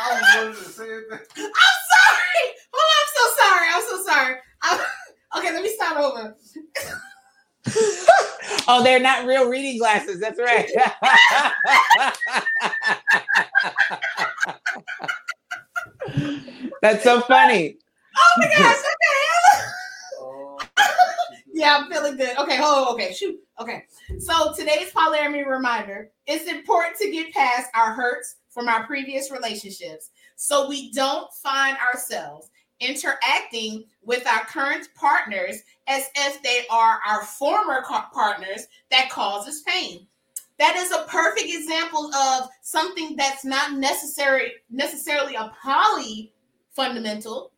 [0.00, 1.26] I was wanting to say that.
[1.36, 2.44] I'm sorry.
[2.74, 3.68] Oh, I'm so sorry.
[3.72, 4.34] I'm so sorry.
[4.62, 4.86] I'm-
[5.38, 6.36] okay, let me start over.
[8.68, 10.20] oh, they're not real reading glasses.
[10.20, 10.68] That's right.
[16.82, 17.78] That's so funny.
[18.16, 19.62] Oh my gosh, what the hell?
[20.20, 20.58] Oh,
[21.52, 22.38] Yeah, I'm feeling good.
[22.38, 22.94] Okay, on.
[22.94, 23.36] Okay, shoot.
[23.60, 23.84] Okay.
[24.18, 30.10] So today's polyamory reminder it's important to get past our hurts from our previous relationships
[30.36, 37.24] so we don't find ourselves interacting with our current partners as if they are our
[37.24, 37.82] former
[38.12, 40.06] partners that causes pain.
[40.60, 46.32] That is a perfect example of something that's not necessary necessarily a poly
[46.70, 47.50] fundamental,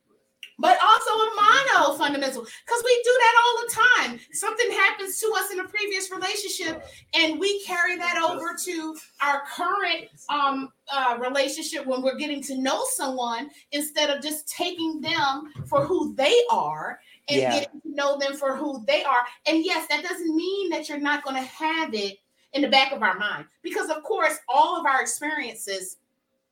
[0.59, 4.21] but also a mono fundamental because we do that all the time.
[4.33, 6.85] Something happens to us in a previous relationship,
[7.15, 12.57] and we carry that over to our current um, uh, relationship when we're getting to
[12.57, 17.51] know someone instead of just taking them for who they are and Yeah.
[17.61, 19.25] getting to know them for who they are.
[19.47, 22.19] And yes, that doesn't mean that you're not going to have it
[22.53, 25.99] in the back of our mind because, of course, all of our experiences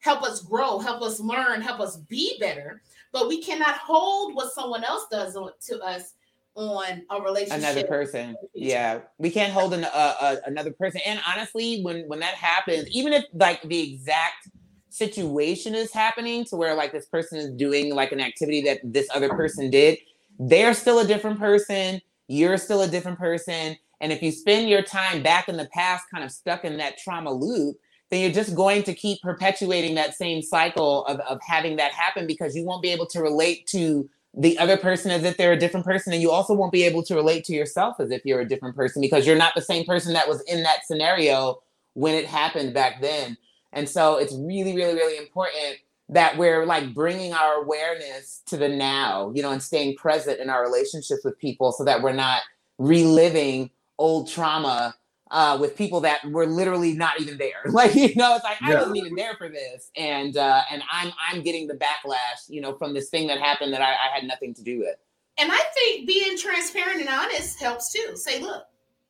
[0.00, 2.82] help us grow, help us learn, help us be better.
[3.14, 6.12] But we cannot hold what someone else does on- to us
[6.56, 7.58] on a relationship.
[7.58, 8.36] another person.
[8.54, 9.00] Yeah.
[9.18, 11.00] We can't hold an, uh, uh, another person.
[11.06, 14.48] And honestly when when that happens even if like the exact
[14.90, 19.08] situation is happening to where like this person is doing like an activity that this
[19.12, 19.98] other person did
[20.38, 22.00] they're still a different person.
[22.26, 23.76] You're still a different person.
[24.00, 26.98] And if you spend your time back in the past kind of stuck in that
[26.98, 27.76] trauma loop
[28.14, 32.26] then you're just going to keep perpetuating that same cycle of, of having that happen
[32.26, 35.58] because you won't be able to relate to the other person as if they're a
[35.58, 36.12] different person.
[36.12, 38.76] And you also won't be able to relate to yourself as if you're a different
[38.76, 41.62] person because you're not the same person that was in that scenario
[41.94, 43.36] when it happened back then.
[43.72, 45.78] And so it's really really really important
[46.08, 50.50] that we're like bringing our awareness to the now you know and staying present in
[50.50, 52.42] our relationships with people so that we're not
[52.78, 54.94] reliving old trauma
[55.34, 57.50] uh, with people that were literally not even there.
[57.74, 61.12] Like you know, it's like I wasn't even there for this, and uh, and I'm
[61.28, 64.24] I'm getting the backlash, you know, from this thing that happened that I, I had
[64.24, 64.94] nothing to do with.
[65.36, 68.16] And I think being transparent and honest helps too.
[68.16, 68.64] Say, look,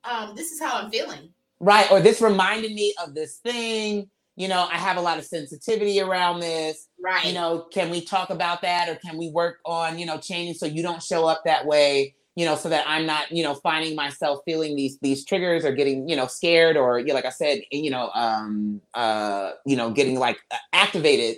[0.04, 1.28] um, this is how I'm feeling.
[1.60, 1.90] Right.
[1.90, 4.08] Or this reminded me of this thing.
[4.36, 6.88] You know, I have a lot of sensitivity around this.
[7.02, 7.26] Right.
[7.26, 10.54] You know, can we talk about that or can we work on, you know, changing
[10.54, 13.54] so you don't show up that way, you know, so that I'm not, you know,
[13.54, 17.26] finding myself feeling these these triggers or getting, you know, scared or you know, like
[17.26, 20.38] I said, you know, um uh, you know, getting like
[20.72, 21.36] activated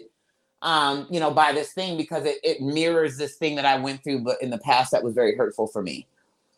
[0.63, 4.03] um, you know, by this thing because it, it mirrors this thing that I went
[4.03, 6.07] through but in the past that was very hurtful for me.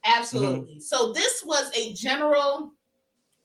[0.04, 0.80] Absolutely.
[0.80, 2.72] So this was a general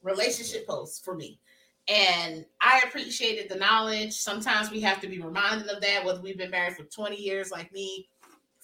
[0.02, 1.38] relationship post for me.
[1.86, 4.14] And I appreciated the knowledge.
[4.14, 7.50] Sometimes we have to be reminded of that, whether we've been married for 20 years
[7.50, 8.08] like me,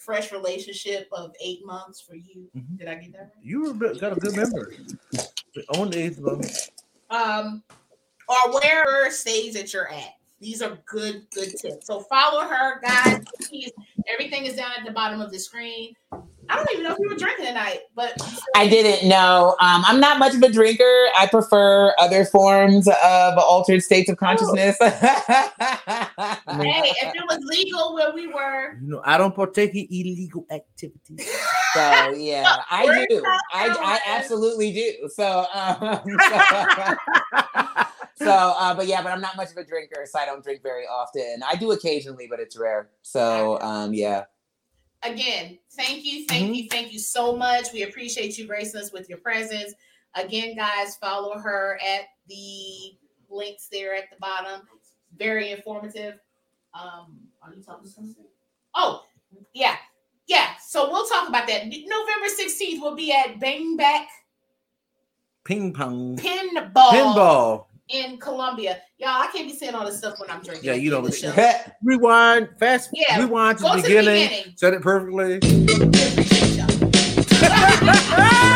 [0.01, 2.49] fresh relationship of eight months for you.
[2.57, 2.79] Mhm.
[2.79, 3.31] Did I get that right?
[3.43, 4.79] You were a bit- got a good memory.
[5.77, 6.71] On the eighth month.
[7.11, 7.63] um,
[8.29, 10.15] or wherever stage that you're at.
[10.41, 11.87] These are good, good tips.
[11.87, 13.25] So follow her, guys.
[13.49, 13.73] Please,
[14.09, 15.95] everything is down at the bottom of the screen.
[16.51, 18.21] I don't even know if you were drinking tonight, but
[18.57, 19.57] I didn't know.
[19.61, 21.07] Um, I'm not much of a drinker.
[21.17, 24.77] I prefer other forms of altered states of consciousness.
[24.81, 24.91] hey,
[26.19, 31.31] if it was legal where we were, You know, I don't partake in illegal activities.
[31.75, 33.23] so yeah, I do.
[33.53, 35.09] I, I absolutely do.
[35.15, 35.79] So, um,
[36.29, 36.95] so,
[38.25, 40.63] so, uh, but yeah, but I'm not much of a drinker, so I don't drink
[40.63, 41.43] very often.
[41.47, 42.91] I do occasionally, but it's rare.
[43.03, 44.25] So, um, yeah.
[45.03, 47.73] Again, thank you, thank you, thank you so much.
[47.73, 49.75] We appreciate you gracing us with your presence.
[50.15, 52.97] Again, guys, follow her at the
[53.29, 54.63] links there at the bottom.
[55.17, 56.15] Very informative.
[56.75, 58.15] Um, are you talking to someone?
[58.75, 59.03] Oh,
[59.55, 59.77] yeah,
[60.27, 60.55] yeah.
[60.67, 61.67] So we'll talk about that.
[61.67, 64.09] November 16th, we'll be at Bang Back
[65.45, 66.17] Ping pong.
[66.17, 67.65] Pinball, Pinball.
[67.93, 68.79] In Columbia.
[68.99, 70.65] Y'all, I can't be saying all this stuff when I'm drinking.
[70.69, 71.33] Yeah, you know the what- show.
[71.83, 72.51] Rewind.
[72.59, 72.91] Fast.
[72.93, 74.29] Yeah, Rewind to Go the to beginning.
[74.29, 74.55] the beginning.
[74.57, 75.41] Said it perfectly.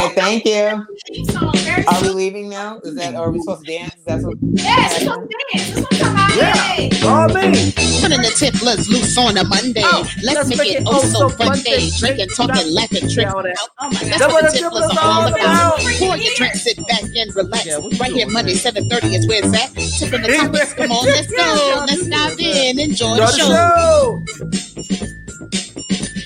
[0.00, 0.86] okay, thank you.
[1.06, 2.78] Theme song, very Are we leaving now?
[2.80, 3.94] Is that, or are we supposed to dance?
[3.94, 4.36] Is that what?
[4.42, 5.78] Yes, it's on dance.
[5.78, 6.10] It's on.
[6.36, 6.54] Yeah.
[6.54, 6.90] Hey.
[7.04, 7.72] All me.
[8.00, 9.82] Putting the Tipplers loose on a Monday.
[9.84, 11.90] Oh, let's, make, it oh, oh so fun day.
[11.98, 13.54] Drinking, talking, laughing, tripping.
[13.80, 15.80] Oh my That's what the That's what tipplers are all about.
[15.98, 17.66] Pour your drink, sit back and relax.
[17.66, 18.32] Yeah, what you right here, doing?
[18.32, 19.70] Monday, 7.30 is where it's at.
[19.98, 20.74] Tipping the topics.
[20.74, 21.84] Come on, let's go.
[21.86, 22.78] Let's dive in.
[22.78, 23.48] Enjoy the show.
[23.48, 24.22] show.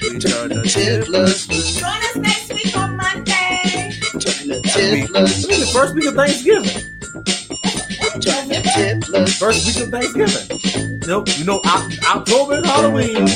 [0.02, 2.83] We turn the Tipplers, Join us next week on Monday.
[2.83, 2.83] turn
[4.24, 6.70] the This tipplers, is the first week of Thanksgiving.
[8.20, 9.38] turn the tipplers.
[9.38, 11.00] First week of Thanksgiving.
[11.06, 11.28] Nope.
[11.38, 13.26] You know, Oc- October is Halloween.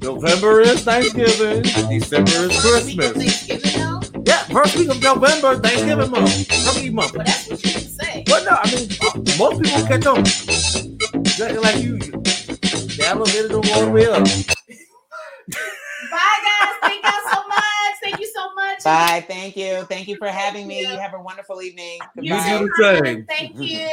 [0.00, 1.62] November is Thanksgiving.
[1.88, 4.10] December is First week of Christmas.
[4.26, 7.12] Yeah, first week of November, Thanksgiving month, Turkey month.
[7.14, 8.24] But that's what you say.
[8.26, 8.88] But no, I mean,
[9.38, 10.24] most people catch on.
[11.24, 12.12] Just like you, you
[12.96, 14.24] dabble in it all the way up.
[16.10, 16.74] Bye, guys.
[16.82, 17.23] Thank much.
[18.04, 18.78] Thank you so much.
[18.84, 19.24] Bye.
[19.26, 19.84] Thank you.
[19.84, 20.80] Thank you for having me.
[20.80, 21.98] You have a wonderful evening.
[22.16, 23.26] You You do too, the same.
[23.26, 23.88] Thank you.